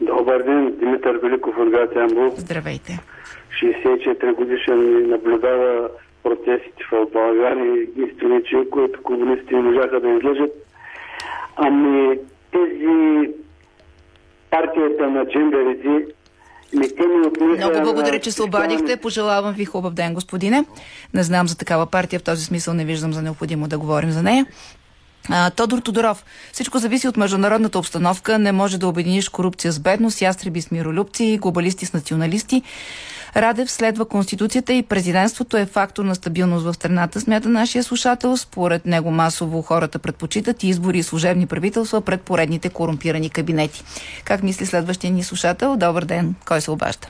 Добър 0.00 0.42
ден, 0.42 0.76
Димитър 0.78 1.16
Великов 1.22 1.54
от 1.58 1.70
град 1.70 1.90
Ямбул. 1.96 2.30
Здравейте. 2.36 2.98
64 3.62 4.34
годишен 4.34 5.08
наблюдава 5.10 5.88
протестите 6.22 6.84
в 6.92 7.06
България 7.12 7.82
истини, 7.82 8.42
че 8.44 8.70
които 8.70 9.02
комунисти 9.02 9.54
не 9.54 9.60
можаха 9.60 10.00
да 10.00 10.08
излъжат. 10.08 10.52
Ами 11.56 12.18
тези 12.52 13.30
партията 14.50 15.10
на 15.10 15.26
джендерите 15.26 16.06
не 16.72 16.88
те 16.88 17.02
ми 17.06 17.26
отмиха... 17.26 17.56
Много 17.56 17.82
благодаря, 17.82 18.20
че 18.20 18.32
се 18.32 18.42
обадихте. 18.42 18.96
Пожелавам 18.96 19.54
ви 19.54 19.64
хубав 19.64 19.94
ден, 19.94 20.14
господине. 20.14 20.64
Не 21.14 21.22
знам 21.22 21.48
за 21.48 21.56
такава 21.56 21.86
партия, 21.86 22.20
в 22.20 22.22
този 22.22 22.44
смисъл 22.44 22.74
не 22.74 22.84
виждам 22.84 23.12
за 23.12 23.22
необходимо 23.22 23.68
да 23.68 23.78
говорим 23.78 24.10
за 24.10 24.22
нея. 24.22 24.46
А, 25.28 25.50
Тодор 25.50 25.78
Тодоров. 25.78 26.24
Всичко 26.52 26.78
зависи 26.78 27.08
от 27.08 27.16
международната 27.16 27.78
обстановка. 27.78 28.38
Не 28.38 28.52
може 28.52 28.78
да 28.78 28.88
обединиш 28.88 29.28
корупция 29.28 29.72
с 29.72 29.78
бедност, 29.78 30.22
ястреби 30.22 30.62
с 30.62 30.70
миролюбци, 30.70 31.38
глобалисти 31.42 31.86
с 31.86 31.92
националисти. 31.92 32.62
Радев 33.36 33.70
следва 33.70 34.04
Конституцията 34.04 34.72
и 34.72 34.82
президентството 34.82 35.56
е 35.56 35.66
фактор 35.66 36.04
на 36.04 36.14
стабилност 36.14 36.64
в 36.64 36.74
страната, 36.74 37.20
смята 37.20 37.48
нашия 37.48 37.84
слушател. 37.84 38.36
Според 38.36 38.86
него 38.86 39.10
масово 39.10 39.62
хората 39.62 39.98
предпочитат 39.98 40.62
избори 40.62 40.98
и 40.98 41.02
служебни 41.02 41.46
правителства 41.46 42.00
пред 42.00 42.22
поредните 42.22 42.68
корумпирани 42.68 43.30
кабинети. 43.30 43.84
Как 44.24 44.42
мисли 44.42 44.66
следващия 44.66 45.12
ни 45.12 45.22
слушател? 45.22 45.76
Добър 45.76 46.04
ден. 46.04 46.34
Кой 46.46 46.60
се 46.60 46.70
обажда? 46.70 47.08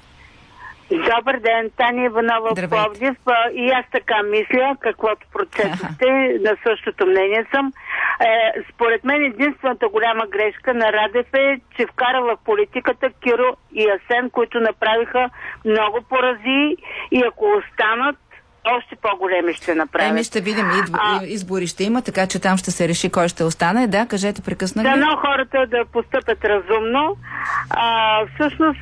Добър 0.92 1.40
ден, 1.40 1.70
Таня 1.76 2.04
Иванова 2.04 2.50
в. 2.54 2.68
Пловдив. 2.68 3.16
И 3.54 3.70
аз 3.70 3.84
така 3.92 4.22
мисля, 4.22 4.76
каквото 4.80 5.26
прочетохте, 5.32 6.10
на 6.40 6.56
същото 6.66 7.06
мнение 7.06 7.46
съм. 7.54 7.72
Е, 8.20 8.62
според 8.72 9.04
мен 9.04 9.22
единствената 9.22 9.88
голяма 9.88 10.26
грешка 10.26 10.74
на 10.74 10.92
Радев 10.92 11.26
е, 11.34 11.60
че 11.76 11.86
вкара 11.86 12.22
в 12.22 12.36
политиката 12.44 13.10
Киро 13.22 13.56
и 13.72 13.86
Асен, 13.90 14.30
които 14.30 14.60
направиха 14.60 15.30
много 15.64 15.98
порази 16.08 16.76
и 17.10 17.22
ако 17.28 17.44
останат, 17.58 18.16
още 18.64 18.96
по-големи 18.96 19.54
ще 19.54 19.74
направят. 19.74 20.10
Еми 20.10 20.24
ще 20.24 20.40
видим. 20.40 20.66
Идв... 20.70 20.90
А- 20.94 21.20
Избори 21.24 21.66
ще 21.66 21.84
има, 21.84 22.02
така 22.02 22.26
че 22.26 22.40
там 22.40 22.56
ще 22.56 22.70
се 22.70 22.88
реши 22.88 23.10
кой 23.10 23.28
ще 23.28 23.44
остане. 23.44 23.86
Да, 23.86 24.06
кажете, 24.06 24.42
прекъснах 24.42 24.84
ви. 24.86 25.00
Дано 25.00 25.16
хората 25.16 25.66
да 25.66 25.84
постъпят 25.92 26.44
разумно. 26.44 27.16
А, 27.70 28.26
всъщност 28.34 28.80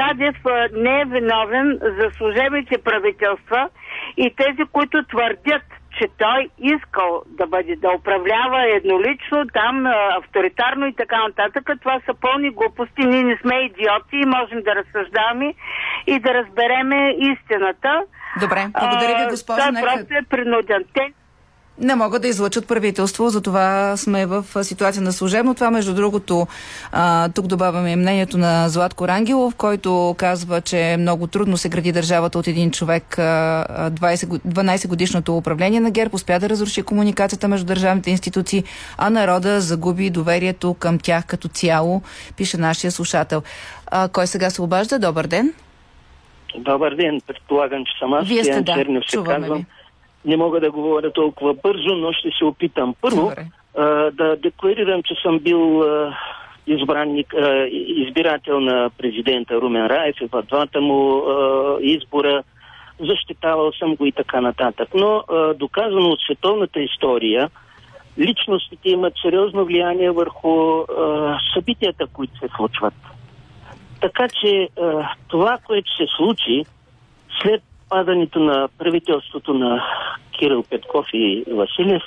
Радев 0.00 0.36
не 0.72 1.00
е 1.00 1.04
виновен 1.04 1.78
за 1.82 2.10
служебните 2.16 2.78
правителства 2.78 3.68
и 4.16 4.34
тези, 4.36 4.62
които 4.72 5.04
твърдят, 5.04 5.62
че 5.98 6.06
той 6.18 6.48
искал 6.58 7.22
да 7.26 7.46
бъде, 7.46 7.76
да 7.76 7.90
управлява 7.98 8.76
еднолично, 8.76 9.46
там 9.52 9.86
авторитарно 10.20 10.86
и 10.86 10.92
така 10.92 11.16
нататък. 11.28 11.70
Това 11.80 12.00
са 12.06 12.14
пълни 12.20 12.50
глупости. 12.50 13.04
Ние 13.04 13.22
не 13.22 13.38
сме 13.42 13.54
идиоти 13.54 14.16
и 14.16 14.26
можем 14.26 14.62
да 14.62 14.74
разсъждаваме 14.74 15.54
и 16.06 16.20
да 16.20 16.34
разбереме 16.34 17.16
истината. 17.18 18.02
Добре, 18.40 18.66
благодаря 18.80 19.24
ви, 19.24 19.30
госпожо. 19.30 19.58
Той 19.58 19.82
просто 19.82 20.14
е 20.14 20.22
принуден. 20.30 20.84
Те 20.94 21.12
не 21.80 21.94
могат 21.94 22.22
да 22.22 22.28
излъчат 22.28 22.68
правителство, 22.68 23.28
затова 23.28 23.96
сме 23.96 24.26
в 24.26 24.44
ситуация 24.64 25.02
на 25.02 25.12
служебно. 25.12 25.54
Това, 25.54 25.70
между 25.70 25.94
другото, 25.94 26.46
а, 26.92 27.28
тук 27.28 27.46
добавяме 27.46 27.96
мнението 27.96 28.38
на 28.38 28.68
Златко 28.68 29.08
Рангелов, 29.08 29.54
който 29.54 30.14
казва, 30.18 30.60
че 30.60 30.96
много 30.98 31.26
трудно 31.26 31.56
се 31.56 31.68
гради 31.68 31.92
държавата 31.92 32.38
от 32.38 32.46
един 32.46 32.70
човек. 32.70 33.18
А, 33.18 33.22
а, 33.68 33.90
20, 33.90 34.26
го- 34.26 34.38
12 34.38 34.88
годишното 34.88 35.36
управление 35.36 35.80
на 35.80 35.90
ГЕРБ 35.90 36.14
успя 36.14 36.38
да 36.40 36.48
разруши 36.48 36.82
комуникацията 36.82 37.48
между 37.48 37.66
държавните 37.66 38.10
институции, 38.10 38.64
а 38.98 39.10
народа 39.10 39.60
загуби 39.60 40.10
доверието 40.10 40.74
към 40.74 40.98
тях 40.98 41.26
като 41.26 41.48
цяло, 41.48 42.02
пише 42.36 42.56
нашия 42.56 42.90
слушател. 42.90 43.42
А, 43.86 44.08
кой 44.08 44.26
сега 44.26 44.50
се 44.50 44.62
обажда? 44.62 44.98
Добър 44.98 45.26
ден. 45.26 45.52
Добър 46.58 46.94
ден, 46.94 47.20
предполагам, 47.26 47.84
че 47.84 47.98
съм 47.98 48.12
аз. 48.12 48.28
Вие 48.28 48.44
сте, 48.44 48.60
да. 48.60 48.74
Чернев 48.74 49.02
се 49.04 49.16
Чуваме 49.16 49.40
казвам. 49.40 49.58
ви. 49.58 49.66
Не 50.28 50.36
мога 50.36 50.60
да 50.60 50.70
говоря 50.70 51.12
толкова 51.12 51.54
бързо, 51.54 51.94
но 51.94 52.12
ще 52.12 52.30
се 52.38 52.44
опитам. 52.44 52.94
Първо, 53.00 53.22
Добре. 53.22 53.46
а, 53.76 53.84
да 54.10 54.36
декларирам, 54.36 55.02
че 55.02 55.14
съм 55.22 55.38
бил 55.38 55.82
а, 55.82 56.16
избранник, 56.66 57.34
а, 57.34 57.66
избирател 57.72 58.60
на 58.60 58.90
президента 58.98 59.60
Румен 59.60 59.86
Раев 59.86 60.16
и 60.20 60.28
в 60.32 60.42
двата 60.42 60.80
му 60.80 61.18
а, 61.18 61.78
избора. 61.80 62.42
Защитавал 63.00 63.72
съм 63.72 63.96
го 63.96 64.06
и 64.06 64.12
така 64.12 64.40
нататък. 64.40 64.88
Но 64.94 65.16
а, 65.28 65.54
доказано 65.54 66.08
от 66.08 66.20
световната 66.20 66.80
история, 66.80 67.50
личностите 68.18 68.88
имат 68.88 69.12
сериозно 69.22 69.64
влияние 69.64 70.10
върху 70.10 70.78
а, 70.78 71.38
събитията, 71.54 72.06
които 72.06 72.38
се 72.38 72.48
случват. 72.56 72.94
Така 74.00 74.28
че 74.28 74.68
а, 74.80 75.08
това, 75.28 75.58
което 75.66 75.96
се 75.96 76.06
случи 76.16 76.64
след 77.42 77.62
падането 77.88 78.38
на 78.40 78.68
правителството 78.78 79.54
на 79.54 79.84
Кирил 80.38 80.62
Петков 80.70 81.06
и 81.12 81.44
Василев, 81.50 82.02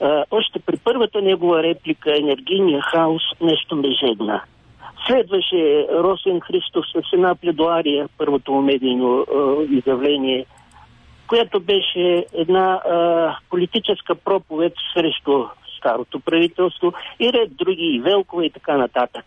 а, 0.00 0.24
още 0.30 0.58
при 0.58 0.76
първата 0.84 1.22
негова 1.22 1.62
реплика 1.62 2.18
енергийния 2.18 2.82
хаос 2.82 3.22
нещо 3.40 3.76
ме 3.76 3.90
жегна. 3.90 4.42
Следваше 5.06 5.86
Росен 5.92 6.40
Христов 6.40 6.84
с 6.86 7.12
една 7.12 7.34
пледуария, 7.34 8.08
първото 8.18 8.52
му 8.52 8.62
медийно 8.62 9.26
изявление, 9.70 10.46
което 11.26 11.60
беше 11.60 12.26
една 12.34 12.72
а, 12.72 13.36
политическа 13.50 14.14
проповед 14.14 14.72
срещу 14.94 15.44
старото 15.78 16.20
правителство 16.20 16.92
и 17.20 17.32
ред 17.32 17.56
други, 17.56 17.84
и 17.94 18.00
Велкова 18.00 18.46
и 18.46 18.50
така 18.50 18.76
нататък. 18.76 19.24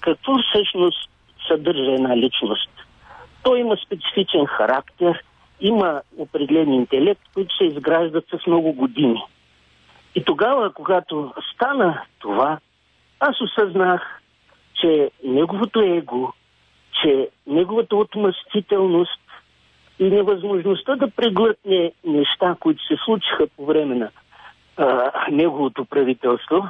Какво 0.00 0.32
всъщност 0.38 1.10
съдържа 1.48 1.92
една 1.92 2.16
личност? 2.16 2.70
Той 3.48 3.60
има 3.60 3.76
специфичен 3.76 4.46
характер, 4.46 5.24
има 5.60 6.00
определен 6.18 6.72
интелект, 6.72 7.20
които 7.34 7.56
се 7.56 7.64
изграждат 7.64 8.24
с 8.30 8.46
много 8.46 8.72
години. 8.72 9.22
И 10.14 10.24
тогава, 10.24 10.72
когато 10.72 11.32
стана 11.54 12.02
това, 12.18 12.58
аз 13.20 13.40
осъзнах, 13.40 14.20
че 14.74 15.10
неговото 15.24 15.80
его, 15.80 16.32
че 17.02 17.28
неговата 17.46 17.96
отмъстителност 17.96 19.20
и 19.98 20.04
невъзможността 20.04 20.96
да 20.96 21.10
преглътне 21.10 21.92
неща, 22.04 22.56
които 22.60 22.86
се 22.86 22.96
случиха 23.04 23.46
по 23.56 23.66
време 23.66 23.94
на 23.94 24.10
а, 24.76 25.12
неговото 25.30 25.84
правителство, 25.84 26.68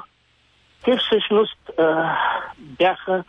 те 0.85 0.97
всъщност 0.97 1.59
а, 1.79 2.17
бяха 2.59 3.25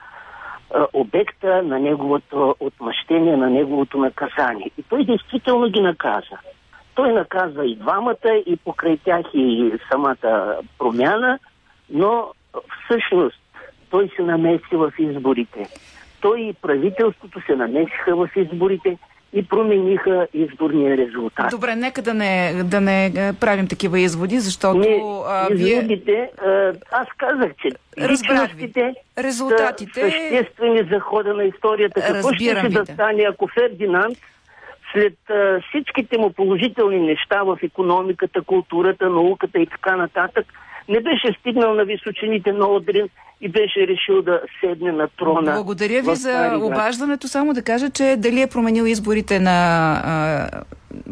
обекта 0.93 1.61
на 1.63 1.79
неговото 1.79 2.55
отмъщение, 2.59 3.37
на 3.37 3.49
неговото 3.49 3.97
наказание. 3.97 4.71
И 4.77 4.83
той 4.83 5.05
действително 5.05 5.69
ги 5.69 5.81
наказа. 5.81 6.37
Той 6.95 7.13
наказа 7.13 7.65
и 7.65 7.75
двамата, 7.75 8.35
и 8.45 8.57
покрай 8.65 8.97
тях 8.97 9.25
и 9.33 9.73
самата 9.91 10.57
промяна, 10.77 11.39
но 11.89 12.27
всъщност 12.85 13.41
той 13.89 14.09
се 14.15 14.21
намеси 14.21 14.75
в 14.75 14.93
изборите. 14.99 15.67
Той 16.21 16.41
и 16.41 16.53
правителството 16.53 17.41
се 17.45 17.55
намесиха 17.55 18.15
в 18.15 18.29
изборите 18.35 18.97
и 19.33 19.47
промениха 19.47 20.27
изборния 20.33 20.97
резултат. 20.97 21.45
Добре, 21.51 21.75
нека 21.75 22.01
да 22.01 22.13
не, 22.13 22.63
да 22.63 22.81
не 22.81 23.05
е, 23.05 23.11
правим 23.33 23.67
такива 23.67 23.99
изводи, 23.99 24.39
защото 24.39 24.77
Не, 24.77 25.01
а, 25.27 25.47
изводите, 25.53 26.11
вие... 26.11 26.29
аз 26.91 27.07
казах, 27.17 27.51
че 27.61 27.69
Разбрах 27.99 28.51
ви. 28.51 28.73
Резултатите- 29.17 30.01
са 30.01 30.11
съществени 30.11 30.89
за 30.91 30.99
хода 30.99 31.33
на 31.33 31.43
историята. 31.43 32.01
Какво 32.01 32.33
ще 32.33 32.45
Разбирам 32.45 32.61
се 32.61 32.67
ви, 32.67 32.73
да 32.73 32.83
да. 32.83 32.93
стане, 32.93 33.23
ако 33.29 33.47
Фердинанд 33.47 34.17
след 34.93 35.29
а, 35.29 35.61
всичките 35.69 36.17
му 36.17 36.33
положителни 36.33 36.99
неща 36.99 37.43
в 37.43 37.57
економиката, 37.63 38.41
културата, 38.41 39.09
науката 39.09 39.59
и 39.59 39.67
така 39.67 39.95
нататък, 39.95 40.45
не 40.89 40.99
беше 40.99 41.37
стигнал 41.39 41.73
на 41.73 41.85
височините 41.85 42.51
на 42.51 42.67
Одрин 42.67 43.09
и 43.41 43.49
беше 43.49 43.87
решил 43.87 44.21
да 44.21 44.41
седне 44.59 44.91
на 44.91 45.07
трона. 45.07 45.53
Благодаря 45.53 46.01
ви 46.01 46.15
за 46.15 46.59
обаждането. 46.61 47.27
Само 47.27 47.53
да 47.53 47.61
кажа, 47.61 47.89
че 47.89 48.15
дали 48.17 48.41
е 48.41 48.47
променил 48.47 48.83
изборите 48.83 49.39
на 49.39 49.91
а, 50.03 50.49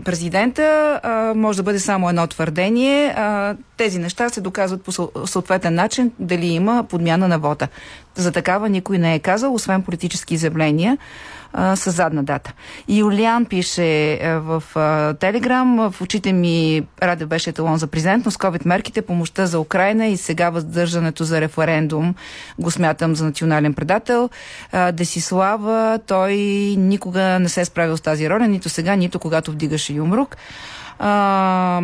президента, 0.05 0.99
а, 1.03 1.33
може 1.35 1.57
да 1.57 1.63
бъде 1.63 1.79
само 1.79 2.09
едно 2.09 2.27
твърдение. 2.27 3.13
А, 3.17 3.55
тези 3.77 3.99
неща 3.99 4.29
се 4.29 4.41
доказват 4.41 4.83
по 4.83 4.91
съ- 4.91 5.25
съответен 5.25 5.75
начин, 5.75 6.11
дали 6.19 6.45
има 6.45 6.85
подмяна 6.89 7.27
на 7.27 7.39
вода. 7.39 7.67
За 8.15 8.31
такава 8.31 8.69
никой 8.69 8.97
не 8.97 9.15
е 9.15 9.19
казал, 9.19 9.53
освен 9.53 9.83
политически 9.83 10.33
изявления 10.33 10.97
а, 11.53 11.75
с 11.75 11.91
задна 11.91 12.23
дата. 12.23 12.53
И 12.87 12.97
Юлиан 12.97 13.45
пише 13.45 14.13
а, 14.13 14.39
в 14.39 14.63
а, 14.75 15.13
Телеграм, 15.13 15.91
в 15.91 16.01
очите 16.01 16.33
ми 16.33 16.83
Раде 17.03 17.25
беше 17.25 17.51
талон 17.51 17.77
за 17.77 17.87
президент, 17.87 18.25
но 18.25 18.31
с 18.31 18.37
COVID 18.37 18.65
мерките, 18.65 19.01
помощта 19.01 19.45
за 19.45 19.59
Украина 19.59 20.07
и 20.07 20.17
сега 20.17 20.49
въздържането 20.49 21.23
за 21.23 21.41
референдум 21.41 22.15
го 22.59 22.71
смятам 22.71 23.15
за 23.15 23.25
национален 23.25 23.73
предател. 23.73 24.29
А, 24.71 24.91
Десислава, 24.91 25.99
той 26.07 26.33
никога 26.77 27.39
не 27.39 27.49
се 27.49 27.61
е 27.61 27.65
справил 27.65 27.97
с 27.97 28.01
тази 28.01 28.29
роля, 28.29 28.47
нито 28.47 28.69
сега, 28.69 28.95
нито 28.95 29.19
когато 29.19 29.51
вдигаше 29.51 29.93
юмрук. 29.93 30.37
А, 30.99 31.81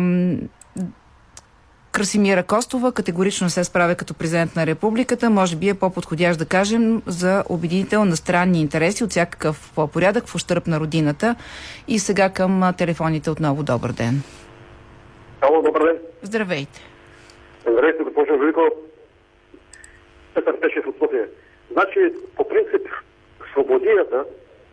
Красимира 1.94 2.42
Костова 2.42 2.92
категорично 2.92 3.50
се 3.50 3.64
справя 3.64 3.94
като 3.94 4.14
президент 4.14 4.56
на 4.56 4.66
републиката. 4.66 5.30
Може 5.30 5.56
би 5.56 5.68
е 5.68 5.74
по-подходящ 5.74 6.38
да 6.38 6.46
кажем 6.46 7.02
за 7.06 7.44
обединител 7.48 8.04
на 8.04 8.16
странни 8.16 8.60
интереси 8.60 9.04
от 9.04 9.10
всякакъв 9.10 9.72
порядък 9.92 10.26
в 10.26 10.34
ущърп 10.34 10.66
на 10.66 10.80
родината. 10.80 11.36
И 11.88 11.98
сега 11.98 12.30
към 12.30 12.72
телефоните 12.78 13.30
отново. 13.30 13.62
Добър 13.62 13.92
ден. 13.92 14.14
Ало, 15.40 15.62
добър 15.62 15.82
ден. 15.82 15.98
Здравейте. 16.22 16.80
Здравейте, 17.60 18.02
госпожо 18.02 18.38
Великова. 18.38 18.68
Петър 20.34 20.60
Пешев 20.60 20.86
от 20.86 20.98
София. 20.98 21.26
Значи, 21.72 22.00
по 22.36 22.48
принцип, 22.48 22.88
свободията, 23.52 24.24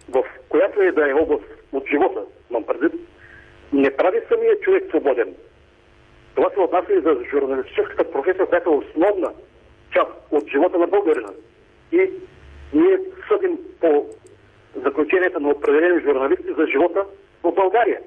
в 0.09 0.23
която 0.49 0.81
е 0.81 0.91
да 0.91 1.09
е 1.09 1.13
област 1.13 1.49
от 1.71 1.83
живота, 1.91 2.21
имам 2.49 2.63
предвид, 2.63 2.93
не 3.73 3.95
прави 3.95 4.19
самия 4.29 4.59
човек 4.59 4.83
свободен. 4.89 5.33
Това 6.35 6.49
се 6.49 6.59
отнася 6.59 6.93
и 6.93 7.01
за 7.01 7.17
журналистическата 7.31 8.11
професия, 8.11 8.45
която 8.45 8.69
е 8.69 8.77
основна 8.77 9.33
част 9.93 10.11
от 10.31 10.47
живота 10.47 10.77
на 10.77 10.87
българина. 10.87 11.29
И 11.91 12.11
ние 12.73 12.99
съдим 13.27 13.59
по 13.81 14.09
заключенията 14.75 15.39
на 15.39 15.49
определени 15.49 16.01
журналисти 16.01 16.53
за 16.57 16.67
живота 16.67 17.05
в 17.43 17.51
България. 17.51 17.99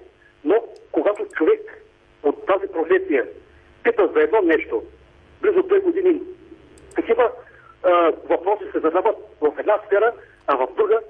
Но 0.45 0.55
когато 0.93 1.27
човек 1.27 1.85
от 2.23 2.47
тази 2.47 2.73
професия 2.73 3.27
пита 3.83 4.11
за 4.15 4.21
едно 4.21 4.43
нещо, 4.43 4.83
близо 5.43 5.63
две 5.63 5.79
години, 5.79 6.21
такива 6.95 7.31
а, 7.83 8.13
въпроси 8.31 8.65
се 8.73 8.81
задават 8.81 9.17
в 9.41 9.53
една 9.59 9.79
сфера, 9.87 10.13
а 10.47 10.57
в 10.57 10.69
друга 10.77 11.01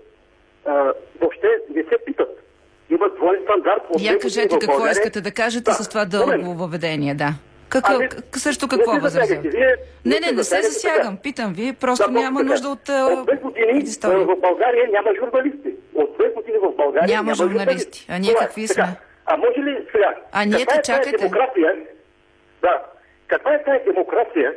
а, 0.64 0.92
въобще 1.20 1.48
не 1.74 1.82
се 1.82 1.98
питат. 2.06 2.43
Има 2.90 3.08
двоен 3.10 3.40
стандарт. 3.42 3.82
Я 3.90 4.12
години 4.12 4.18
кажете 4.20 4.48
какво 4.50 4.72
България. 4.72 4.92
искате 4.92 5.20
да 5.20 5.30
кажете 5.32 5.70
с 5.72 5.88
това 5.88 6.04
дълго 6.04 6.54
въведение, 6.54 7.14
да. 7.14 7.28
Какво, 7.68 7.94
Ами, 7.94 8.08
също 8.32 8.68
какво? 8.68 8.92
Вие 8.92 9.76
Не, 10.04 10.20
не, 10.20 10.32
не 10.32 10.44
се 10.44 10.62
засягам. 10.62 11.02
така. 11.06 11.22
Питам 11.22 11.52
ви, 11.52 11.72
просто 11.74 12.06
Да, 12.06 12.12
няма 12.12 12.40
така. 12.40 12.50
нужда 12.50 12.68
от 12.68 12.88
От 12.88 13.26
две 13.26 13.36
години 13.36 13.66
предистория. 13.68 14.18
а, 14.18 14.24
в 14.26 14.36
България 14.38 14.88
няма 14.92 15.08
журналисти. 15.16 15.70
От 15.94 16.14
две 16.14 16.28
години 16.28 16.58
в 16.58 16.76
България 16.76 17.08
Няма 17.08 17.22
няма, 17.24 17.34
журналисти. 17.34 18.06
А 18.10 18.18
ние 18.18 18.30
Това 18.30 18.44
е. 18.44 18.46
какви 18.46 18.68
Така. 18.68 18.86
сме? 18.86 18.96
А 19.26 19.36
може 19.36 19.58
ли 19.60 19.86
сега? 19.92 20.14
А 20.32 20.44
ние 20.44 20.58
каква 20.58 20.78
е 20.78 20.82
чакайте. 20.82 21.10
Тази 21.10 21.22
демокрация? 21.22 21.74
Да. 22.62 22.82
Каква 23.26 23.54
е 23.54 23.64
тази 23.64 23.84
демокрация, 23.84 24.52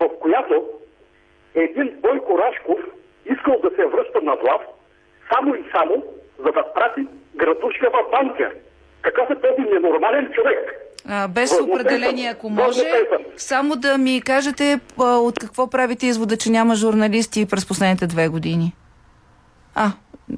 в 0.00 0.08
която 0.20 0.68
един 1.54 1.94
Бойко 1.96 2.38
Рашков 2.38 2.78
искал 3.26 3.60
да 3.60 3.70
се 3.70 3.86
връща 3.86 4.20
на 4.22 4.34
власт 4.34 4.64
само 5.32 5.54
и 5.54 5.64
само, 5.72 6.04
за 6.38 6.52
да 6.52 6.64
прати 6.74 7.06
градушка 7.38 7.90
в 7.90 8.10
банка? 8.10 8.50
Какъв 9.02 9.30
е 9.30 9.34
този 9.34 9.68
ненормален 9.72 10.30
човек? 10.34 10.58
А, 11.08 11.28
без 11.28 11.50
Възмутен 11.50 11.74
определение, 11.74 12.28
ако 12.28 12.50
може, 12.50 12.66
Възмутен 12.66 13.24
само 13.36 13.76
да 13.76 13.98
ми 13.98 14.22
кажете 14.22 14.80
а, 15.00 15.04
от 15.04 15.38
какво 15.38 15.70
правите 15.70 16.06
извода, 16.06 16.36
че 16.36 16.50
няма 16.50 16.74
журналисти 16.74 17.46
през 17.46 17.66
последните 17.66 18.06
две 18.06 18.28
години. 18.28 18.72
А, 19.74 19.92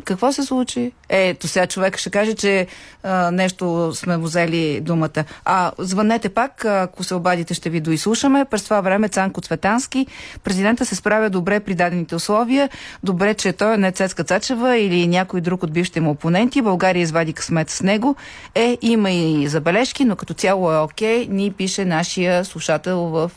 какво 0.04 0.32
се 0.32 0.42
случи? 0.42 0.92
Ето 1.08 1.48
сега 1.48 1.66
човек 1.66 1.98
ще 1.98 2.10
каже, 2.10 2.34
че 2.34 2.66
а, 3.02 3.30
нещо 3.30 3.92
сме 3.94 4.16
му 4.16 4.24
взели 4.24 4.80
думата. 4.80 5.24
А, 5.44 5.72
звънете 5.78 6.28
пак, 6.28 6.64
ако 6.64 7.04
се 7.04 7.14
обадите, 7.14 7.54
ще 7.54 7.70
ви 7.70 7.80
доизслушаме. 7.80 8.44
През 8.44 8.64
това 8.64 8.80
време 8.80 9.08
Цанко 9.08 9.40
Цветански, 9.40 10.06
президента 10.44 10.86
се 10.86 10.96
справя 10.96 11.30
добре 11.30 11.60
при 11.60 11.74
дадените 11.74 12.14
условия. 12.14 12.68
Добре, 13.04 13.34
че 13.34 13.52
той 13.52 13.74
е 13.74 13.76
не 13.76 13.92
Цецка 13.92 14.24
Цачева 14.24 14.76
или 14.76 15.06
някой 15.06 15.40
друг 15.40 15.62
от 15.62 15.72
бившите 15.72 16.00
му 16.00 16.10
опоненти. 16.10 16.62
България 16.62 17.00
извади 17.00 17.32
късмет 17.32 17.70
с 17.70 17.82
него. 17.82 18.16
Е, 18.54 18.78
има 18.82 19.10
и 19.10 19.48
забележки, 19.48 20.04
но 20.04 20.16
като 20.16 20.34
цяло 20.34 20.72
е 20.72 20.78
окей. 20.78 21.26
Ни 21.30 21.52
пише 21.52 21.84
нашия 21.84 22.44
слушател 22.44 22.98
в 22.98 23.30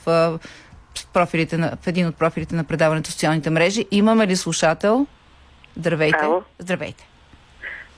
профилите 1.14 1.58
на, 1.58 1.78
в 1.82 1.88
един 1.88 2.08
от 2.08 2.16
профилите 2.16 2.56
на 2.56 2.64
предаването 2.64 3.10
в 3.10 3.14
социалните 3.14 3.50
мрежи. 3.50 3.86
Имаме 3.92 4.28
ли 4.28 4.36
слушател? 4.36 5.08
Здравейте. 5.78 6.20
Ало. 6.22 6.44
Здравейте. 6.60 7.08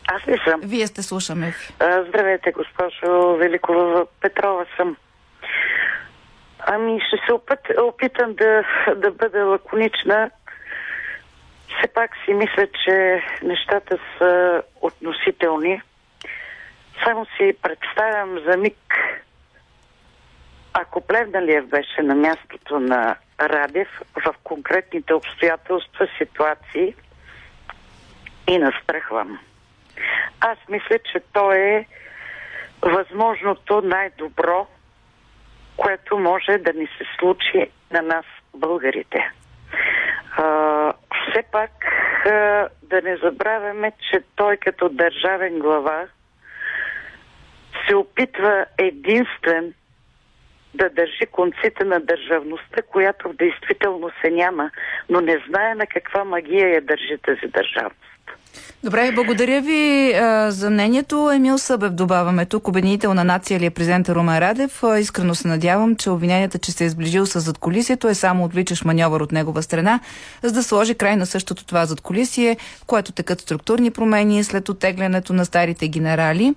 Аз 0.08 0.28
ли 0.28 0.38
съм? 0.48 0.62
Вие 0.64 0.88
сте 0.88 1.04
слушаме. 1.04 1.54
А, 1.80 2.04
здравейте, 2.04 2.52
госпожо 2.52 3.36
Великова. 3.38 4.06
Петрова 4.22 4.66
съм. 4.78 4.98
Ами, 6.60 7.02
ще 7.08 7.18
се 7.26 7.34
опит, 7.34 7.60
опитам 7.82 8.34
да, 8.34 8.64
да 8.96 9.12
бъда 9.12 9.46
лаконична. 9.46 10.32
Все 11.68 11.88
пак 11.88 12.12
си 12.26 12.34
мисля, 12.34 12.68
че 12.86 13.24
нещата 13.44 13.98
са 14.18 14.64
относителни. 14.82 15.82
Само 17.04 17.26
си 17.26 17.54
представям 17.62 18.40
за 18.48 18.58
миг, 18.58 18.78
ако 20.74 21.02
Плевналиев 21.02 21.66
беше 21.66 22.02
на 22.02 22.16
мястото 22.16 22.80
на 22.80 23.16
Радев 23.40 23.88
в 24.26 24.36
конкретните 24.44 25.14
обстоятелства, 25.14 26.08
ситуации 26.18 26.96
и 28.48 28.58
настръхвам. 28.58 29.40
Аз 30.40 30.58
мисля, 30.70 31.00
че 31.12 31.20
то 31.34 31.52
е 31.52 31.86
възможното 32.82 33.82
най-добро, 33.82 34.68
което 35.78 36.18
може 36.18 36.58
да 36.58 36.74
ни 36.74 36.88
се 36.88 37.06
случи 37.20 37.70
на 37.92 38.02
нас, 38.02 38.26
българите. 38.54 39.32
А, 40.38 40.94
все 41.30 41.44
пак 41.52 41.72
а, 42.26 42.30
да 42.84 43.02
не 43.04 43.18
забравяме, 43.18 43.92
че 44.12 44.20
той 44.36 44.58
като 44.58 44.90
държавен 44.90 45.60
глава 45.60 46.06
се 47.88 47.96
опитва 47.96 48.66
единствен 48.78 49.74
да 50.76 50.90
държи 50.90 51.26
конците 51.32 51.84
на 51.84 52.00
държавността, 52.00 52.82
която 52.82 53.30
в 53.30 53.34
действителност 53.34 54.16
се 54.22 54.32
няма, 54.32 54.72
но 55.10 55.22
не 55.22 55.38
знае 55.48 55.76
на 55.76 55.88
каква 55.88 56.24
магия 56.24 56.70
я 56.70 56.82
държи 56.82 57.18
тази 57.26 57.52
държавност. 57.52 58.16
Добре, 58.84 59.12
благодаря 59.16 59.62
ви 59.62 60.14
а, 60.14 60.52
за 60.52 60.70
мнението. 60.70 61.32
Емил 61.32 61.58
Събев 61.58 61.92
добавяме 61.94 62.46
тук, 62.46 62.68
обединителна 62.68 63.24
нация 63.24 63.60
ли 63.60 63.66
е 63.66 63.70
президента 63.70 64.16
Румен 64.16 64.40
Радев. 64.40 64.84
Искрено 65.00 65.36
се 65.36 65.48
надявам, 65.48 65.96
че 65.96 66.10
обвиненията, 66.10 66.60
че 66.60 66.72
се 66.72 66.86
е 66.86 66.90
сближил 66.90 67.26
с 67.26 67.40
задколисието 67.40 68.08
е 68.08 68.14
само 68.14 68.44
отвличаш 68.44 68.84
маньовър 68.84 69.22
от 69.22 69.32
негова 69.32 69.64
страна, 69.64 70.00
за 70.44 70.52
да 70.52 70.64
сложи 70.64 70.96
край 70.96 71.16
на 71.16 71.26
същото 71.26 71.66
това 71.66 71.86
задколисие, 71.86 72.58
което 72.88 73.12
текат 73.12 73.42
структурни 73.42 73.92
промени 73.92 74.44
след 74.44 74.70
оттеглянето 74.70 75.34
на 75.34 75.46
старите 75.46 75.88
генерали. 75.88 76.56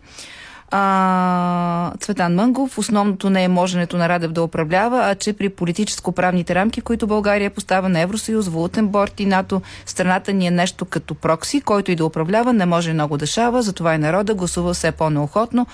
А, 0.70 1.92
Цветан 1.98 2.34
Мънгов, 2.34 2.78
основното 2.78 3.30
не 3.30 3.44
е 3.44 3.48
моженето 3.48 3.96
на 3.96 4.08
Радев 4.08 4.32
да 4.32 4.42
управлява, 4.42 5.00
а 5.04 5.14
че 5.14 5.32
при 5.32 5.48
политическо-правните 5.48 6.54
рамки, 6.54 6.80
които 6.80 7.06
България 7.06 7.50
поставя 7.50 7.88
на 7.88 8.00
Евросъюз, 8.00 8.48
Валутен 8.48 8.88
борт 8.88 9.20
и 9.20 9.26
НАТО, 9.26 9.62
страната 9.86 10.32
ни 10.32 10.46
е 10.46 10.50
нещо 10.50 10.84
като 10.84 11.14
прокси, 11.14 11.60
който 11.60 11.90
и 11.90 11.96
да 11.96 12.04
управлява, 12.04 12.52
не 12.52 12.66
може 12.66 12.92
много 12.92 13.16
да 13.16 13.26
шава, 13.26 13.62
затова 13.62 13.94
и 13.94 13.98
народа 13.98 14.34
гласува 14.34 14.74
все 14.74 14.92
по-неохотно. 14.92 15.66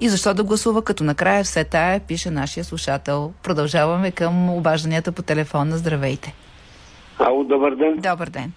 И 0.00 0.08
защо 0.08 0.34
да 0.34 0.44
гласува, 0.44 0.82
като 0.82 1.04
накрая 1.04 1.44
все 1.44 1.64
тая, 1.64 2.00
пише 2.00 2.30
нашия 2.30 2.64
слушател. 2.64 3.32
Продължаваме 3.42 4.10
към 4.10 4.50
обажданията 4.50 5.12
по 5.12 5.22
телефона. 5.22 5.76
Здравейте! 5.76 6.34
Ало, 7.18 7.44
добър 7.44 7.74
ден. 7.74 7.96
Добър 7.96 8.28
ден. 8.28 8.52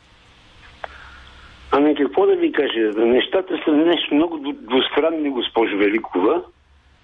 Ами 1.78 1.96
какво 1.96 2.26
да 2.26 2.36
ви 2.36 2.52
кажа? 2.52 2.80
Нещата 2.98 3.54
са 3.66 3.72
нещо 3.72 4.16
много 4.16 4.38
двустранни, 4.54 5.30
госпожо 5.30 5.78
Великова. 5.78 6.42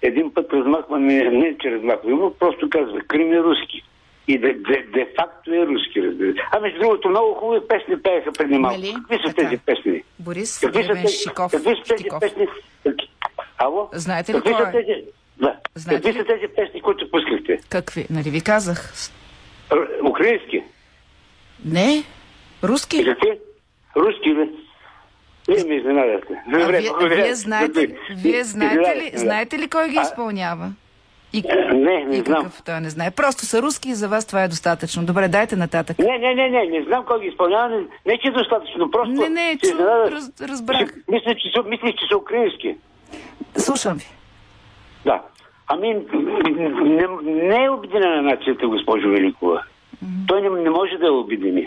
Един 0.02 0.34
път 0.34 0.52
размахваме, 0.52 1.12
не 1.30 1.58
че 1.58 1.70
размахваме, 1.70 2.30
просто 2.38 2.70
казва, 2.70 3.00
Крим 3.00 3.32
е 3.32 3.38
руски. 3.38 3.82
И 4.28 4.38
де, 4.38 4.52
де, 4.52 4.84
де 4.94 5.08
факто 5.18 5.54
е 5.54 5.66
руски, 5.66 6.02
разбира. 6.02 6.34
А 6.52 6.60
между 6.60 6.78
другото, 6.80 7.08
много 7.08 7.34
хубави 7.34 7.60
песни 7.68 8.02
пееха 8.02 8.32
преди 8.32 8.58
малко. 8.58 8.78
Нали? 8.80 8.94
Какви 8.94 9.28
са 9.28 9.34
Така. 9.34 9.48
тези 9.48 9.58
песни? 9.58 10.02
Борис 10.18 10.58
Какви 10.60 10.84
са 10.84 10.92
тези, 10.92 11.16
Шиков. 11.16 11.52
какви 11.52 11.76
са 11.76 11.82
тези 11.82 12.02
Штиков. 12.02 12.20
песни? 12.20 12.46
Ало? 13.58 13.88
Знаете 13.92 14.32
ли 14.32 14.36
какви 14.36 14.52
кой 14.52 14.62
са 14.62 14.68
е? 14.68 14.72
тези? 14.72 15.04
Да. 15.38 15.56
Знаете 15.74 16.02
какви 16.02 16.18
ли? 16.20 16.22
са 16.22 16.34
тези 16.34 16.52
песни, 16.56 16.80
които 16.80 17.10
пускахте? 17.10 17.58
Какви? 17.68 18.06
Нали 18.10 18.30
ви 18.30 18.40
казах? 18.40 18.92
Р- 19.72 20.08
Украински? 20.08 20.62
Не, 21.64 21.92
И 21.94 22.04
руски. 22.64 23.04
какви? 23.04 23.38
Руски 23.96 24.28
ли? 24.30 24.50
Вие 25.48 25.64
ме 25.64 25.74
изненадахте. 25.74 26.42
Добре, 26.46 26.78
вие, 26.78 26.90
благодаря. 26.90 27.14
вие, 27.16 27.34
знаете, 27.34 27.86
вие 28.12 28.44
знаете, 28.44 28.96
ли, 28.96 29.10
знаете 29.14 29.58
ли 29.58 29.68
кой 29.68 29.88
ги 29.88 29.98
изпълнява? 30.02 30.72
И, 31.32 31.42
Не, 31.74 32.04
не 32.04 32.16
и 32.16 32.20
знам. 32.20 32.36
какъв 32.36 32.62
той 32.62 32.80
не 32.80 32.90
знае. 32.90 33.10
Просто 33.10 33.46
са 33.46 33.62
руски 33.62 33.88
и 33.88 33.94
за 33.94 34.08
вас 34.08 34.26
това 34.26 34.42
е 34.42 34.48
достатъчно. 34.48 35.04
Добре, 35.04 35.28
дайте 35.28 35.56
нататък. 35.56 35.98
Не, 35.98 36.18
не, 36.18 36.34
не, 36.34 36.48
не, 36.50 36.64
не 36.68 36.84
знам 36.84 37.04
кой 37.04 37.20
ги 37.20 37.26
изпълнява. 37.26 37.68
Не, 37.68 37.76
не 38.06 38.18
че 38.18 38.28
е 38.28 38.32
достатъчно, 38.32 38.90
просто... 38.90 39.12
Не, 39.12 39.28
не, 39.28 39.58
чу, 39.58 39.66
изненадах. 39.66 40.12
раз, 40.12 40.32
разбрах. 40.42 40.78
Че- 40.80 40.94
Мисля, 41.08 41.34
че 41.34 41.50
са, 41.50 41.62
мислих, 41.62 41.90
че 41.90 42.06
са 42.10 42.18
украински. 42.18 42.76
Слушам 43.56 43.96
ви. 43.96 44.04
Да. 45.04 45.22
Ами, 45.68 45.94
не, 46.44 47.06
не 47.22 47.64
е 47.64 47.70
обединена 47.70 48.22
нацията, 48.22 48.68
госпожо 48.68 49.08
Великова. 49.08 49.62
Той 50.28 50.42
не, 50.42 50.48
не 50.50 50.70
може 50.70 50.96
да 50.96 51.06
я 51.06 51.12
обедини. 51.12 51.66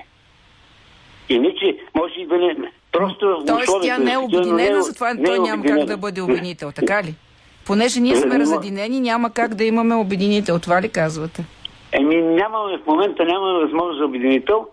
Иначе 1.29 1.77
може 1.95 2.13
и 2.17 2.27
да 2.27 2.37
не... 2.37 2.55
Просто 2.91 3.43
Тоест 3.47 3.73
тя 3.81 3.97
не 3.97 4.11
е 4.11 4.17
на 4.17 4.21
света, 4.21 4.37
но 4.37 4.39
обединена, 4.39 4.77
е- 4.77 4.81
затова 4.81 5.13
не 5.13 5.21
е 5.21 5.25
той 5.25 5.39
няма 5.39 5.63
как 5.63 5.85
да 5.85 5.97
бъде 5.97 6.21
обединител, 6.21 6.71
така 6.71 7.03
ли? 7.03 7.15
Понеже 7.65 7.99
ние 7.99 8.15
сме 8.15 8.33
Не, 8.33 8.39
разединени, 8.39 8.99
няма 8.99 9.29
как 9.29 9.55
да 9.55 9.63
имаме 9.63 9.95
обединител. 9.95 10.59
Това 10.59 10.81
ли 10.81 10.89
казвате? 10.89 11.45
Еми, 11.91 12.21
нямаме 12.21 12.77
в 12.77 12.87
момента 12.87 13.25
нямаме 13.25 13.59
възможност 13.59 13.99
за 13.99 14.05
обединител, 14.05 14.67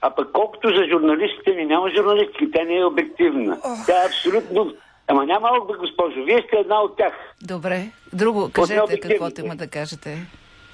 а 0.00 0.10
пък 0.10 0.28
колкото 0.32 0.68
за 0.68 0.84
журналистите 0.90 1.52
ми 1.52 1.64
няма 1.64 1.90
журналистки, 1.96 2.50
тя 2.52 2.64
не 2.64 2.76
е 2.78 2.84
обективна. 2.84 3.58
Тя 3.86 4.02
е 4.02 4.06
абсолютно... 4.06 4.72
Ама 5.08 5.26
няма 5.26 5.48
бе, 5.68 5.74
госпожо, 5.78 6.24
вие 6.24 6.44
сте 6.46 6.56
една 6.56 6.82
от 6.82 6.96
тях. 6.96 7.12
Добре. 7.42 7.86
Друго, 8.12 8.50
кажете 8.52 9.00
каквото 9.00 9.40
има 9.40 9.56
да 9.56 9.66
кажете 9.66 10.18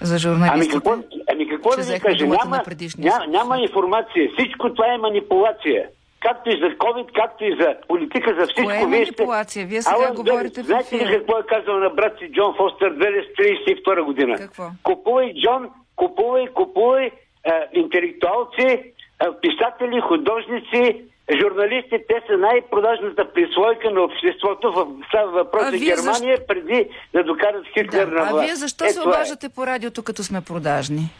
за 0.01 0.14
Ами 0.14 0.20
журналистите. 0.20 0.74
какво, 0.74 0.94
ами 1.32 1.49
какво 1.49 1.70
да 1.70 1.82
ви 1.82 2.01
кажа? 2.01 2.26
Няма, 2.26 2.57
на 2.57 2.62
предишния 2.64 3.12
ня, 3.18 3.26
няма 3.28 3.59
информация. 3.59 4.30
Всичко 4.38 4.74
това 4.74 4.94
е 4.94 4.99
манипулация. 4.99 5.88
Както 6.20 6.51
и 6.51 6.53
за 6.53 6.66
COVID, 6.66 7.12
както 7.14 7.44
и 7.44 7.57
за 7.61 7.74
политика, 7.88 8.34
за 8.40 8.46
всичко. 8.46 8.64
Кое 8.64 8.76
е 8.76 8.86
манипулация? 8.86 9.66
Вие 9.66 9.82
сега 9.82 9.96
Алън 9.96 10.16
говорите 10.16 10.62
в 10.62 10.66
Знаете 10.66 10.96
ли 10.96 11.18
какво 11.18 11.38
е 11.38 11.42
казал 11.46 11.78
на 11.78 11.90
брат 11.90 12.18
си 12.18 12.32
Джон 12.32 12.55
Фостер 12.57 12.94
1932 12.94 14.03
година? 14.03 14.36
Какво? 14.36 14.64
Купувай, 14.82 15.34
Джон, 15.42 15.68
купувай, 15.96 16.46
купувай 16.46 17.07
е, 17.07 17.12
интелектуалци, 17.72 18.66
е, 18.66 18.92
писатели, 19.42 20.01
художници, 20.01 21.05
журналисти. 21.32 21.96
Те 22.08 22.22
са 22.26 22.36
най-продажната 22.38 23.32
прислойка 23.32 23.90
на 23.90 24.00
обществото. 24.00 24.72
В, 24.72 24.86
става 25.08 25.30
въпрос 25.32 25.62
А 25.64 25.70
за 25.70 25.78
Германия 25.78 26.38
преди 26.46 26.78
да 27.14 27.24
докарат 27.24 27.64
Хитлер 27.68 28.06
на 28.06 28.20
А 28.20 28.24
власт. 28.24 28.44
вие 28.44 28.54
защо 28.54 28.84
Е, 28.84 28.88
се 28.88 29.00
е. 29.00 29.02
обаждате 29.02 29.48
по 29.48 29.66
радиото, 29.66 30.02
като 30.02 30.22
сме 30.22 30.40
продажни? 30.42 31.10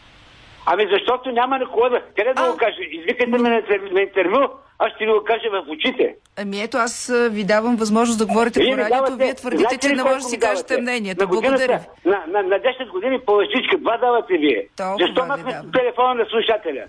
Ами 0.65 0.87
защото 0.91 1.31
няма 1.31 1.57
на 1.57 1.65
кого 1.67 1.89
да... 1.89 2.01
Къде 2.17 2.33
да 2.33 2.41
А. 2.43 2.51
го 2.51 2.57
кажа? 2.57 2.77
Извикайте 2.91 3.27
ме 3.31 3.37
на, 3.39 3.61
на 3.91 4.01
интервю, 4.01 4.39
аз 4.79 4.91
ще 4.91 5.05
ви 5.05 5.11
го 5.11 5.23
кажа 5.23 5.49
в 5.51 5.65
очите. 5.69 6.15
Ами 6.37 6.61
ето, 6.61 6.77
аз 6.77 7.09
а, 7.09 7.29
ви 7.29 7.43
давам 7.45 7.75
възможност 7.75 8.19
да 8.19 8.25
говорите 8.25 8.59
Вие 8.59 8.71
по 8.71 8.77
радиото, 8.77 9.03
давате- 9.05 9.15
вие 9.17 9.33
твърдите, 9.33 9.77
че 9.77 9.89
не 9.89 10.03
може 10.03 10.15
да 10.15 10.21
си 10.21 10.39
кажете 10.39 10.81
мнението. 10.81 11.21
На 11.21 11.27
Благодаря. 11.27 11.79
На, 12.05 12.23
на, 12.27 12.43
на 12.43 12.55
10 12.57 12.89
години 12.89 13.19
по 13.19 13.31
лъжичка, 13.31 13.77
два 13.77 13.97
давате 13.97 14.37
вие. 14.37 14.67
Толкова 14.77 14.97
защо 14.99 15.25
махнете 15.25 15.59
телефона 15.73 16.13
на 16.13 16.25
слушателя? 16.25 16.83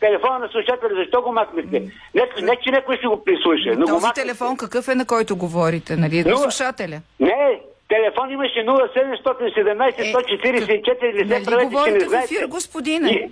Телефона 0.00 0.38
на 0.38 0.48
слушателя, 0.48 0.90
защо 0.96 1.22
го 1.22 1.32
махнете? 1.32 1.80
Не, 2.14 2.22
не, 2.42 2.56
че 2.56 2.70
някой 2.70 2.96
ще 2.96 3.06
го 3.06 3.24
прислуша, 3.24 3.70
но 3.70 3.76
го 3.76 3.86
Този 3.86 3.92
махнете. 3.96 4.20
телефон 4.20 4.56
какъв 4.56 4.88
е, 4.88 4.94
на 4.94 5.04
който 5.04 5.36
говорите, 5.36 5.96
нали? 5.96 6.24
На 6.24 6.36
слушателя. 6.36 7.00
Не, 7.20 7.60
телефон 7.88 8.30
имаше 8.30 8.58
0717 8.58 10.12
144, 10.14 11.24
не 11.24 11.38
се 11.38 11.44
правете, 11.44 11.76
че 11.84 11.90
не 11.92 12.00
знаете. 12.00 12.34
ефир, 12.34 12.46
господине? 12.46 13.10
И- 13.10 13.30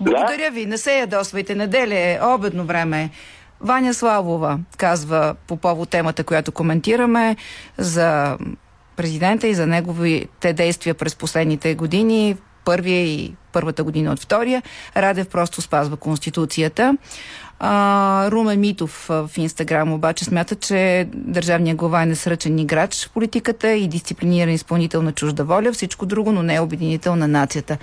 Благодаря 0.00 0.50
ви. 0.50 0.66
Не 0.66 0.78
се 0.78 0.92
ядосвайте. 0.92 1.54
Неделя 1.54 1.94
е 1.96 2.18
обедно 2.24 2.64
време. 2.64 3.10
Ваня 3.60 3.94
Славова 3.94 4.58
казва 4.76 5.36
по 5.48 5.56
повод 5.56 5.90
темата, 5.90 6.24
която 6.24 6.52
коментираме 6.52 7.36
за 7.78 8.38
президента 8.96 9.46
и 9.46 9.54
за 9.54 9.66
неговите 9.66 10.52
действия 10.52 10.94
през 10.94 11.16
последните 11.16 11.74
години, 11.74 12.36
първия 12.66 13.06
и 13.06 13.34
първата 13.52 13.84
година 13.84 14.12
от 14.12 14.20
втория. 14.20 14.62
Радев 14.96 15.28
просто 15.28 15.62
спазва 15.62 15.96
Конституцията. 15.96 16.96
А, 17.58 18.30
Румен 18.30 18.60
Митов 18.60 19.06
в 19.08 19.30
Инстаграм 19.36 19.92
обаче 19.92 20.24
смята, 20.24 20.54
че 20.54 21.08
държавният 21.14 21.78
глава 21.78 22.02
е 22.02 22.06
несръчен 22.06 22.58
играч 22.58 23.06
в 23.06 23.10
политиката 23.10 23.72
и 23.72 23.88
дисциплиниран 23.88 24.54
изпълнител 24.54 25.02
на 25.02 25.12
чужда 25.12 25.44
воля, 25.44 25.72
всичко 25.72 26.06
друго, 26.06 26.32
но 26.32 26.42
не 26.42 26.54
е 26.54 26.60
обединител 26.60 27.16
на 27.16 27.28
нацията. 27.28 27.78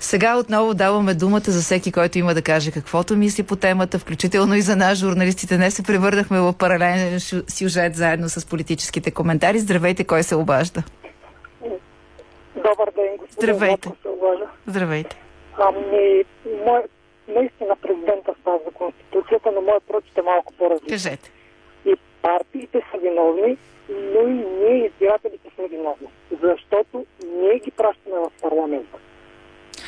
Сега 0.00 0.36
отново 0.36 0.74
даваме 0.74 1.14
думата 1.14 1.44
за 1.46 1.62
всеки, 1.62 1.92
който 1.92 2.18
има 2.18 2.34
да 2.34 2.42
каже 2.42 2.70
каквото 2.70 3.16
мисли 3.16 3.42
по 3.42 3.56
темата, 3.56 3.98
включително 3.98 4.54
и 4.54 4.62
за 4.62 4.76
нас, 4.76 4.98
журналистите. 4.98 5.56
Днес 5.56 5.74
се 5.74 5.82
превърнахме 5.82 6.40
в 6.40 6.52
паралелен 6.52 7.20
сюжет 7.48 7.96
заедно 7.96 8.28
с 8.28 8.46
политическите 8.46 9.10
коментари. 9.10 9.58
Здравейте, 9.58 10.04
кой 10.04 10.22
се 10.22 10.34
обажда? 10.34 10.82
Добър 12.56 12.90
ден, 12.96 13.16
господин 13.16 13.54
Здравейте. 13.54 13.90
Здравейте. 14.66 15.16
Ами, 15.58 16.24
мой, 16.66 16.82
наистина 17.28 17.76
президента 17.76 18.34
спазва 18.40 18.70
Конституцията, 18.70 19.52
но 19.52 19.60
моят 19.60 19.84
прочит 19.84 20.18
е 20.18 20.22
малко 20.22 20.52
по-различен. 20.52 20.88
Кажете. 20.88 21.32
И 21.86 21.96
партиите 22.22 22.82
са 22.92 22.98
виновни, 22.98 23.56
но 23.88 24.20
и 24.20 24.32
ние, 24.32 24.86
избирателите, 24.86 25.50
сме 25.54 25.68
виновни. 25.68 26.08
Защото 26.42 27.06
ние 27.26 27.58
ги 27.58 27.70
пращаме 27.70 28.16
в 28.16 28.30
парламента. 28.42 28.98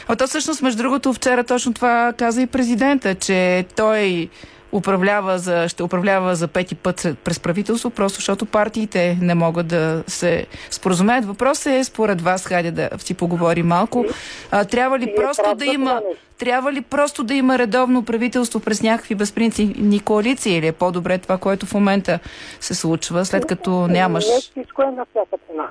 А 0.09 0.17
то 0.17 0.27
всъщност, 0.27 0.63
между 0.63 0.83
другото, 0.83 1.13
вчера 1.13 1.45
точно 1.45 1.75
това 1.75 2.13
каза 2.17 2.43
и 2.43 2.47
президента, 2.47 3.15
че 3.15 3.65
той 3.77 4.29
управлява 4.73 5.39
за, 5.39 5.69
ще 5.69 5.83
управлява 5.83 6.37
за 6.37 6.49
пети 6.49 6.75
път 6.75 7.07
през 7.25 7.41
правителство, 7.41 7.91
просто 7.91 8.17
защото 8.17 8.47
партиите 8.47 9.19
не 9.21 9.35
могат 9.35 9.67
да 9.67 10.05
се 10.07 10.47
споразумеят. 10.71 11.25
Въпросът 11.25 11.67
е, 11.67 11.85
според 11.85 12.21
вас, 12.21 12.47
хайде 12.47 12.71
да 12.71 12.91
си 12.99 13.15
поговорим 13.15 13.67
малко, 13.67 14.05
а, 14.51 14.65
трябва 14.65 14.99
ли 14.99 15.15
просто 15.17 15.55
да 15.55 15.65
има 15.65 16.01
трябва 16.39 16.73
ли 16.73 16.81
просто 16.81 17.25
да 17.25 17.35
има 17.35 17.59
редовно 17.59 18.05
правителство 18.05 18.61
през 18.61 18.83
някакви 18.83 19.15
безпринципни 19.15 20.01
коалиции 20.01 20.57
или 20.57 20.67
е 20.67 20.73
по-добре 20.73 21.19
това, 21.19 21.39
което 21.39 21.67
в 21.67 21.75
момента 21.75 22.19
се 22.61 22.75
случва, 22.75 23.25
след 23.25 23.47
като 23.47 23.87
нямаш... 23.87 24.25
Не 24.29 24.41
всичко 24.41 24.83
е 24.83 24.87
на 24.87 25.07
всяка 25.11 25.37
цена. 25.49 25.69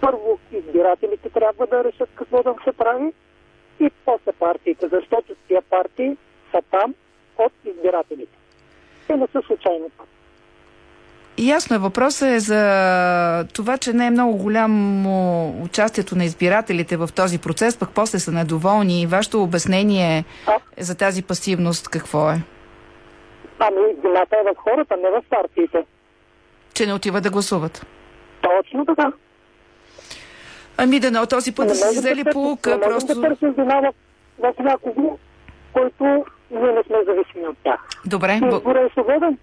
Първо 0.00 0.38
избирателите 0.52 1.30
трябва 1.30 1.66
да 1.66 1.84
решат 1.84 2.08
какво 2.14 2.42
да 2.42 2.54
се 2.64 2.72
прави 2.72 3.12
и 3.80 3.90
после 4.04 4.32
партиите, 4.32 4.88
защото 4.88 5.34
тия 5.48 5.62
партии 5.62 6.16
са 6.50 6.62
там 6.70 6.94
от 7.38 7.52
избирателите. 7.64 8.38
Те 9.06 9.16
не 9.16 9.26
са 9.32 9.42
случайни. 9.46 9.86
Ясно 11.38 11.76
е, 11.76 11.78
въпросът 11.78 12.28
е 12.28 12.38
за 12.38 13.44
това, 13.54 13.78
че 13.78 13.92
не 13.92 14.06
е 14.06 14.10
много 14.10 14.36
голямо 14.36 15.48
участието 15.64 16.16
на 16.16 16.24
избирателите 16.24 16.96
в 16.96 17.08
този 17.16 17.38
процес, 17.38 17.78
пък 17.78 17.88
после 17.94 18.18
са 18.18 18.32
недоволни. 18.32 19.02
И 19.02 19.06
вашето 19.06 19.42
обяснение 19.42 20.24
за 20.78 20.98
тази 20.98 21.22
пасивност 21.22 21.88
какво 21.88 22.30
е? 22.30 22.36
Ами 23.58 23.94
вината 24.04 24.36
е 24.36 24.52
в 24.52 24.56
хората, 24.56 24.96
не 24.96 25.10
в 25.10 25.22
партиите. 25.30 25.84
Че 26.74 26.86
не 26.86 26.94
отиват 26.94 27.22
да 27.22 27.30
гласуват. 27.30 27.86
Точно 28.42 28.86
така. 28.86 29.12
Ами 30.78 31.00
да, 31.00 31.10
но 31.10 31.26
този 31.26 31.54
път 31.54 31.68
да 31.68 31.74
си 31.74 31.98
взели 31.98 32.24
полука, 32.24 32.80
просто... 32.80 33.14
да 33.14 33.28
търсим 33.28 33.52
вина 33.52 33.80
в, 33.80 33.92
в 34.38 34.62
някого, 34.62 35.18
който 35.72 36.04
ние 36.50 36.72
не 36.72 36.82
сме 36.82 36.96
зависими 37.06 37.48
от 37.48 37.56
тях. 37.64 37.80
Добре, 38.06 38.40
Избора 38.44 38.80
е 38.80 38.88
свободен. 38.92 39.38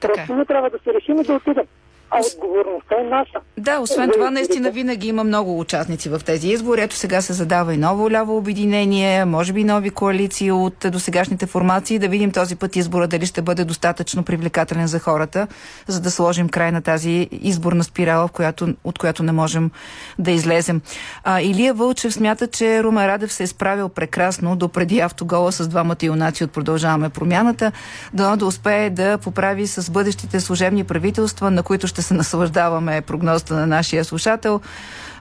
Просто 0.00 0.34
не 0.34 0.44
трябва 0.44 0.70
да 0.70 0.78
се 0.78 0.94
решим 0.94 1.20
и 1.20 1.24
да 1.24 1.34
отидем. 1.34 1.64
А 2.10 2.20
отговорността 2.34 2.94
е 3.00 3.04
наша. 3.04 3.40
Да, 3.58 3.80
освен 3.80 4.10
това, 4.12 4.30
наистина 4.30 4.70
винаги 4.70 5.08
има 5.08 5.24
много 5.24 5.60
участници 5.60 6.08
в 6.08 6.20
тези 6.26 6.48
избори. 6.48 6.80
Ето 6.80 6.96
сега 6.96 7.20
се 7.22 7.32
задава 7.32 7.74
и 7.74 7.76
ново 7.76 8.10
ляво 8.10 8.36
обединение, 8.36 9.24
може 9.24 9.52
би 9.52 9.64
нови 9.64 9.90
коалиции 9.90 10.50
от 10.52 10.86
досегашните 10.92 11.46
формации. 11.46 11.98
Да 11.98 12.08
видим 12.08 12.30
този 12.30 12.56
път 12.56 12.76
избора 12.76 13.08
дали 13.08 13.26
ще 13.26 13.42
бъде 13.42 13.64
достатъчно 13.64 14.22
привлекателен 14.22 14.86
за 14.86 14.98
хората, 14.98 15.46
за 15.86 16.00
да 16.00 16.10
сложим 16.10 16.48
край 16.48 16.72
на 16.72 16.82
тази 16.82 17.28
изборна 17.32 17.84
спирала, 17.84 18.28
в 18.28 18.32
която, 18.32 18.74
от 18.84 18.98
която 18.98 19.22
не 19.22 19.32
можем 19.32 19.70
да 20.18 20.30
излезем. 20.30 20.80
А, 21.24 21.40
Илия 21.40 21.74
Вълчев 21.74 22.12
смята, 22.12 22.46
че 22.46 22.82
Румен 22.82 23.06
Радев 23.06 23.32
се 23.32 23.42
е 23.42 23.46
справил 23.46 23.88
прекрасно 23.88 24.56
до 24.56 24.68
преди 24.68 25.00
автогола 25.00 25.52
с 25.52 25.68
двамата 25.68 25.96
юнаци 26.02 26.44
от 26.44 26.52
Продължаваме 26.52 27.08
промяната, 27.08 27.72
да, 28.14 28.36
да 28.36 28.46
успее 28.46 28.90
да 28.90 29.18
поправи 29.18 29.66
с 29.66 29.90
бъдещите 29.90 30.40
служебни 30.40 30.84
правителства, 30.84 31.50
на 31.50 31.62
които 31.62 31.86
ще 31.86 31.95
се 32.02 32.14
наслаждаваме 32.14 33.02
прогнозата 33.06 33.54
на 33.54 33.66
нашия 33.66 34.04
слушател, 34.04 34.60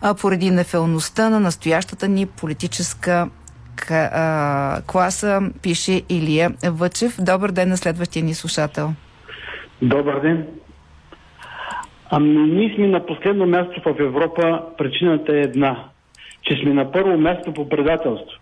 а, 0.01 0.13
поради 0.13 0.51
нефелността 0.51 1.29
на 1.29 1.39
настоящата 1.39 2.07
ни 2.07 2.25
политическа 2.25 3.29
класа, 4.87 5.41
пише 5.61 6.01
Илия 6.09 6.51
Въчев. 6.63 7.15
Добър 7.19 7.51
ден 7.51 7.69
на 7.69 7.77
следващия 7.77 8.23
ни 8.23 8.33
слушател. 8.33 8.93
Добър 9.81 10.21
ден. 10.21 10.47
Ами 12.09 12.29
ние 12.29 12.75
сме 12.75 12.87
на 12.87 13.05
последно 13.05 13.45
място 13.45 13.81
в 13.85 13.95
Европа. 13.99 14.61
Причината 14.77 15.37
е 15.37 15.41
една, 15.41 15.83
че 16.41 16.55
сме 16.61 16.73
на 16.73 16.91
първо 16.91 17.17
място 17.17 17.53
по 17.53 17.69
предателство. 17.69 18.39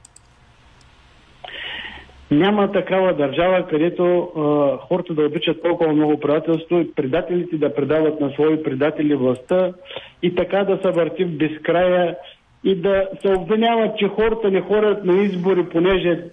Няма 2.34 2.72
такава 2.72 3.14
държава, 3.14 3.68
където 3.70 4.04
а, 4.06 4.78
хората 4.88 5.14
да 5.14 5.26
обичат 5.26 5.64
толкова 5.64 5.94
много 5.94 6.20
предателство 6.20 6.80
и 6.80 6.94
предателите 6.96 7.58
да 7.58 7.76
предават 7.76 8.22
на 8.22 8.32
свои 8.32 8.64
предатели 8.64 9.16
властта 9.16 9.74
и 10.24 10.36
така 10.36 10.64
да 10.64 10.80
се 10.82 10.92
върти 10.92 11.26
в 11.26 11.38
безкрая 11.38 12.16
и 12.64 12.76
да 12.76 13.08
се 13.22 13.28
обвиняват, 13.28 13.98
че 13.98 14.08
хората 14.08 14.52
не 14.52 14.62
ходят 14.62 15.06
на 15.06 15.24
избори, 15.24 15.66
понеже 15.70 16.24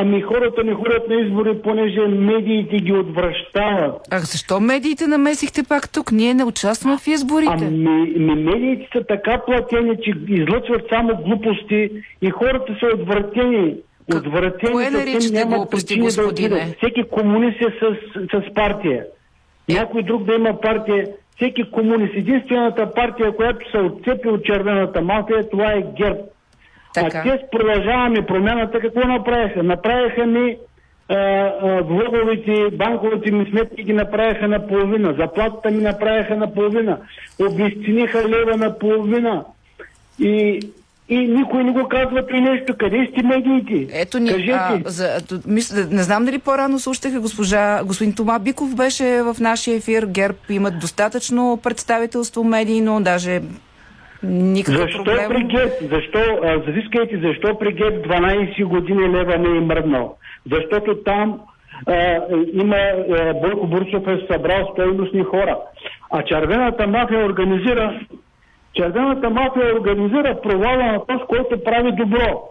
Ами 0.00 0.22
хората 0.22 0.64
не 0.64 0.74
ходят 0.74 1.08
на 1.08 1.14
избори, 1.14 1.62
понеже 1.62 2.00
медиите 2.00 2.76
ги 2.76 2.92
отвръщават. 2.92 4.08
А 4.10 4.18
защо 4.18 4.60
медиите 4.60 5.06
намесихте 5.06 5.62
пак 5.68 5.92
тук? 5.92 6.12
Ние 6.12 6.34
не 6.34 6.44
участваме 6.44 6.96
в 6.98 7.06
изборите. 7.06 7.52
Ами, 7.66 7.78
ми, 8.18 8.34
медиите 8.34 8.88
са 8.92 9.04
така 9.04 9.42
платени, 9.46 9.96
че 10.02 10.12
излъчват 10.28 10.82
само 10.88 11.16
глупости 11.16 11.90
и 12.22 12.30
хората 12.30 12.76
са 12.80 12.86
отвратени. 12.94 13.74
Отвратени, 14.16 14.72
Кое 14.72 14.90
наричате 14.90 15.44
глупости, 15.44 16.00
господине? 16.00 16.48
Да 16.48 16.74
Всеки 16.76 17.02
комунист 17.10 17.60
е 17.60 17.64
с, 17.64 17.96
с 18.32 18.54
партия. 18.54 19.04
Някой 19.68 20.02
друг 20.02 20.24
да 20.24 20.34
има 20.34 20.60
партия. 20.60 21.06
Всеки 21.36 21.70
комунист. 21.70 22.14
Единствената 22.16 22.94
партия, 22.94 23.36
която 23.36 23.70
се 23.70 23.78
отцепи 23.78 24.28
от 24.28 24.44
червената 24.44 25.02
мафия, 25.02 25.50
това 25.50 25.72
е 25.72 25.82
ГЕРБ. 25.96 26.18
Така. 26.94 27.18
А 27.18 27.22
те 27.22 27.46
с 27.46 27.50
продължаваме 27.50 28.26
промяната, 28.26 28.80
какво 28.80 29.00
направиха? 29.00 29.62
Направиха 29.62 30.26
ми 30.26 30.56
а, 31.08 31.14
а, 31.14 31.82
влоговите, 31.82 32.76
банковите 32.76 33.30
ми 33.30 33.50
сметки 33.50 33.82
ги 33.82 33.92
направиха 33.92 34.48
на 34.48 34.66
половина. 34.66 35.14
Заплатата 35.18 35.70
ми 35.70 35.82
направиха 35.82 36.36
на 36.36 36.54
половина. 36.54 36.98
Обесцениха 37.40 38.28
лева 38.28 38.56
на 38.56 38.78
половина. 38.78 39.44
И, 40.18 40.60
и 41.08 41.18
никой 41.18 41.64
не 41.64 41.72
го 41.72 41.88
казва 41.88 42.26
при 42.26 42.40
нещо. 42.40 42.74
Къде 42.78 43.08
сте 43.10 43.22
медиите? 43.22 44.00
Ето 44.00 44.18
ни, 44.18 44.28
Кажете. 44.28 44.52
а, 44.52 44.80
за, 44.84 45.08
мисля, 45.46 45.86
не 45.90 46.02
знам 46.02 46.24
дали 46.24 46.38
по-рано 46.38 46.78
слушахте 46.78 47.10
госпожа, 47.10 47.80
господин 47.84 48.14
Тома 48.14 48.38
Биков 48.38 48.76
беше 48.76 49.22
в 49.22 49.36
нашия 49.40 49.76
ефир. 49.76 50.06
ГЕРБ 50.06 50.38
имат 50.50 50.78
достатъчно 50.80 51.60
представителство 51.62 52.44
медийно, 52.44 53.02
даже 53.02 53.40
никакъв 54.22 54.80
Защо 54.80 55.04
проблем. 55.04 55.28
при 55.28 55.44
ГЕРБ? 55.44 55.72
Защо, 55.82 56.18
а, 56.44 56.62
завискайте, 56.66 57.18
защо 57.18 57.58
при 57.58 57.72
ГЕРБ 57.72 57.96
12 57.98 58.64
години 58.64 59.08
лева 59.08 59.38
не 59.38 59.56
е 59.56 59.60
мръднал? 59.60 60.16
Защото 60.52 60.96
там 60.96 61.40
а, 61.86 62.20
има 62.52 62.76
а, 62.76 63.34
Бойко 63.34 63.66
Бурсов 63.66 64.08
е 64.08 64.32
събрал 64.32 64.70
стойностни 64.72 65.22
хора. 65.22 65.58
А 66.10 66.22
червената 66.22 66.86
мафия 66.86 67.26
организира 67.26 68.00
червената 68.74 69.30
мафия 69.30 69.74
организира 69.76 70.40
провала 70.42 70.76
на 70.84 71.06
този, 71.06 71.24
който 71.28 71.64
прави 71.64 71.92
добро. 71.92 72.42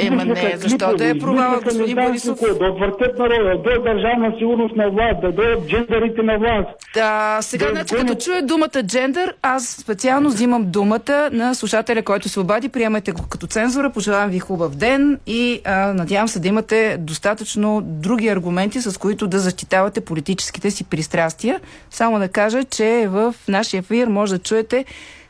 Ема 0.00 0.16
не, 0.16 0.22
Измисляха 0.22 0.58
защо 0.58 0.78
клипове, 0.78 0.96
да 0.96 1.08
е 1.08 1.18
провал, 1.18 1.52
измисляха 1.52 1.64
господин 1.64 1.94
Борисов? 1.96 2.38
Да 2.58 2.66
отвъртят 2.66 3.18
народа, 3.18 3.44
да 3.44 3.62
дойде 3.62 3.78
държавна 3.80 4.34
сигурност 4.38 4.76
на 4.76 4.90
власт, 4.90 5.20
да 5.20 5.32
дойдат 5.32 5.68
джендерите 5.68 6.22
на 6.22 6.38
власт. 6.38 6.68
Да, 6.94 7.38
сега, 7.42 7.64
Да 7.66 7.70
значи, 7.70 7.94
изгонят- 7.94 8.08
като 8.08 8.24
чуя 8.24 8.42
думата 8.42 8.82
джендър, 8.82 9.34
аз 9.42 9.66
специално 9.66 10.28
взимам 10.28 10.64
думата 10.66 11.30
на 11.32 11.54
слушателя, 11.54 12.02
който 12.02 12.28
се 12.28 12.40
обади. 12.40 12.68
Приемайте 12.68 13.12
го 13.12 13.22
като 13.30 13.46
цензура. 13.46 13.90
Пожелавам 13.90 14.30
ви 14.30 14.38
хубав 14.38 14.76
ден 14.76 15.20
и 15.26 15.60
а, 15.64 15.92
надявам 15.92 16.28
се 16.28 16.40
да 16.40 16.48
имате 16.48 16.96
достатъчно 17.00 17.80
други 17.82 18.28
аргументи, 18.28 18.80
с 18.80 18.98
които 18.98 19.26
да 19.26 19.38
защитавате 19.38 20.00
политическите 20.00 20.70
си 20.70 20.84
пристрастия. 20.84 21.60
Само 21.90 22.18
да 22.18 22.28
кажа, 22.28 22.64
че 22.64 23.06
в 23.08 23.34
нашия 23.48 23.78
ефир 23.78 24.08
може 24.08 24.32
да 24.32 24.38
чуете 24.38 24.84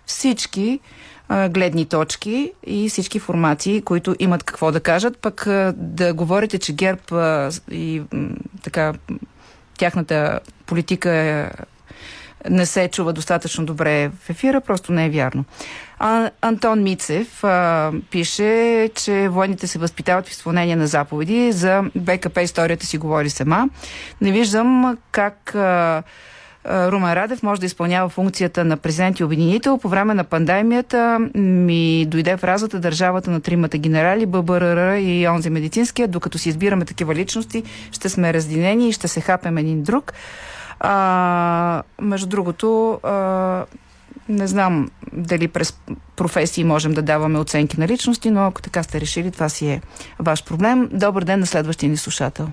всички 0.07 0.81
а, 1.29 1.49
гледни 1.49 1.87
точки 1.87 2.53
и 2.67 2.89
всички 2.89 3.19
формации, 3.19 3.83
които 3.83 4.17
имат 4.19 4.43
какво 4.43 4.73
да 4.73 4.81
кажат, 4.81 5.19
пък 5.19 5.47
а, 5.47 5.75
да 5.77 6.15
говорите, 6.15 6.59
че 6.59 6.73
ГЕРБ 6.73 7.01
а, 7.13 7.51
и 7.71 8.03
м, 8.13 8.29
така 8.63 8.95
тяхната 9.79 10.41
политика 10.67 11.11
е, 11.11 11.51
не 12.51 12.67
се 12.67 12.89
чува 12.89 13.13
достатъчно 13.13 13.67
добре 13.67 14.09
в 14.09 14.31
ефира, 14.31 14.61
просто 14.61 14.93
не 14.93 15.07
е 15.07 15.11
вярно. 15.11 15.45
А, 15.99 16.31
Антон 16.41 16.83
Мицев 16.83 17.45
а, 17.45 17.93
пише, 18.11 18.91
че 18.95 19.29
военните 19.29 19.67
се 19.67 19.79
възпитават 19.79 20.27
в 20.27 20.31
изпълнение 20.31 20.77
на 20.77 20.87
заповеди. 20.87 21.53
За 21.53 21.85
БКП 21.95 22.43
историята 22.43 22.87
си 22.87 22.99
говори 22.99 23.31
сама. 23.31 23.69
Не 24.21 24.33
виждам 24.33 24.99
как 25.11 25.55
а, 25.55 26.03
Румен 26.69 27.13
Радев 27.13 27.43
може 27.43 27.61
да 27.61 27.67
изпълнява 27.67 28.09
функцията 28.09 28.65
на 28.65 28.77
президент 28.77 29.21
и 29.21 29.25
обединител. 29.25 29.79
По 29.79 29.89
време 29.89 30.15
на 30.15 30.25
пандемията 30.25 31.19
ми 31.35 32.07
дойде 32.07 32.37
фразата 32.37 32.79
държавата 32.79 33.31
на 33.31 33.41
тримата 33.41 33.79
генерали, 33.79 34.27
ББРР 34.27 34.97
и 34.97 35.29
онзи 35.29 35.51
медицинския. 35.51 36.09
Докато 36.09 36.39
си 36.39 36.49
избираме 36.49 36.85
такива 36.85 37.15
личности, 37.15 37.63
ще 37.93 38.09
сме 38.09 38.35
разделени 38.35 38.89
и 38.89 38.93
ще 38.93 39.09
се 39.09 39.21
хапем 39.21 39.59
един 39.59 39.83
друг. 39.83 40.13
А, 40.81 41.83
между 42.01 42.27
другото, 42.27 43.01
а, 43.03 43.65
не 44.29 44.47
знам 44.47 44.91
дали 45.13 45.49
през 45.49 45.81
професии 46.17 46.65
можем 46.65 46.93
да 46.95 47.03
даваме 47.03 47.39
оценки 47.39 47.81
на 47.81 47.89
личности, 47.89 48.31
но 48.31 48.47
ако 48.47 48.63
така 48.63 48.83
сте 48.83 49.01
решили, 49.01 49.31
това 49.31 49.49
си 49.49 49.69
е 49.69 49.81
ваш 50.19 50.45
проблем. 50.45 50.89
Добър 50.93 51.25
ден 51.25 51.41
на 51.41 51.47
следващия 51.47 51.91
ни 51.91 51.97
слушател. 51.97 52.49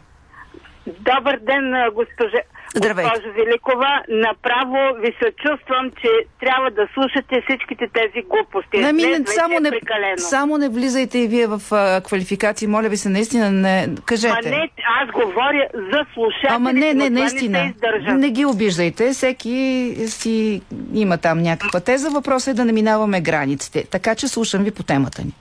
Добър 0.87 1.39
ден, 1.39 1.73
госпожа, 1.95 2.41
Здравейте. 2.75 3.11
госпожа 3.11 3.33
Великова. 3.33 4.03
Направо 4.09 4.77
ви 5.01 5.15
съчувствам, 5.23 5.91
че 6.01 6.09
трябва 6.39 6.71
да 6.71 6.87
слушате 6.93 7.41
всичките 7.47 7.87
тези 7.93 8.25
глупости. 8.27 8.77
Не, 8.77 8.93
ми, 8.93 9.03
не, 9.03 9.09
вече 9.09 9.31
само, 9.31 9.57
е 9.57 9.59
не, 9.59 9.69
прекалено. 9.69 10.17
само 10.17 10.57
не 10.57 10.69
влизайте 10.69 11.19
и 11.19 11.27
вие 11.27 11.47
в 11.47 11.61
а, 11.71 12.01
квалификации. 12.01 12.67
Моля 12.67 12.89
ви 12.89 12.97
се, 12.97 13.09
наистина 13.09 13.51
не... 13.51 13.89
Кажете. 14.05 14.49
Ма 14.49 14.57
не, 14.57 14.69
аз 15.01 15.09
говоря 15.11 15.67
за 15.73 16.05
слушателите, 16.13 16.53
Ама 16.55 16.73
не, 16.73 16.93
не, 16.93 17.09
наистина. 17.09 17.63
Не, 17.63 17.73
се. 18.07 18.13
Не 18.13 18.29
ги 18.29 18.45
обиждайте. 18.45 19.09
Всеки 19.13 19.95
си 20.07 20.61
има 20.93 21.17
там 21.17 21.41
някаква 21.41 21.79
теза. 21.79 22.09
Въпросът 22.09 22.51
е 22.51 22.53
да 22.53 22.65
не 22.65 22.71
минаваме 22.71 23.21
границите. 23.21 23.85
Така 23.91 24.15
че 24.15 24.27
слушам 24.27 24.63
ви 24.63 24.71
по 24.71 24.83
темата 24.83 25.21
ни. 25.21 25.33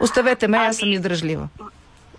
Оставете 0.00 0.48
ме, 0.48 0.56
аз 0.56 0.76
съм 0.76 0.92
издръжлива. 0.92 1.48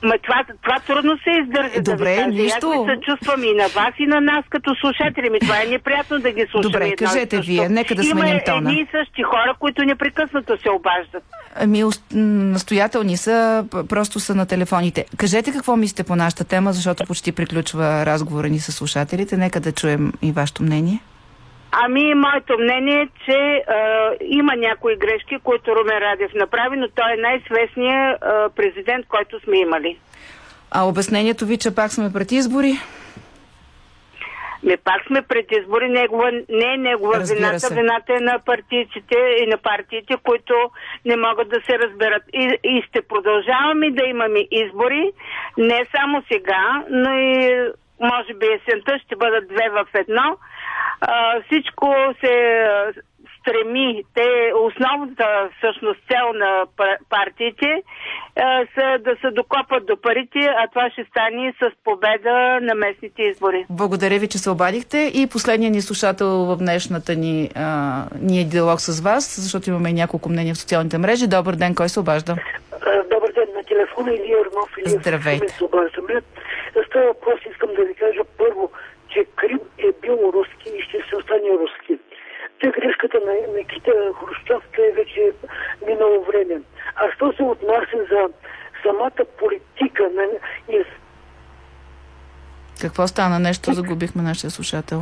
Ма 0.04 0.16
това, 0.24 0.44
това 0.64 0.80
трудно 0.88 1.18
се 1.24 1.30
издържа. 1.42 1.82
Добре, 1.82 2.16
да 2.16 2.22
кажа. 2.22 2.28
нищо. 2.28 2.68
Аз 2.70 2.86
се 2.86 2.96
съчувствам 2.96 3.44
и 3.44 3.54
на 3.54 3.68
вас, 3.68 3.94
и 4.00 4.06
на 4.06 4.22
нас 4.22 4.46
като 4.50 4.76
слушатели. 4.76 5.30
Ми 5.30 5.40
това 5.40 5.62
е 5.62 5.66
неприятно 5.66 6.20
да 6.20 6.32
ги 6.32 6.46
слушаме. 6.52 6.72
Добре, 6.72 6.86
едно 6.86 7.08
кажете 7.08 7.36
също. 7.36 7.52
вие, 7.52 7.70
нека 7.70 7.96
да 7.96 8.04
сменим 8.04 8.28
Има 8.28 8.44
тона. 8.46 8.58
едни 8.58 8.82
и 8.82 8.88
същи 8.92 9.24
хора, 9.24 9.56
които 9.60 9.86
непрекъснато 9.86 10.58
се 10.58 10.70
обаждат. 10.70 11.24
Ами, 11.56 11.84
настоятелни 12.14 13.18
са, 13.18 13.66
просто 13.90 14.20
са 14.20 14.36
на 14.36 14.46
телефоните. 14.46 15.06
Кажете 15.18 15.52
какво 15.52 15.76
мислите 15.78 16.04
по 16.04 16.16
нашата 16.16 16.44
тема, 16.44 16.74
защото 16.74 17.04
почти 17.08 17.32
приключва 17.32 18.06
разговора 18.06 18.50
ни 18.50 18.60
с 18.60 18.72
слушателите. 18.72 19.38
Нека 19.38 19.60
да 19.60 19.72
чуем 19.72 20.14
и 20.22 20.32
вашето 20.32 20.64
мнение. 20.64 21.00
Ами, 21.76 22.14
моето 22.16 22.58
мнение 22.60 23.02
е, 23.02 23.10
че 23.26 23.64
а, 23.68 24.12
има 24.22 24.56
някои 24.56 24.96
грешки, 24.96 25.38
които 25.44 25.76
Румен 25.76 25.98
Радев 25.98 26.32
направи, 26.36 26.78
но 26.78 26.88
той 26.96 27.14
е 27.14 27.22
най-свестният 27.22 28.18
а, 28.22 28.50
президент, 28.56 29.06
който 29.08 29.40
сме 29.40 29.58
имали. 29.58 30.00
А 30.72 30.84
обяснението 30.88 31.46
ви, 31.46 31.58
че 31.58 31.76
пак 31.76 31.92
сме 31.92 32.14
пред 32.14 32.32
избори? 32.32 32.74
Ме 34.64 34.78
пак 34.78 35.02
сме 35.08 35.22
пред 35.22 35.46
избори, 35.52 35.90
негова, 35.90 36.32
не 36.50 36.74
е 36.74 36.78
негова 36.78 37.20
Разбира 37.20 37.38
вината, 37.38 37.60
се. 37.60 37.74
вината 37.74 38.14
е 38.14 38.24
на 38.24 38.40
партийците 38.46 39.18
и 39.44 39.48
на 39.48 39.58
партиите, 39.58 40.14
които 40.24 40.54
не 41.06 41.16
могат 41.18 41.50
да 41.50 41.60
се 41.66 41.80
разберат. 41.80 42.24
И, 42.34 42.58
и 42.64 42.84
ще 42.90 43.02
продължаваме 43.02 43.92
да 43.92 44.06
имаме 44.06 44.40
избори, 44.52 45.12
не 45.58 45.86
само 45.96 46.24
сега, 46.32 46.84
но 46.90 47.10
и 47.14 47.60
може 48.00 48.34
би 48.34 48.46
есента 48.46 49.00
ще 49.06 49.16
бъдат 49.16 49.48
две 49.48 49.70
в 49.70 49.86
едно. 49.94 50.38
А, 51.02 51.42
всичко 51.42 51.96
се 52.20 52.36
стреми, 53.44 54.04
те, 54.16 54.52
основната 54.56 55.50
всъщност 55.58 56.00
цел 56.12 56.34
на 56.34 56.66
партиите 57.10 57.66
е, 57.66 57.82
са 58.76 58.98
да 59.00 59.16
се 59.22 59.32
докопат 59.32 59.86
до 59.86 60.02
парите, 60.02 60.40
а 60.40 60.68
това 60.68 60.90
ще 60.90 61.06
стане 61.10 61.54
с 61.62 61.72
победа 61.84 62.60
на 62.62 62.76
местните 62.76 63.22
избори. 63.22 63.66
Благодаря 63.70 64.20
ви, 64.20 64.28
че 64.28 64.38
се 64.38 64.50
обадихте 64.50 65.12
и 65.14 65.28
последният 65.32 65.76
ни 65.76 65.82
слушател 65.82 66.28
в 66.28 66.58
днешната 66.58 67.16
ни, 67.16 67.50
а, 67.56 68.06
ни 68.22 68.46
диалог 68.46 68.82
с 68.82 69.02
вас, 69.02 69.42
защото 69.42 69.70
имаме 69.70 69.94
няколко 69.94 70.30
мнения 70.30 70.56
в 70.56 70.58
социалните 70.58 70.98
мрежи. 70.98 71.28
Добър 71.28 71.56
ден, 71.56 71.76
кой 71.76 71.90
се 71.90 72.00
обажда? 72.00 72.36
Добър 73.12 73.32
ден 73.34 73.48
на 73.56 73.64
телефона 73.64 74.12
Илия 74.14 74.38
Арнов. 74.40 74.70
Илия 74.78 75.00
Здравейте. 75.00 75.50
Се 75.50 75.64
обаждаме. 75.64 76.22
Става 76.88 77.06
въпрос, 77.06 77.40
искам 77.52 77.70
да 77.76 77.84
ви 77.84 77.94
кажа 77.94 78.22
първо, 78.38 78.72
че 79.14 79.26
Крим 79.36 79.60
е 79.78 79.92
бил 80.02 80.32
руски 80.34 80.70
и 80.78 80.82
ще 80.82 80.98
се 81.10 81.16
остане 81.16 81.50
руски. 81.62 81.98
Те 82.62 82.68
грешката 82.68 83.20
на 83.26 83.58
Никита 83.58 83.92
Хрущовка 84.20 84.82
е 84.82 84.92
вече 84.92 85.32
минало 85.88 86.24
време. 86.24 86.62
А 86.96 87.12
що 87.16 87.34
се 87.34 87.44
отнася 87.44 87.98
за 88.12 88.30
самата 88.84 89.26
политика 89.40 90.04
на... 90.04 90.24
Какво 92.82 93.08
стана? 93.08 93.40
Нещо 93.40 93.74
загубихме 93.74 94.22
нашия 94.22 94.50
слушател. 94.50 95.02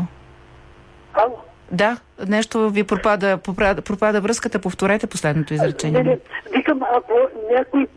Ало? 1.14 1.38
Да, 1.72 1.98
нещо 2.28 2.70
ви 2.70 2.84
пропада, 2.84 3.38
пропада, 3.38 3.82
пропада 3.82 4.22
връзката. 4.22 4.60
Повторете 4.60 5.08
последното 5.08 5.54
изречение. 5.54 6.04
Не, 6.04 6.10
не, 6.10 6.20
викам, 6.58 6.82
ако 6.96 7.14
някой 7.52 7.88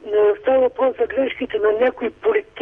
става 0.41 0.61
въпрос 0.61 0.97
за 1.01 1.07
грешките 1.07 1.59
на 1.59 1.85
някой 1.85 2.11
политик, 2.11 2.54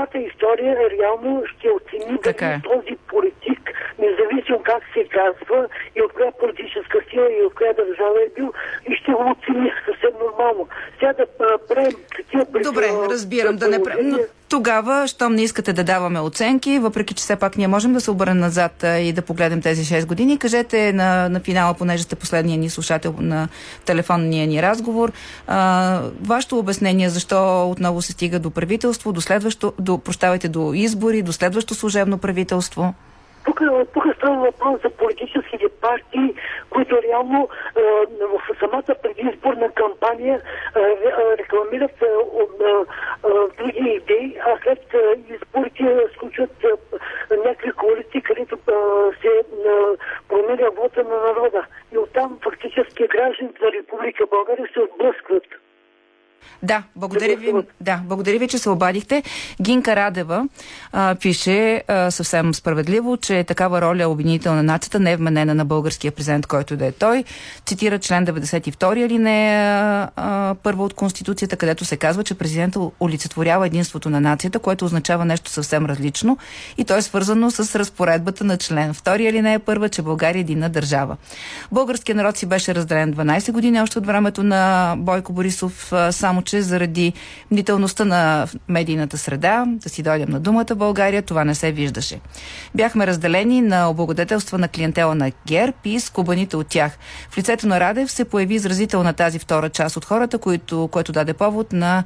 самата 0.00 0.26
история 0.28 0.76
реално 0.90 1.42
ще 1.46 1.68
оцени 1.70 2.18
така 2.22 2.46
е. 2.46 2.60
този 2.62 2.96
политик, 3.08 3.60
независимо 3.98 4.58
как 4.62 4.82
се 4.94 5.04
казва 5.08 5.68
и 5.96 6.02
от 6.02 6.12
коя 6.12 6.32
политическа 6.32 6.98
сила 7.10 7.28
и 7.32 7.42
от 7.42 7.54
коя 7.54 7.72
държава 7.72 8.18
е 8.26 8.34
бил, 8.34 8.52
и 8.90 8.94
ще 8.94 9.12
го 9.12 9.30
оцени 9.30 9.72
съвсем 9.86 10.18
нормално. 10.20 10.68
Сега 10.98 11.12
да 11.12 11.26
правим 11.68 11.92
такива 12.16 12.44
Добре, 12.44 12.86
разбирам, 13.10 13.56
да 13.56 13.68
не 13.68 13.82
правим. 13.82 14.18
Тогава, 14.50 15.08
щом 15.08 15.34
не 15.34 15.42
искате 15.42 15.72
да 15.72 15.84
даваме 15.84 16.20
оценки, 16.20 16.78
въпреки 16.78 17.14
че 17.14 17.22
все 17.22 17.36
пак 17.36 17.56
ние 17.56 17.68
можем 17.68 17.92
да 17.92 18.00
се 18.00 18.10
обърнем 18.10 18.38
назад 18.38 18.84
и 19.00 19.12
да 19.12 19.22
погледнем 19.22 19.62
тези 19.62 19.84
6 19.84 20.06
години, 20.06 20.38
кажете 20.38 20.92
на, 20.92 21.28
на 21.28 21.40
финала, 21.40 21.74
понеже 21.74 22.02
сте 22.02 22.16
последния 22.16 22.58
ни 22.58 22.70
слушател 22.70 23.14
на 23.18 23.48
телефонния 23.84 24.46
ни 24.46 24.62
разговор, 24.62 25.12
а, 25.46 26.02
вашето 26.22 26.58
обяснение 26.58 27.10
защо 27.10 27.70
отново 27.70 28.02
се 28.02 28.12
стига 28.12 28.38
до 28.38 28.50
правителство, 28.50 29.12
до 29.12 29.20
следващо, 29.20 29.72
до, 29.78 29.98
прощавайте, 29.98 30.48
до 30.48 30.74
избори, 30.74 31.22
до 31.22 31.32
следващо 31.32 31.74
служебно 31.74 32.18
правителство? 32.18 32.94
Тук, 33.44 33.60
тук 33.94 34.04
става 34.16 34.36
въпрос 34.36 34.82
за 34.82 34.90
политическите 34.90 35.68
партии, 35.68 36.34
които 36.70 37.02
реално 37.02 37.48
е, 37.76 37.80
в 38.26 38.58
самата 38.58 38.94
предизборна 39.02 39.70
кампания 39.70 40.40
е, 40.76 40.80
рекламират 41.38 42.02
е, 42.02 42.06
други 43.58 44.00
идеи, 44.02 44.36
а 44.46 44.58
след 44.62 44.94
изборите 45.30 46.06
случват 46.18 46.50
някакви 47.44 47.72
коалиции, 47.72 48.22
където 48.22 48.58
се 49.20 49.42
променя 50.28 50.68
вода 50.76 51.02
на 51.02 51.16
народа. 51.16 51.66
И 51.92 51.98
оттам 51.98 52.38
фактически 52.42 53.06
гражданите 53.06 53.64
на 53.64 53.72
Република 53.72 54.26
България 54.26 54.68
се 54.74 54.80
отблъскват. 54.80 55.44
Да, 56.62 56.82
благодаря 56.96 57.36
ви, 57.36 57.52
да, 57.80 58.00
благодаря 58.04 58.38
ви, 58.38 58.48
че 58.48 58.58
се 58.58 58.70
обадихте. 58.70 59.22
Гинка 59.62 59.96
Радева 59.96 60.48
а, 60.92 61.14
пише 61.14 61.82
а, 61.88 62.10
съвсем 62.10 62.54
справедливо, 62.54 63.16
че 63.16 63.44
такава 63.44 63.80
роля 63.80 64.08
обвинител 64.08 64.54
на 64.54 64.62
нацията 64.62 65.00
не 65.00 65.12
е 65.12 65.16
вменена 65.16 65.54
на 65.54 65.64
българския 65.64 66.12
президент, 66.12 66.46
който 66.46 66.76
да 66.76 66.86
е 66.86 66.92
той. 66.92 67.24
Цитира 67.66 67.98
член 67.98 68.26
92 68.26 69.04
алинея 69.04 70.08
първа 70.62 70.84
от 70.84 70.94
Конституцията, 70.94 71.56
където 71.56 71.84
се 71.84 71.96
казва, 71.96 72.24
че 72.24 72.34
президентът 72.34 72.82
олицетворява 73.00 73.66
единството 73.66 74.10
на 74.10 74.20
нацията, 74.20 74.58
което 74.58 74.84
означава 74.84 75.24
нещо 75.24 75.50
съвсем 75.50 75.86
различно 75.86 76.38
и 76.78 76.84
то 76.84 76.96
е 76.96 77.02
свързано 77.02 77.50
с 77.50 77.78
разпоредбата 77.78 78.44
на 78.44 78.56
член 78.56 78.94
2 78.94 79.28
алинея 79.28 79.60
първа, 79.60 79.88
че 79.88 80.02
България 80.02 80.38
е 80.38 80.40
единна 80.40 80.68
държава. 80.68 81.16
Българският 81.72 82.16
народ 82.16 82.36
си 82.36 82.46
беше 82.46 82.74
разделен 82.74 83.14
12 83.14 83.52
години 83.52 83.80
още 83.80 83.98
от 83.98 84.06
времето 84.06 84.42
на 84.42 84.94
Бойко 84.98 85.32
Борисов, 85.32 85.92
само 86.30 86.42
че 86.42 86.62
заради 86.62 87.12
мнителността 87.50 88.04
на 88.04 88.46
медийната 88.68 89.18
среда, 89.18 89.64
да 89.66 89.88
си 89.88 90.02
дойдем 90.02 90.30
на 90.30 90.40
думата 90.40 90.74
България, 90.76 91.22
това 91.22 91.44
не 91.44 91.54
се 91.54 91.72
виждаше. 91.72 92.20
Бяхме 92.74 93.06
разделени 93.06 93.62
на 93.62 93.90
облагодетелства 93.90 94.58
на 94.58 94.68
клиентела 94.68 95.14
на 95.14 95.32
ГЕРБ 95.46 95.76
и 95.84 96.00
скубаните 96.00 96.56
от 96.56 96.66
тях. 96.66 96.98
В 97.30 97.38
лицето 97.38 97.66
на 97.66 97.80
Радев 97.80 98.10
се 98.10 98.24
появи 98.24 98.54
изразител 98.54 99.02
на 99.02 99.12
тази 99.12 99.38
втора 99.38 99.68
част 99.68 99.96
от 99.96 100.04
хората, 100.04 100.38
които, 100.38 100.88
който 100.92 101.12
даде 101.12 101.34
повод 101.34 101.72
на 101.72 102.04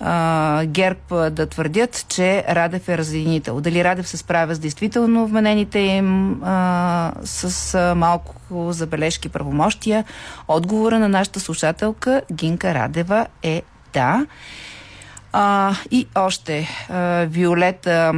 а, 0.00 0.64
ГЕРБ 0.64 1.30
да 1.30 1.46
твърдят, 1.46 2.06
че 2.08 2.44
Радев 2.48 2.88
е 2.88 2.98
разединител. 2.98 3.60
Дали 3.60 3.84
Радев 3.84 4.08
се 4.08 4.16
справя 4.16 4.54
с 4.54 4.58
действително 4.58 5.26
вменените 5.26 5.78
им 5.78 6.40
а, 6.42 7.12
с 7.24 7.74
а, 7.74 7.94
малко 7.94 8.34
забележки 8.50 9.28
правомощия? 9.28 10.04
Отговора 10.48 10.98
на 10.98 11.08
нашата 11.08 11.40
слушателка 11.40 12.22
Гинка 12.32 12.74
Радева 12.74 13.26
е 13.42 13.62
да. 13.92 14.26
А, 15.32 15.74
и 15.90 16.06
още 16.14 16.68
а, 16.88 17.26
Виолета 17.30 18.12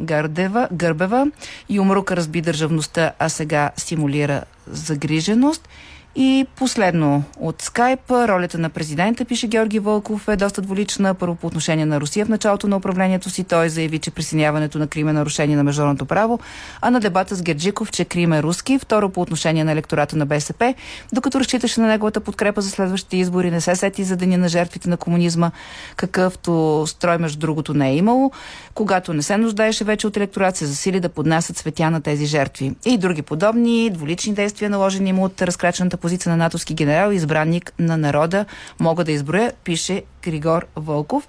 Гърдева, 0.00 0.68
Гърбева. 0.72 1.26
Юмрука 1.70 2.16
разби 2.16 2.40
държавността, 2.40 3.12
а 3.18 3.28
сега 3.28 3.70
стимулира 3.76 4.42
загриженост. 4.66 5.68
И 6.16 6.46
последно 6.56 7.24
от 7.40 7.62
скайп, 7.62 8.10
ролята 8.10 8.58
на 8.58 8.70
президента, 8.70 9.24
пише 9.24 9.46
Георги 9.46 9.78
Вълков, 9.78 10.28
е 10.28 10.36
доста 10.36 10.62
дволична. 10.62 11.14
Първо 11.14 11.34
по 11.34 11.46
отношение 11.46 11.86
на 11.86 12.00
Русия 12.00 12.26
в 12.26 12.28
началото 12.28 12.68
на 12.68 12.76
управлението 12.76 13.30
си. 13.30 13.44
Той 13.44 13.68
заяви, 13.68 13.98
че 13.98 14.10
присъединяването 14.10 14.78
на 14.78 14.86
Крим 14.86 15.08
е 15.08 15.12
нарушение 15.12 15.56
на 15.56 15.64
международното 15.64 16.06
право, 16.06 16.38
а 16.80 16.90
на 16.90 17.00
дебата 17.00 17.34
с 17.34 17.42
Герджиков, 17.42 17.90
че 17.90 18.04
Крим 18.04 18.32
е 18.32 18.42
руски. 18.42 18.78
Второ 18.78 19.08
по 19.08 19.20
отношение 19.20 19.64
на 19.64 19.72
електората 19.72 20.16
на 20.16 20.26
БСП, 20.26 20.74
докато 21.12 21.40
разчиташе 21.40 21.80
на 21.80 21.86
неговата 21.86 22.20
подкрепа 22.20 22.60
за 22.60 22.70
следващите 22.70 23.16
избори, 23.16 23.50
не 23.50 23.60
се 23.60 23.76
сети 23.76 24.04
за 24.04 24.16
деня 24.16 24.38
на 24.38 24.48
жертвите 24.48 24.88
на 24.88 24.96
комунизма, 24.96 25.50
какъвто 25.96 26.84
строй 26.86 27.18
между 27.18 27.38
другото 27.38 27.74
не 27.74 27.90
е 27.90 27.96
имало. 27.96 28.30
Когато 28.74 29.14
не 29.14 29.22
се 29.22 29.36
нуждаеше 29.36 29.84
вече 29.84 30.06
от 30.06 30.16
електорат, 30.16 30.56
се 30.56 30.66
засили 30.66 31.00
да 31.00 31.08
поднасят 31.08 31.56
светя 31.56 31.90
на 31.90 32.00
тези 32.00 32.26
жертви. 32.26 32.74
И 32.84 32.98
други 32.98 33.22
подобни 33.22 33.90
дволични 33.90 34.34
действия, 34.34 34.70
наложени 34.70 35.12
му 35.12 35.24
от 35.24 35.42
разкрачената 35.42 35.96
позиция 36.02 36.30
на 36.30 36.36
натовски 36.36 36.74
генерал, 36.74 37.10
избранник 37.12 37.72
на 37.78 37.96
народа, 37.96 38.44
мога 38.80 39.04
да 39.04 39.12
изброя, 39.12 39.52
пише 39.64 40.02
Григор 40.22 40.66
Вълков. 40.76 41.28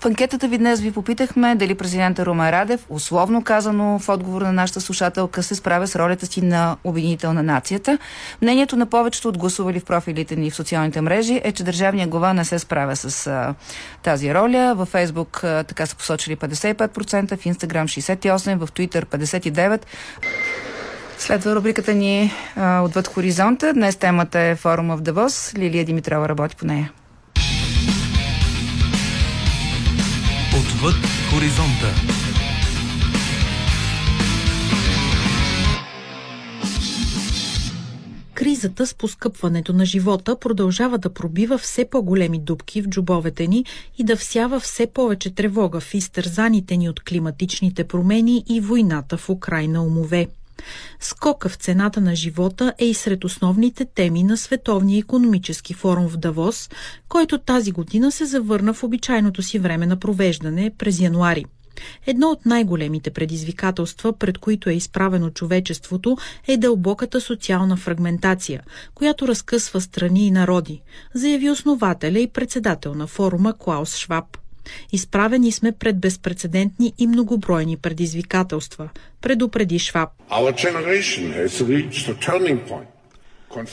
В 0.00 0.06
анкетата 0.06 0.48
ви 0.48 0.58
днес 0.58 0.80
ви 0.80 0.92
попитахме 0.92 1.54
дали 1.54 1.74
президента 1.74 2.26
Румен 2.26 2.50
Радев, 2.50 2.86
условно 2.88 3.44
казано 3.44 3.98
в 3.98 4.08
отговор 4.08 4.42
на 4.42 4.52
нашата 4.52 4.80
слушателка, 4.80 5.42
се 5.42 5.54
справя 5.54 5.86
с 5.86 5.96
ролята 5.96 6.26
си 6.26 6.42
на 6.42 6.76
обвинител 6.84 7.32
на 7.32 7.42
нацията. 7.42 7.98
Мнението 8.42 8.76
на 8.76 8.86
повечето 8.86 9.28
от 9.28 9.38
гласували 9.38 9.80
в 9.80 9.84
профилите 9.84 10.36
ни 10.36 10.50
в 10.50 10.54
социалните 10.54 11.00
мрежи 11.00 11.40
е, 11.44 11.52
че 11.52 11.64
държавният 11.64 12.10
глава 12.10 12.32
не 12.32 12.44
се 12.44 12.58
справя 12.58 12.96
с 12.96 13.26
а, 13.26 13.54
тази 14.02 14.34
роля. 14.34 14.74
Във 14.76 14.88
Фейсбук 14.88 15.44
а, 15.44 15.64
така 15.64 15.86
са 15.86 15.96
посочили 15.96 16.36
55%, 16.36 17.36
в 17.36 17.46
Инстаграм 17.46 17.88
68%, 17.88 18.66
в 18.66 18.72
Твитър 18.72 19.06
59%. 19.06 19.80
Следва 21.18 21.54
рубриката 21.54 21.94
ни 21.94 22.32
а, 22.56 22.80
Отвъд 22.80 23.06
хоризонта. 23.06 23.72
Днес 23.72 23.96
темата 23.96 24.38
е 24.38 24.56
форума 24.56 24.96
в 24.96 25.00
Давос. 25.00 25.54
Лилия 25.54 25.84
Димитрова 25.84 26.28
работи 26.28 26.56
по 26.56 26.66
нея. 26.66 26.92
Отвъд 30.58 30.94
хоризонта. 31.30 31.94
Кризата 38.34 38.86
с 38.86 38.94
поскъпването 38.94 39.72
на 39.72 39.84
живота 39.84 40.36
продължава 40.38 40.98
да 40.98 41.14
пробива 41.14 41.58
все 41.58 41.84
по-големи 41.84 42.38
дубки 42.38 42.82
в 42.82 42.88
джобовете 42.88 43.46
ни 43.46 43.64
и 43.98 44.04
да 44.04 44.16
всява 44.16 44.60
все 44.60 44.86
повече 44.86 45.34
тревога 45.34 45.80
в 45.80 45.94
изтързаните 45.94 46.76
ни 46.76 46.88
от 46.88 47.00
климатичните 47.00 47.84
промени 47.84 48.44
и 48.48 48.60
войната 48.60 49.16
в 49.16 49.30
Украина 49.30 49.82
умове. 49.82 50.28
Скока 51.00 51.48
в 51.48 51.54
цената 51.54 52.00
на 52.00 52.16
живота 52.16 52.74
е 52.78 52.84
и 52.84 52.94
сред 52.94 53.24
основните 53.24 53.84
теми 53.84 54.22
на 54.22 54.36
Световния 54.36 54.98
економически 54.98 55.74
форум 55.74 56.08
в 56.08 56.16
Давос, 56.16 56.70
който 57.08 57.38
тази 57.38 57.72
година 57.72 58.12
се 58.12 58.24
завърна 58.24 58.74
в 58.74 58.84
обичайното 58.84 59.42
си 59.42 59.58
време 59.58 59.86
на 59.86 59.96
провеждане 59.96 60.72
през 60.78 61.00
януари. 61.00 61.44
Едно 62.06 62.30
от 62.30 62.46
най-големите 62.46 63.10
предизвикателства, 63.10 64.12
пред 64.12 64.38
които 64.38 64.70
е 64.70 64.74
изправено 64.74 65.30
човечеството, 65.30 66.16
е 66.48 66.56
дълбоката 66.56 67.20
социална 67.20 67.76
фрагментация, 67.76 68.62
която 68.94 69.28
разкъсва 69.28 69.80
страни 69.80 70.26
и 70.26 70.30
народи, 70.30 70.82
заяви 71.14 71.50
основателя 71.50 72.18
и 72.18 72.28
председател 72.28 72.94
на 72.94 73.06
форума 73.06 73.54
Клаус 73.58 73.96
Шваб. 73.96 74.43
Изправени 74.92 75.52
сме 75.52 75.72
пред 75.72 75.98
безпредседентни 75.98 76.92
и 76.98 77.06
многобройни 77.06 77.76
предизвикателства, 77.76 78.88
предупреди 79.20 79.78
Шваб. 79.78 80.10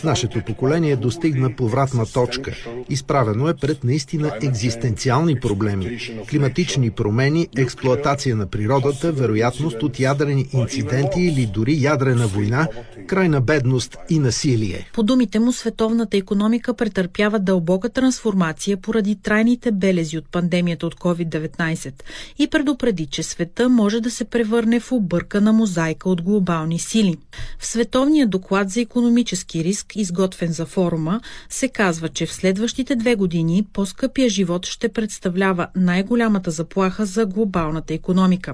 Нашето 0.03 0.41
поколение 0.41 0.95
достигна 0.95 1.55
повратна 1.55 2.05
точка. 2.05 2.55
Изправено 2.89 3.47
е 3.47 3.53
пред 3.53 3.83
наистина 3.83 4.31
екзистенциални 4.41 5.39
проблеми. 5.39 5.99
Климатични 6.29 6.91
промени, 6.91 7.47
експлоатация 7.57 8.35
на 8.35 8.47
природата, 8.47 9.11
вероятност 9.11 9.83
от 9.83 9.99
ядрени 9.99 10.47
инциденти 10.53 11.21
или 11.21 11.45
дори 11.45 11.81
ядрена 11.81 12.27
война, 12.27 12.67
крайна 13.07 13.41
бедност 13.41 13.97
и 14.09 14.19
насилие. 14.19 14.89
По 14.93 15.03
думите 15.03 15.39
му, 15.39 15.51
световната 15.51 16.17
економика 16.17 16.73
претърпява 16.73 17.39
дълбока 17.39 17.89
трансформация 17.89 18.77
поради 18.77 19.15
трайните 19.15 19.71
белези 19.71 20.17
от 20.17 20.31
пандемията 20.31 20.85
от 20.85 20.95
COVID-19 20.95 21.93
и 22.39 22.47
предупреди, 22.47 23.05
че 23.05 23.23
света 23.23 23.69
може 23.69 24.01
да 24.01 24.11
се 24.11 24.23
превърне 24.25 24.79
в 24.79 24.91
объркана 24.91 25.53
мозайка 25.53 26.09
от 26.09 26.21
глобални 26.21 26.79
сили. 26.79 27.17
В 27.59 27.65
световния 27.65 28.27
доклад 28.27 28.69
за 28.69 28.81
економически 28.81 29.63
риск, 29.63 29.70
изготвен 29.95 30.51
за 30.51 30.65
форума, 30.65 31.21
се 31.49 31.67
казва, 31.67 32.09
че 32.09 32.25
в 32.25 32.33
следващите 32.33 32.95
две 32.95 33.15
години 33.15 33.65
по-скъпия 33.73 34.29
живот 34.29 34.65
ще 34.65 34.89
представлява 34.89 35.67
най-голямата 35.75 36.51
заплаха 36.51 37.05
за 37.05 37.25
глобалната 37.25 37.93
економика. 37.93 38.53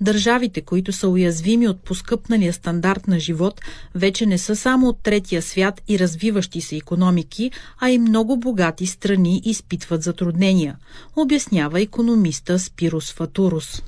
Държавите, 0.00 0.60
които 0.60 0.92
са 0.92 1.08
уязвими 1.08 1.68
от 1.68 1.80
поскъпналия 1.80 2.52
стандарт 2.52 3.08
на 3.08 3.20
живот, 3.20 3.60
вече 3.94 4.26
не 4.26 4.38
са 4.38 4.56
само 4.56 4.88
от 4.88 5.02
третия 5.02 5.42
свят 5.42 5.82
и 5.88 5.98
развиващи 5.98 6.60
се 6.60 6.76
економики, 6.76 7.50
а 7.80 7.90
и 7.90 7.98
много 7.98 8.36
богати 8.36 8.86
страни 8.86 9.42
изпитват 9.44 10.02
затруднения, 10.02 10.76
обяснява 11.16 11.80
економиста 11.80 12.58
Спирус 12.58 13.12
Фатурус. 13.12 13.82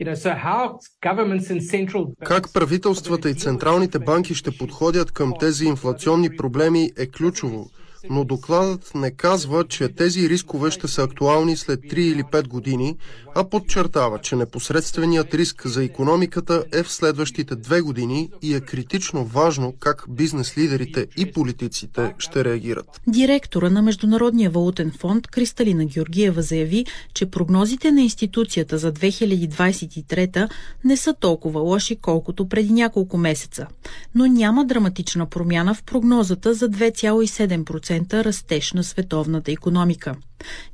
Как 2.25 2.53
правителствата 2.53 3.29
и 3.29 3.35
централните 3.35 3.99
банки 3.99 4.35
ще 4.35 4.57
подходят 4.57 5.11
към 5.11 5.33
тези 5.39 5.65
инфлационни 5.65 6.37
проблеми 6.37 6.91
е 6.97 7.07
ключово 7.07 7.69
но 8.09 8.23
докладът 8.23 8.91
не 8.95 9.11
казва, 9.11 9.67
че 9.67 9.89
тези 9.89 10.29
рискове 10.29 10.71
ще 10.71 10.87
са 10.87 11.03
актуални 11.03 11.57
след 11.57 11.79
3 11.79 11.97
или 11.97 12.23
5 12.23 12.47
години, 12.47 12.97
а 13.35 13.49
подчертава, 13.49 14.19
че 14.19 14.35
непосредственият 14.35 15.33
риск 15.33 15.67
за 15.67 15.83
економиката 15.83 16.63
е 16.73 16.83
в 16.83 16.91
следващите 16.91 17.55
две 17.55 17.81
години 17.81 18.29
и 18.41 18.55
е 18.55 18.59
критично 18.59 19.25
важно 19.25 19.73
как 19.79 20.05
бизнес 20.09 20.57
лидерите 20.57 21.07
и 21.17 21.31
политиците 21.31 22.13
ще 22.17 22.45
реагират. 22.45 23.01
Директора 23.07 23.69
на 23.69 23.81
Международния 23.81 24.49
валутен 24.49 24.91
фонд 24.99 25.27
Кристалина 25.27 25.85
Георгиева 25.85 26.41
заяви, 26.41 26.85
че 27.13 27.25
прогнозите 27.25 27.91
на 27.91 28.01
институцията 28.01 28.77
за 28.77 28.93
2023 28.93 30.49
не 30.83 30.97
са 30.97 31.13
толкова 31.13 31.59
лоши, 31.59 31.95
колкото 31.95 32.49
преди 32.49 32.73
няколко 32.73 33.17
месеца, 33.17 33.67
но 34.15 34.27
няма 34.27 34.65
драматична 34.65 35.25
промяна 35.25 35.73
в 35.73 35.83
прогнозата 35.83 36.53
за 36.53 36.69
2,7% 36.69 37.88
2% 37.89 38.23
растеж 38.23 38.73
на 38.73 38.83
световната 38.83 39.51
економика. 39.51 40.15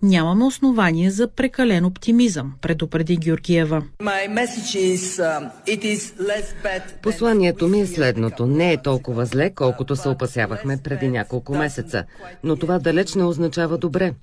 Нямаме 0.01 0.45
основание 0.45 1.11
за 1.11 1.27
прекален 1.27 1.85
оптимизъм, 1.85 2.53
предупреди 2.61 3.17
Георгиева. 3.17 3.83
Um, 4.01 5.49
Посланието 7.01 7.67
ми 7.67 7.81
е 7.81 7.85
следното. 7.85 8.47
Не 8.47 8.73
е 8.73 8.81
толкова 8.81 9.25
зле, 9.25 9.49
колкото 9.49 9.95
се 9.95 10.09
опасявахме 10.09 10.77
преди 10.83 11.07
няколко 11.07 11.55
месеца. 11.55 12.03
Но 12.43 12.55
това 12.55 12.79
далеч 12.79 13.13
не 13.13 13.23
означава 13.23 13.77
добре. 13.77 14.13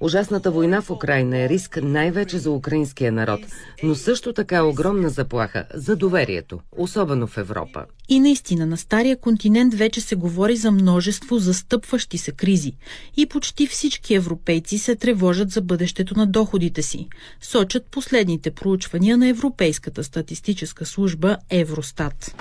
Ужасната 0.00 0.50
война 0.50 0.82
в 0.82 0.90
Украина 0.90 1.38
е 1.38 1.48
риск 1.48 1.78
най-вече 1.82 2.38
за 2.38 2.50
украинския 2.50 3.12
народ, 3.12 3.40
но 3.82 3.94
също 3.94 4.32
така 4.32 4.56
е 4.56 4.60
огромна 4.60 5.08
заплаха 5.08 5.64
за 5.74 5.96
доверието, 5.96 6.60
особено 6.76 7.26
в 7.26 7.38
Европа. 7.38 7.84
И 8.08 8.20
наистина 8.20 8.66
на 8.66 8.76
Стария 8.76 9.16
континент 9.16 9.74
вече 9.74 10.00
се 10.00 10.16
говори 10.16 10.56
за 10.56 10.70
множество 10.70 11.38
застъпващи 11.38 12.18
се 12.18 12.32
кризи. 12.32 12.72
И 13.16 13.26
почти 13.26 13.66
всички 13.66 14.14
европейци 14.14 14.78
се 14.78 14.91
тревожат 14.96 15.50
за 15.50 15.60
бъдещето 15.60 16.14
на 16.16 16.26
доходите 16.26 16.82
си, 16.82 17.08
сочат 17.40 17.86
последните 17.86 18.50
проучвания 18.50 19.16
на 19.16 19.28
Европейската 19.28 20.04
статистическа 20.04 20.86
служба 20.86 21.36
Евростат. 21.50 22.34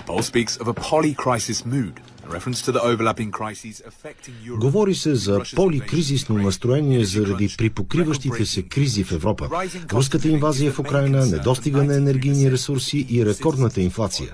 Говори 4.60 4.96
се 4.96 5.16
за 5.16 5.42
поликризисно 5.56 6.38
настроение 6.38 7.06
заради 7.06 7.56
припокриващите 7.58 8.46
се 8.46 8.64
кризи 8.64 9.04
в 9.04 9.12
Европа. 9.12 9.50
Руската 9.94 10.28
инвазия 10.28 10.72
в 10.72 10.80
Украина, 10.80 11.26
недостига 11.26 11.84
на 11.84 11.96
енергийни 11.96 12.52
ресурси 12.52 13.08
и 13.10 13.26
рекордната 13.26 13.82
инфлация. 13.82 14.34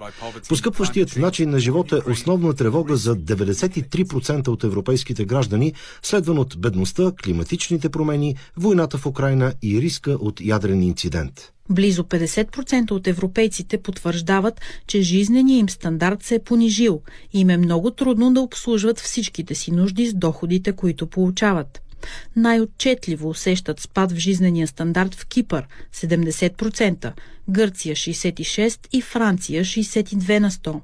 Поскъпващият 0.50 1.16
начин 1.16 1.50
на 1.50 1.60
живота 1.60 2.02
е 2.08 2.12
основна 2.12 2.54
тревога 2.54 2.95
за 2.95 3.16
93% 3.16 4.48
от 4.48 4.64
европейските 4.64 5.26
граждани, 5.26 5.74
следван 6.02 6.39
от 6.39 6.60
бедността, 6.60 7.12
климатичните 7.24 7.89
промени, 7.89 8.36
войната 8.58 8.98
в 8.98 9.06
Украина 9.06 9.54
и 9.64 9.82
риска 9.82 10.12
от 10.12 10.41
ядрен 10.41 10.84
инцидент. 10.84 11.52
Близо 11.70 12.03
50% 12.03 12.91
от 12.91 13.07
европейците 13.07 13.77
потвърждават, 13.77 14.61
че 14.88 15.02
жизненият 15.02 15.60
им 15.60 15.69
стандарт 15.69 16.23
се 16.23 16.35
е 16.35 16.39
понижил 16.39 17.02
и 17.34 17.39
им 17.39 17.49
е 17.49 17.57
много 17.57 17.91
трудно 17.91 18.34
да 18.34 18.41
обслужват 18.41 18.99
всичките 18.99 19.56
си 19.56 19.72
нужди 19.72 20.07
с 20.07 20.14
доходите, 20.14 20.72
които 20.72 21.07
получават. 21.07 21.81
Най-отчетливо 22.35 23.30
усещат 23.30 23.80
спад 23.80 24.11
в 24.11 24.15
жизнения 24.15 24.68
стандарт 24.68 25.15
в 25.15 25.26
Кипър– 25.26 25.68
70%, 25.94 27.11
Гърция– 27.49 27.95
66% 27.95 28.88
и 28.91 29.02
Франция– 29.02 29.64
62 29.65 30.39
на 30.39 30.52
100. 30.52 30.80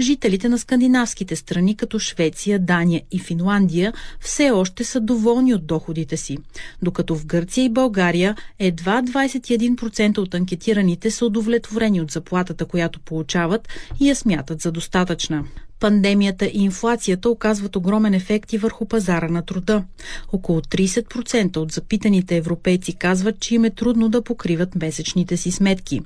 Жителите 0.00 0.48
на 0.48 0.58
скандинавските 0.58 1.36
страни, 1.36 1.76
като 1.76 1.98
Швеция, 1.98 2.58
Дания 2.58 3.02
и 3.10 3.18
Финландия, 3.18 3.92
все 4.20 4.50
още 4.50 4.84
са 4.84 5.00
доволни 5.00 5.54
от 5.54 5.66
доходите 5.66 6.16
си, 6.16 6.38
докато 6.82 7.16
в 7.16 7.26
Гърция 7.26 7.64
и 7.64 7.68
България 7.68 8.36
едва 8.58 9.02
21% 9.02 10.18
от 10.18 10.34
анкетираните 10.34 11.10
са 11.10 11.26
удовлетворени 11.26 12.00
от 12.00 12.10
заплатата, 12.10 12.64
която 12.64 13.00
получават 13.00 13.68
и 14.00 14.08
я 14.08 14.16
смятат 14.16 14.60
за 14.60 14.72
достатъчна. 14.72 15.44
Пандемията 15.80 16.46
и 16.46 16.62
инфлацията 16.62 17.30
оказват 17.30 17.76
огромен 17.76 18.14
ефект 18.14 18.52
и 18.52 18.58
върху 18.58 18.86
пазара 18.86 19.28
на 19.28 19.42
труда. 19.42 19.84
Около 20.32 20.60
30% 20.60 21.56
от 21.56 21.72
запитаните 21.72 22.36
европейци 22.36 22.92
казват, 22.92 23.40
че 23.40 23.54
им 23.54 23.64
е 23.64 23.70
трудно 23.70 24.08
да 24.08 24.22
покриват 24.22 24.74
месечните 24.74 25.36
си 25.36 25.50
сметки. 25.50 26.00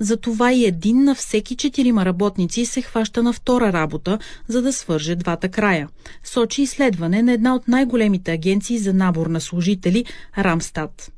Затова 0.00 0.52
и 0.52 0.64
един 0.64 1.04
на 1.04 1.14
всеки 1.14 1.56
четирима 1.56 2.04
работници 2.04 2.66
се 2.66 2.82
хваща 2.82 3.22
на 3.22 3.32
втора 3.32 3.72
работа, 3.72 4.18
за 4.48 4.62
да 4.62 4.72
свърже 4.72 5.16
двата 5.16 5.48
края. 5.48 5.88
Сочи 6.24 6.62
изследване 6.62 7.22
на 7.22 7.32
една 7.32 7.54
от 7.54 7.68
най-големите 7.68 8.32
агенции 8.32 8.78
за 8.78 8.94
набор 8.94 9.26
на 9.26 9.40
служители– 9.40 10.04
Рамстат. 10.38 11.12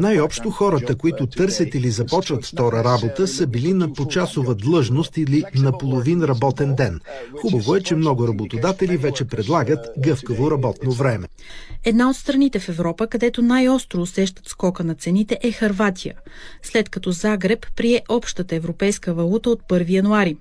Най-общо 0.00 0.50
хората, 0.50 0.94
които 0.96 1.26
търсят 1.26 1.74
или 1.74 1.90
започват 1.90 2.44
втора 2.44 2.84
работа, 2.84 3.28
са 3.28 3.46
били 3.46 3.72
на 3.72 3.92
почасова 3.92 4.54
длъжност 4.54 5.03
или 5.16 5.44
на 5.54 5.78
половин 5.78 6.22
работен 6.22 6.74
ден. 6.74 7.00
Хубаво 7.40 7.76
е, 7.76 7.80
че 7.80 7.94
много 7.94 8.28
работодатели 8.28 8.96
вече 8.96 9.24
предлагат 9.24 9.90
гъвкаво 9.98 10.50
работно 10.50 10.92
време. 10.92 11.28
Една 11.84 12.10
от 12.10 12.16
страните 12.16 12.58
в 12.58 12.68
Европа, 12.68 13.06
където 13.06 13.42
най-остро 13.42 14.00
усещат 14.00 14.48
скока 14.48 14.84
на 14.84 14.94
цените 14.94 15.38
е 15.42 15.52
Харватия, 15.52 16.14
след 16.62 16.88
като 16.88 17.10
Загреб 17.10 17.66
прие 17.76 18.02
общата 18.08 18.56
европейска 18.56 19.14
валута 19.14 19.50
от 19.50 19.62
1 19.62 19.90
януари. 19.90 20.36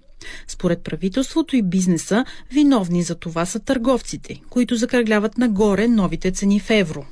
Според 0.47 0.83
правителството 0.83 1.55
и 1.55 1.61
бизнеса, 1.61 2.25
виновни 2.51 3.03
за 3.03 3.15
това 3.15 3.45
са 3.45 3.59
търговците, 3.59 4.41
които 4.49 4.75
закръгляват 4.75 5.37
нагоре 5.37 5.87
новите 5.87 6.31
цени 6.31 6.59
в 6.59 6.69
евро. 6.69 7.05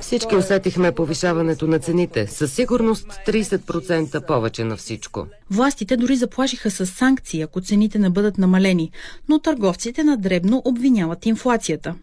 Всички 0.00 0.36
усетихме 0.36 0.92
повишаването 0.92 1.66
на 1.66 1.78
цените. 1.78 2.26
Със 2.26 2.52
сигурност 2.52 3.06
30% 3.26 4.26
повече 4.26 4.64
на 4.64 4.76
всичко. 4.76 5.26
Властите 5.50 5.96
дори 5.96 6.16
заплашиха 6.16 6.70
с 6.70 6.86
санкции, 6.86 7.42
ако 7.42 7.60
цените 7.60 7.98
не 7.98 8.10
бъдат 8.10 8.38
намалени, 8.38 8.90
но 9.28 9.38
търговците 9.38 10.04
на 10.04 10.16
дребно 10.16 10.62
обвиняват 10.64 11.26
инфлацията. 11.26 11.94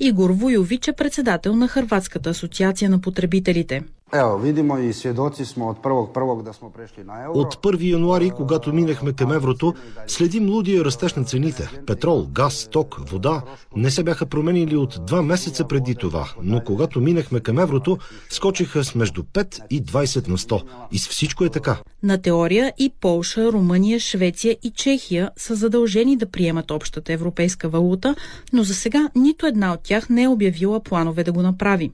Игор 0.00 0.30
Вуйович 0.30 0.88
е 0.88 0.92
председател 0.92 1.56
на 1.56 1.68
Хрватската 1.68 2.30
асоциация 2.30 2.90
на 2.90 3.00
потребителите. 3.00 3.82
Evo, 4.14 4.36
vidimo 4.36 4.78
i 4.78 4.92
svjedoci 4.92 5.44
smo 5.44 5.68
od 5.68 5.76
prvog 5.82 6.12
prvog 6.12 6.42
da 6.42 6.52
smo 6.52 6.70
prešli 6.70 7.04
na 7.04 7.22
euro. 7.24 7.40
От 7.40 7.54
1 7.54 7.92
януари, 7.92 8.30
когато 8.30 8.72
минахме 8.72 9.12
към 9.12 9.32
еврото, 9.32 9.74
следим 10.06 10.50
лудия 10.50 10.84
растеж 10.84 11.14
на 11.14 11.24
цените. 11.24 11.70
Петрол, 11.86 12.26
газ, 12.32 12.68
ток, 12.72 13.10
вода 13.10 13.42
не 13.76 13.90
се 13.90 14.02
бяха 14.02 14.26
променили 14.26 14.76
от 14.76 14.98
два 15.06 15.22
месеца 15.22 15.68
преди 15.68 15.94
това, 15.94 16.28
но 16.42 16.60
когато 16.60 17.00
минахме 17.00 17.40
към 17.40 17.58
еврото, 17.58 17.98
скочиха 18.30 18.84
с 18.84 18.94
между 18.94 19.22
5 19.22 19.66
и 19.70 19.84
20 19.84 20.28
на 20.28 20.38
100. 20.38 20.62
И 20.92 20.98
с 20.98 21.08
всичко 21.08 21.44
е 21.44 21.48
така. 21.48 21.76
На 22.02 22.22
теория 22.22 22.72
и 22.78 22.92
Полша, 23.00 23.52
Румъния, 23.52 24.00
Швеция 24.00 24.56
и 24.62 24.70
Чехия 24.70 25.30
са 25.36 25.54
задължени 25.54 26.16
да 26.16 26.30
приемат 26.30 26.70
общата 26.70 27.12
европейска 27.12 27.68
валута, 27.68 28.14
но 28.52 28.62
за 28.62 28.74
сега 28.74 29.10
нито 29.14 29.46
една 29.46 29.72
от 29.72 29.80
тях 29.82 30.08
не 30.08 30.22
е 30.22 30.28
обявила 30.28 30.80
планове 30.80 31.24
да 31.24 31.32
го 31.32 31.42
направи. 31.42 31.90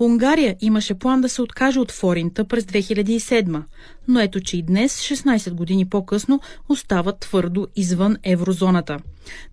Унгария 0.00 0.56
имаше 0.60 0.94
план 0.94 1.20
да 1.20 1.28
се 1.28 1.42
откаже 1.42 1.80
от 1.80 1.92
форинта 1.92 2.44
през 2.44 2.64
2007, 2.64 3.62
но 4.08 4.20
ето, 4.20 4.40
че 4.40 4.56
и 4.56 4.62
днес, 4.62 5.00
16 5.00 5.50
години 5.50 5.88
по-късно, 5.88 6.40
остава 6.68 7.12
твърдо 7.12 7.66
извън 7.76 8.16
еврозоната. 8.22 8.98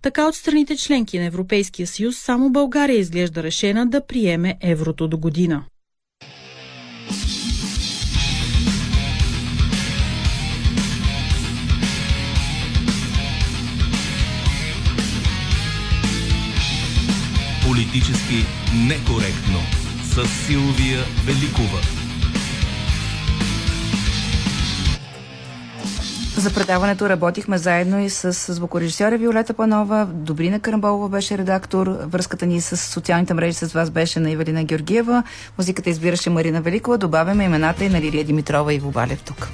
Така 0.02 0.28
от 0.28 0.36
страните 0.36 0.78
членки 0.78 1.20
на 1.20 1.26
Европейския 1.26 1.88
съюз 1.88 2.18
само 2.18 2.50
България 2.50 2.98
изглежда 2.98 3.44
решена 3.44 3.88
да 3.88 4.06
приеме 4.06 4.58
еврото 4.62 5.08
до 5.08 5.18
година. 5.18 5.64
Политически 17.68 18.46
некоректно 18.88 19.51
с 20.12 20.28
Силвия 20.28 21.00
Великова. 21.26 21.80
За 26.38 26.54
предаването 26.54 27.10
работихме 27.10 27.58
заедно 27.58 28.00
и 28.00 28.10
с 28.10 28.54
звукорежисьора 28.54 29.18
Виолета 29.18 29.54
Панова. 29.54 30.06
Добрина 30.06 30.60
Карамболова 30.60 31.10
беше 31.10 31.38
редактор. 31.38 31.88
Връзката 31.88 32.46
ни 32.46 32.62
с 32.62 32.78
социалните 32.78 33.34
мрежи 33.34 33.54
с 33.54 33.74
вас 33.74 33.90
беше 33.90 34.20
на 34.20 34.32
Ивелина 34.32 34.64
Георгиева. 34.64 35.24
Музиката 35.58 35.90
избираше 35.90 36.30
Марина 36.30 36.62
Великова. 36.62 36.98
Добавяме 36.98 37.44
имената 37.44 37.86
и 37.86 37.90
на 37.90 38.02
Лилия 38.02 38.24
Димитрова 38.24 38.74
и 38.74 38.80
Вобалев 38.80 39.22
тук. 39.22 39.52